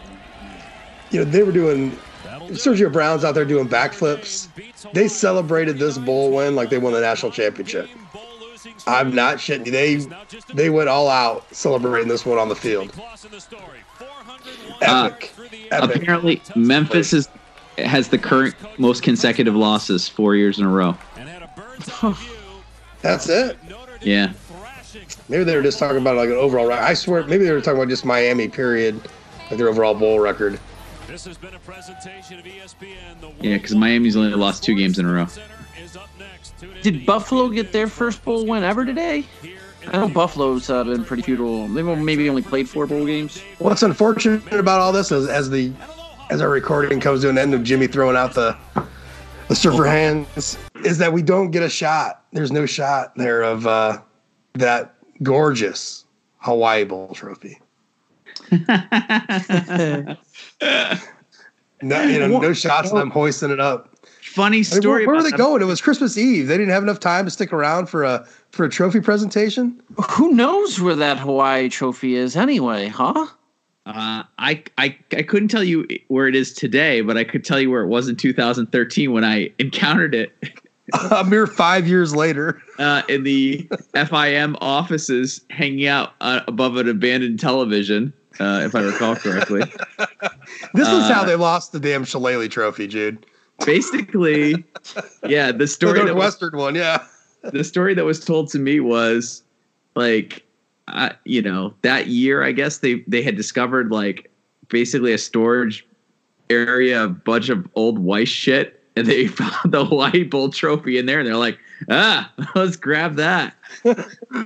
[1.10, 2.54] you know, they were doing do.
[2.54, 4.48] Sergio Brown's out there doing backflips.
[4.92, 7.88] They celebrated this bowl win like they won the national championship.
[8.86, 9.72] I'm not shitting you.
[9.72, 10.06] They
[10.54, 12.92] they went all out celebrating this one on the field.
[14.82, 15.32] Uh, Epic.
[15.70, 15.96] Epic.
[15.96, 17.28] apparently Memphis is
[17.78, 20.96] has the current most consecutive losses four years in a row.
[23.02, 23.58] That's it.
[24.00, 24.32] Yeah.
[25.28, 26.70] Maybe they were just talking about like an overall.
[26.72, 28.48] I swear, maybe they were talking about just Miami.
[28.48, 29.00] Period,
[29.50, 30.58] like their overall bowl record.
[31.06, 33.20] This has been a presentation of ESPN.
[33.20, 35.26] The Yeah, because Miami's only lost two games in a row.
[35.26, 36.58] Center is up next.
[36.58, 39.24] Tune in Did Buffalo get their first bowl win ever today?
[39.42, 41.68] here in I know Buffalo's uh, been pretty futile.
[41.68, 43.40] They've maybe only played four bowl games.
[43.58, 45.72] What's unfortunate about all this is as the
[46.30, 48.56] as our recording comes to an end of Jimmy throwing out the
[49.48, 52.24] the surfer hands is that we don't get a shot.
[52.32, 54.00] There's no shot there of uh,
[54.54, 56.04] that gorgeous
[56.38, 57.60] Hawaii Bowl trophy.
[61.82, 63.94] No, you know, no shots of them hoisting it up.
[64.22, 65.06] Funny I mean, story.
[65.06, 65.60] where, where were they that- going?
[65.60, 66.46] It was Christmas Eve.
[66.46, 69.82] They didn't have enough time to stick around for a for a trophy presentation.
[70.10, 73.26] Who knows where that Hawaii trophy is anyway, huh?
[73.84, 77.60] Uh, I, I I couldn't tell you where it is today, but I could tell
[77.60, 80.32] you where it was in 2013 when I encountered it
[81.10, 82.60] a mere five years later.
[82.78, 88.82] uh, in the FIM offices, hanging out uh, above an abandoned television, uh, if I
[88.82, 89.62] recall correctly.
[90.74, 93.24] This is how Uh, they lost the damn Shillelagh Trophy, Jude.
[93.64, 94.64] Basically,
[95.26, 97.04] yeah, the The story that was, Northwestern one, yeah.
[97.44, 99.42] the story that was told to me was
[99.94, 100.44] like,
[100.88, 104.30] uh, you know, that year I guess they they had discovered like
[104.68, 105.86] basically a storage
[106.50, 111.06] area, a bunch of old Weis shit, and they found the Hawaii Bowl trophy in
[111.06, 111.58] there, and they're like,
[111.90, 113.54] ah, let's grab that.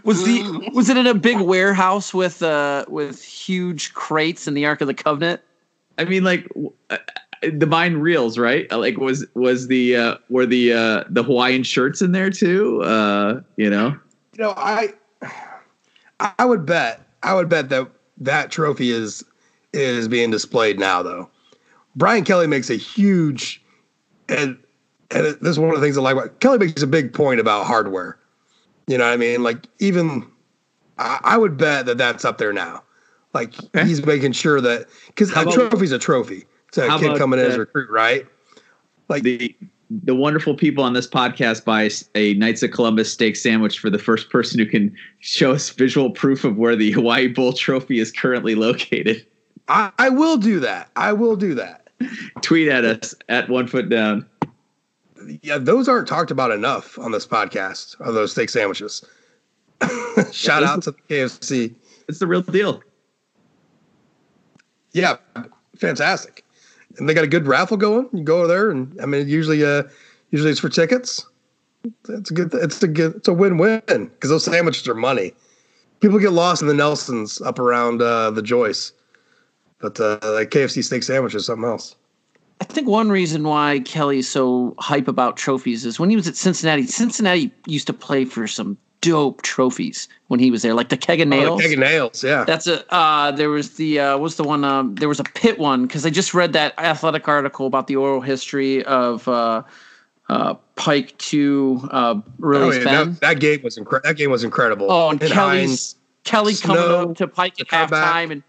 [0.05, 4.66] Was the was it in a big warehouse with uh with huge crates in the
[4.66, 5.41] Ark of the Covenant?
[5.99, 6.49] I mean, like,
[6.91, 6.99] uh,
[7.43, 8.70] the mind reels, right?
[8.70, 12.83] Like was was the uh were the uh the Hawaiian shirts in there too?
[12.83, 13.97] Uh, you know.
[14.37, 14.95] You know, I
[16.20, 17.89] I would bet I would bet that
[18.19, 19.25] that trophy is
[19.73, 21.29] is being displayed now though.
[21.97, 23.61] Brian Kelly makes a huge
[24.28, 24.59] and
[25.10, 27.40] and this is one of the things I like about Kelly makes a big point
[27.40, 28.18] about hardware.
[28.86, 29.42] You know what I mean?
[29.42, 30.26] Like even
[30.98, 32.82] I, I would bet that that's up there now.
[33.34, 33.86] Like Okay.
[33.86, 36.46] he's making sure that because a trophy's a trophy.
[36.68, 38.26] It's a kid about, coming in as a recruit, right?
[39.09, 39.55] Like the
[39.90, 43.98] the wonderful people on this podcast buy a Knights of Columbus steak sandwich for the
[43.98, 48.12] first person who can show us visual proof of where the Hawaii Bowl trophy is
[48.12, 49.26] currently located.
[49.68, 50.90] I, I will do that.
[50.96, 51.88] I will do that.
[52.43, 54.27] Tweet at us at one foot down.
[55.43, 57.97] Yeah, those aren't talked about enough on this podcast.
[58.01, 59.05] Are those steak sandwiches.
[60.33, 61.75] Shout out to the K of C.
[62.09, 62.83] It's the real deal.
[64.93, 65.16] Yeah,
[65.77, 66.45] fantastic.
[66.97, 68.09] And they got a good raffle going.
[68.12, 69.85] You go over there, and I mean, usually, uh,
[70.31, 71.27] usually it's for tickets.
[72.09, 72.55] It's a good.
[72.55, 73.16] It's a good.
[73.16, 75.35] It's a win-win because those sandwiches are money.
[76.01, 78.93] People get lost in the Nelsons up around uh, the Joyce,
[79.80, 81.94] but uh, like K of C steak sandwich is something else.
[82.60, 86.36] I think one reason why Kelly's so hype about trophies is when he was at
[86.36, 86.86] Cincinnati.
[86.86, 91.20] Cincinnati used to play for some dope trophies when he was there, like the keg
[91.20, 91.59] of Oh, nails.
[91.59, 92.42] the keg of nails, yeah.
[92.44, 92.84] That's a.
[92.92, 94.00] Uh, there was the.
[94.00, 94.64] Uh, what's the one?
[94.64, 97.94] Um, there was a pit one because I just read that athletic article about the
[97.94, 99.62] oral history of uh,
[100.28, 103.16] uh, Pike to uh, Oh, yeah, Bend.
[103.18, 104.90] that, game was incre- That game was incredible.
[104.90, 105.94] Oh, and And Kelly's Hines,
[106.24, 108.42] Kelly coming up to Pike at halftime and,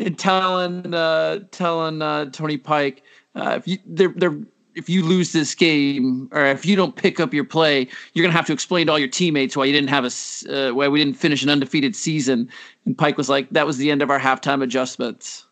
[0.00, 3.02] and telling uh, telling uh, Tony Pike
[3.34, 4.38] uh, if you they're, they're
[4.74, 8.36] if you lose this game or if you don't pick up your play, you're gonna
[8.36, 10.98] have to explain to all your teammates why you didn't have a uh, why we
[10.98, 12.48] didn't finish an undefeated season.
[12.86, 15.44] And Pike was like, "That was the end of our halftime adjustments."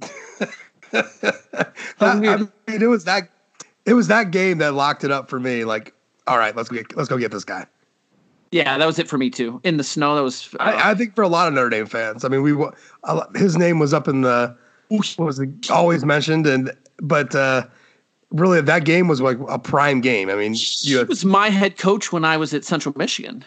[2.00, 3.30] I mean, it was that.
[3.86, 5.64] It was that game that locked it up for me.
[5.64, 5.94] Like,
[6.26, 7.66] all right, let's get let's go get this guy.
[8.52, 9.60] Yeah, that was it for me too.
[9.62, 10.52] In the snow, that was.
[10.54, 12.54] Uh, I, I think for a lot of Notre Dame fans, I mean, we
[13.36, 14.56] his name was up in the
[14.90, 17.66] was the, always mentioned, and but uh,
[18.30, 20.28] really that game was like a prime game.
[20.28, 23.44] I mean, he you had, was my head coach when I was at Central Michigan.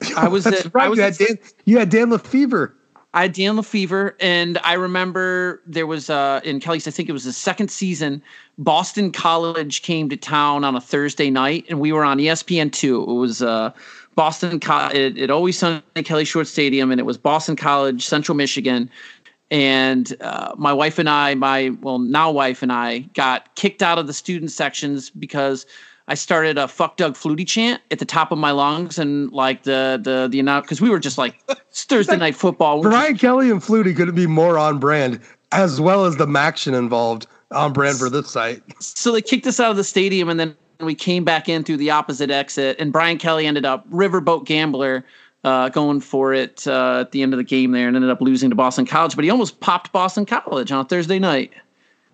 [0.16, 0.88] I was that's at- right.
[0.88, 2.72] Was you, had Dan, you had Dan LeFevour.
[3.14, 6.88] I had Dan LeFevour, and I remember there was uh, in Kelly's.
[6.88, 8.20] I think it was the second season.
[8.58, 13.02] Boston College came to town on a Thursday night, and we were on ESPN two.
[13.02, 13.70] It was uh,
[14.16, 14.58] Boston.
[14.58, 18.34] Co- it, it always sun at Kelly Short Stadium, and it was Boston College, Central
[18.34, 18.90] Michigan.
[19.48, 23.96] And uh, my wife and I, my well now wife and I, got kicked out
[23.96, 25.66] of the student sections because
[26.06, 29.62] I started a "fuck Doug Flutie" chant at the top of my lungs, and like
[29.62, 32.78] the the the announce because we were just like it's Thursday night football.
[32.80, 35.20] We're just- Brian Kelly and Flutie couldn't be more on brand,
[35.52, 38.62] as well as the MACtion involved on brand for this site.
[38.82, 41.76] so they kicked us out of the stadium and then we came back in through
[41.76, 45.04] the opposite exit and brian kelly ended up riverboat gambler
[45.44, 48.20] uh, going for it uh, at the end of the game there and ended up
[48.20, 51.62] losing to boston college but he almost popped boston college on a thursday night and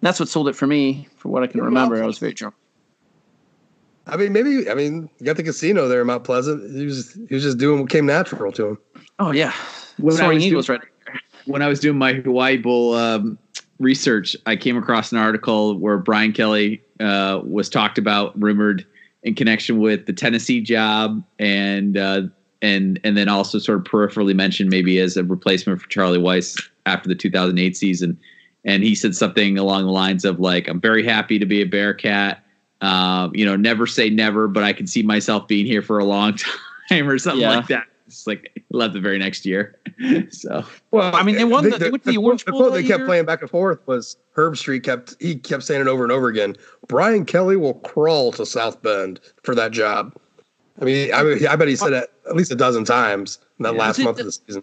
[0.02, 2.54] that's what sold it for me for what i can remember i was very drunk
[4.10, 6.74] I mean, maybe I mean, you got the casino there in Mount Pleasant.
[6.76, 8.78] He was he was just doing what came natural to him.
[9.18, 9.52] oh yeah
[9.98, 11.20] When I soaring was eagles doing- right there.
[11.46, 13.38] when I was doing my Hawaii Bowl um,
[13.78, 18.84] research, I came across an article where Brian Kelly uh, was talked about, rumored
[19.22, 22.22] in connection with the Tennessee job, and uh,
[22.62, 26.60] and and then also sort of peripherally mentioned maybe as a replacement for Charlie Weis
[26.86, 28.18] after the 2008 season.
[28.64, 31.66] And he said something along the lines of like, "I'm very happy to be a
[31.66, 32.44] Bearcat.
[32.80, 36.04] Um, you know, never say never, but I can see myself being here for a
[36.04, 36.34] long
[36.88, 37.56] time, or something Yeah.
[37.56, 39.78] like that." It's like left the very next year.
[40.30, 42.82] so Well, I mean, they won the- they went to the Orange the quote that
[42.82, 43.06] they kept year.
[43.06, 46.56] playing back and forth was Herbstreit kept he kept saying it over and over again.
[46.88, 50.12] Brian Kelly will crawl to South Bend for that job.
[50.80, 53.62] I mean, I mean, I bet he said it at least a dozen times in
[53.64, 53.80] that Yeah.
[53.80, 54.62] last Was it month of the season.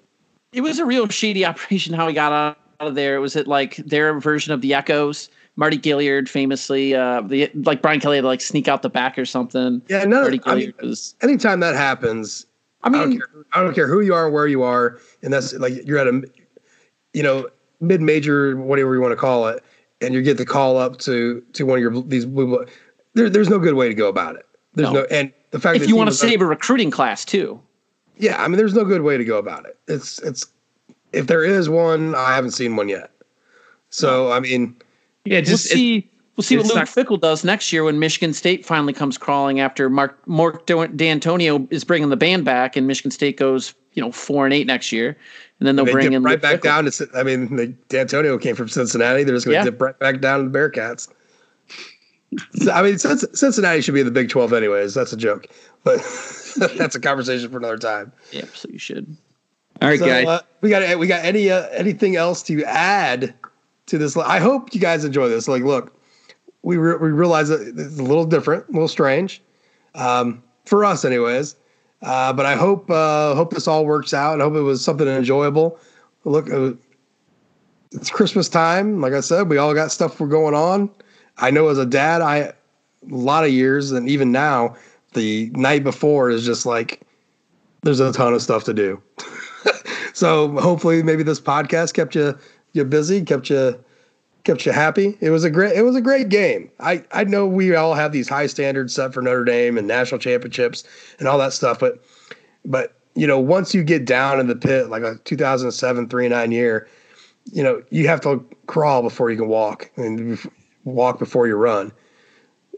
[0.52, 3.16] it was a real shady operation how he got out of there.
[3.16, 5.30] It was it like their version of the Echoes.
[5.58, 9.18] Mardy Gilyard famously, uh, the like Brian Kelly had to like sneak out the back
[9.18, 9.82] or something.
[9.90, 11.16] Yeah, no, Mardy I mean, Gilyard was.
[11.22, 12.46] anytime that happens,
[12.84, 13.30] I I don't mean, care.
[13.54, 16.22] I don't care who you are, where you are, and that's like you're at a,
[17.14, 17.50] you know,
[17.82, 19.64] mid-major, whatever you want to call it,
[20.00, 22.64] and you get the call up to to one of your these blue.
[23.16, 24.46] There, there's no good way to go about it.
[24.76, 25.00] There's No.
[25.02, 27.60] no, and the fact if that you want to save a recruiting class too.
[28.18, 29.76] yeah, I mean, there's no good way to go about it.
[29.88, 30.46] It's it's
[31.14, 33.10] if there is one, I haven't seen one yet.
[33.90, 34.76] So I mean,
[35.30, 36.10] yeah, just we'll see.
[36.36, 36.94] We'll see what Luke sucks.
[36.94, 41.84] Fickell does next year when Michigan State finally comes crawling after Mark Mark Dantonio is
[41.84, 45.18] bringing the band back, and Michigan State goes, you know, four and eight next year,
[45.60, 46.64] and then they'll They bring dip in right Luke back Fickell.
[46.64, 47.10] down to.
[47.16, 49.24] I mean, the, Dantonio came from Cincinnati.
[49.24, 49.72] They're just going to Yeah.
[49.72, 51.08] dip right back down to the Bearcats.
[52.62, 54.94] So, I mean, Cinc- Cincinnati should be in the Big Twelve, anyways.
[54.94, 55.48] That's a joke,
[55.84, 55.98] but
[56.78, 58.12] that's a conversation for another time.
[58.32, 59.16] Yeah, so you should.
[59.82, 60.28] All right, So, guys.
[60.28, 63.34] uh, we got we got any uh, anything else to add
[63.88, 64.16] to this?
[64.16, 65.48] I hope you guys enjoy this.
[65.48, 65.94] Like, look,
[66.62, 69.42] we re- we realize that it's a little different, a little strange,
[69.96, 71.56] um, for us, anyways.
[72.02, 74.34] Uh, but I hope uh, hope this all works out.
[74.34, 75.80] and hope it was something enjoyable.
[76.26, 76.74] Look, uh,
[77.92, 79.02] it's Christmas time.
[79.02, 80.90] Like I said, we all got stuff we're going on.
[81.38, 82.54] I know as a dad, I a
[83.04, 84.76] lot of years, and even now,
[85.14, 87.02] the night before is just like
[87.84, 89.02] there's a ton of stuff to do.
[90.14, 92.38] so hopefully, maybe this podcast kept you
[92.78, 93.84] you busy, kept you
[94.44, 95.18] kept you happy.
[95.20, 96.72] It was a great it was a great game.
[96.80, 100.20] I I know we all have these high standards set for Notre Dame and national
[100.20, 100.86] championships
[101.20, 102.02] and all that stuff, but
[102.64, 106.52] but you know once you get down in the pit like a 2007 three nine
[106.52, 106.88] year,
[107.52, 110.40] you know you have to crawl before you can walk and
[110.86, 111.92] walk before you run.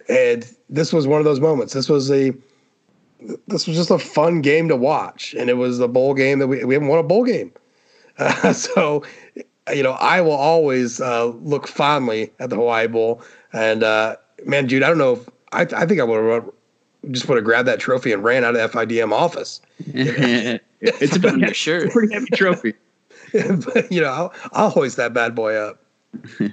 [0.07, 1.73] And this was one of those moments.
[1.73, 2.33] This was a
[3.47, 6.47] this was just a fun game to watch, and it was a bowl game that
[6.47, 7.51] we we haven't won a bowl game.
[8.17, 9.03] Uh, so,
[9.73, 13.21] you know, I will always uh, look fondly at the Hawaii Bowl.
[13.53, 14.15] And uh,
[14.45, 16.49] man, dude, I don't know if I, I think I would have
[17.11, 19.61] just would have grabbed that trophy and ran out of FIDM office.
[19.79, 21.77] it's a pretty, Sure.
[21.77, 22.73] it's a pretty heavy trophy.
[23.33, 25.81] but, you know, I'll, I'll hoist that bad boy up.
[26.37, 26.45] so,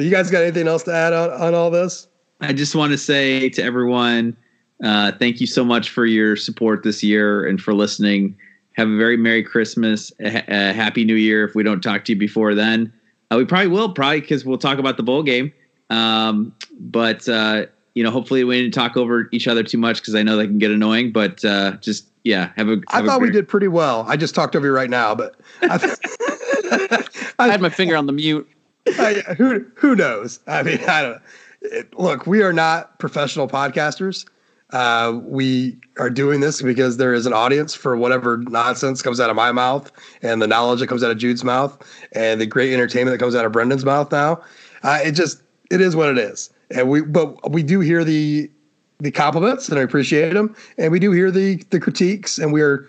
[0.00, 2.08] you guys got anything else to add on, on all this?
[2.40, 4.36] I just want to say to everyone,
[4.82, 8.36] uh, thank you so much for your support this year and for listening.
[8.74, 11.44] Have a very Merry Christmas, a, a Happy New Year.
[11.44, 12.92] If we don't talk to you before then,
[13.30, 15.52] uh, we probably will, probably because we'll talk about the bowl game.
[15.90, 20.14] Um, but uh, you know, hopefully we didn't talk over each other too much because
[20.14, 21.12] I know that can get annoying.
[21.12, 22.80] But uh, just yeah, have a.
[22.88, 24.04] I have a thought we great- did pretty well.
[24.08, 27.02] I just talked over you right now, but I,
[27.38, 28.48] I had my finger on the mute.
[28.86, 30.40] I, who who knows?
[30.46, 31.22] I mean, I don't.
[31.62, 34.26] It, look, we are not professional podcasters.
[34.74, 39.30] Uh, we are doing this because there is an audience for whatever nonsense comes out
[39.30, 39.90] of my mouth,
[40.20, 41.80] and the knowledge that comes out of Jude's mouth,
[42.12, 44.10] and the great entertainment that comes out of Brendan's mouth.
[44.10, 44.42] Now,
[44.82, 48.50] uh, it just it is what it is, and we but we do hear the
[48.98, 52.60] the compliments and I appreciate them, and we do hear the the critiques, and we
[52.60, 52.88] are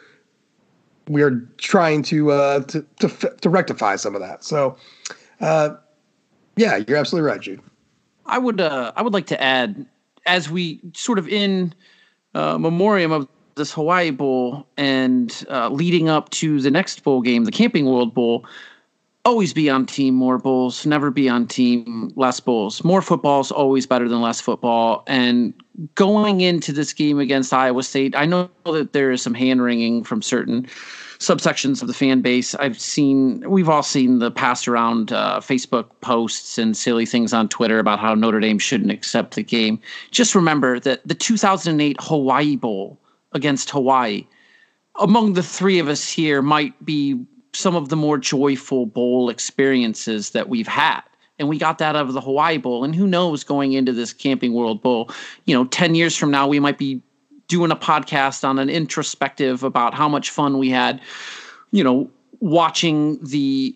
[1.07, 3.07] we are trying to uh, to, to
[3.41, 4.43] to rectify some of that.
[4.43, 4.75] So.
[5.39, 5.75] Uh,
[6.57, 7.61] yeah, you're absolutely right, Jude.
[8.25, 9.85] I would uh, I would like to add
[10.25, 11.73] as we sort of in
[12.33, 17.45] uh, memoriam of this Hawaii Bowl and uh, leading up to the next bowl game,
[17.45, 18.45] the Camping World Bowl.
[19.23, 22.83] Always be on team more bowls, never be on team less bowls.
[22.83, 25.03] More football is always better than less football.
[25.07, 25.51] And
[25.95, 30.03] going into this game against Iowa State, I know that there is some hand wringing
[30.03, 30.67] from certain
[31.19, 32.55] subsections of the fan base.
[32.55, 37.49] I've seen, we've all seen the passed around uh, Facebook posts and silly things on
[37.49, 39.79] Twitter about how Notre Dame shouldn't accept the game.
[40.11, 42.99] Just remember that the 2008 Hawaii Bowl
[43.33, 44.25] against Hawaii,
[44.99, 47.19] among the three of us here, might be
[47.53, 51.01] some of the more joyful bowl experiences that we've had.
[51.37, 52.83] And we got that out of the Hawaii Bowl.
[52.83, 55.09] And who knows going into this Camping World Bowl,
[55.45, 57.01] you know, 10 years from now, we might be
[57.47, 61.01] doing a podcast on an introspective about how much fun we had,
[61.71, 62.09] you know,
[62.39, 63.75] watching the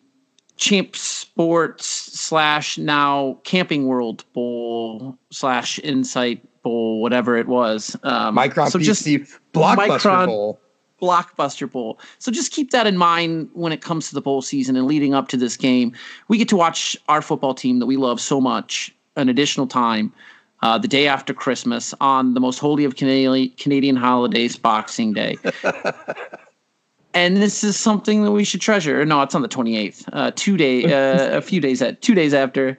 [0.57, 7.95] Champ Sports slash now Camping World Bowl slash Insight Bowl, whatever it was.
[8.03, 10.59] Um, Micron so just PC Blockbuster Micron- Bowl.
[11.01, 11.97] blockbuster bowl.
[12.17, 15.13] So just keep that in mind when it comes to the bowl season and leading
[15.13, 15.93] up to this game.
[16.27, 20.13] We get to watch our football team that we love so much an additional time
[20.61, 25.37] uh, the day after Christmas on the most holy of Canadian, Canadian holidays, Boxing Day.
[27.13, 29.05] and this is something that we should treasure.
[29.05, 30.09] No, it's on the 28th.
[30.11, 32.77] Uh, two day, uh, a few days at two days after.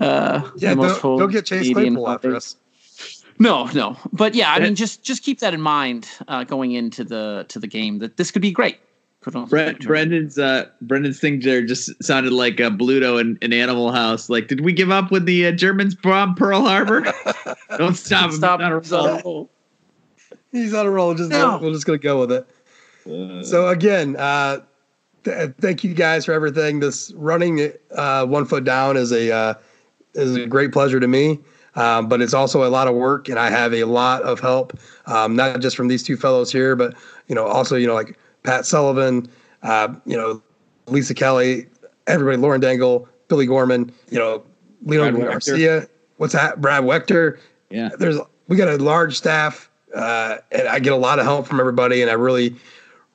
[0.00, 2.56] Uh, Yeah, the most don't, holy don't get Chase Canadian Claypool after us.
[3.40, 7.04] No, no, but yeah, I mean, just just keep that in mind uh, going into
[7.04, 8.00] the to the game.
[8.00, 8.78] That this could be great.
[9.32, 13.52] For the- Brent, Brendan's uh, Brendan's thing there just sounded like uh, Bluto in, in
[13.52, 14.28] Animal House.
[14.28, 17.12] Like, did we give up when the uh, Germans bombed Pearl Harbor?
[17.78, 18.32] Don't stop.
[18.32, 18.60] Stop.
[18.60, 19.20] Not a He's on a roll.
[19.24, 19.50] roll.
[20.52, 21.14] He's on a roll.
[21.14, 21.58] Just No.
[21.62, 23.44] we're just gonna go with it.
[23.46, 24.60] so again, uh,
[25.24, 26.80] th- thank you guys for everything.
[26.80, 29.54] This running uh, one foot down is a uh,
[30.14, 31.38] is a great pleasure to me.
[31.74, 34.76] Um, but it's also a lot of work, and I have a lot of help,
[35.06, 36.94] um, not just from these two fellows here, but
[37.28, 39.28] you know, also you know like Pat Sullivan,
[39.62, 40.42] uh, you know,
[40.86, 41.66] Lisa Kelly,
[42.06, 44.42] everybody, Lauren Dangle, Billy Gorman, you know,
[44.84, 45.30] Leon Brad Wechter.
[45.30, 45.88] Garcia.
[46.16, 46.60] What's that?
[46.60, 47.38] Brad Wechter
[47.70, 47.90] Yeah.
[47.98, 51.60] there's we got a large staff uh, and i get a lot of help from
[51.60, 52.56] everybody and i really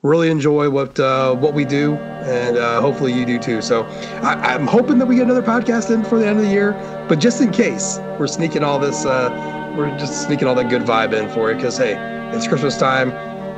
[0.04, 3.60] really enjoy what uh, what we do, and uh, hopefully you do too.
[3.62, 3.84] So
[4.22, 6.72] I, I'm hoping that we get another podcast in for the end of the year,
[7.08, 9.30] but just in case, we're sneaking all this, uh,
[9.76, 11.94] we're just sneaking all that good vibe in for you because hey,
[12.36, 13.10] it's Christmas time,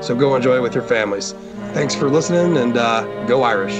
[0.02, 1.34] so go enjoy it with your families.
[1.76, 3.74] Thanks for listening, and uh, go Irish.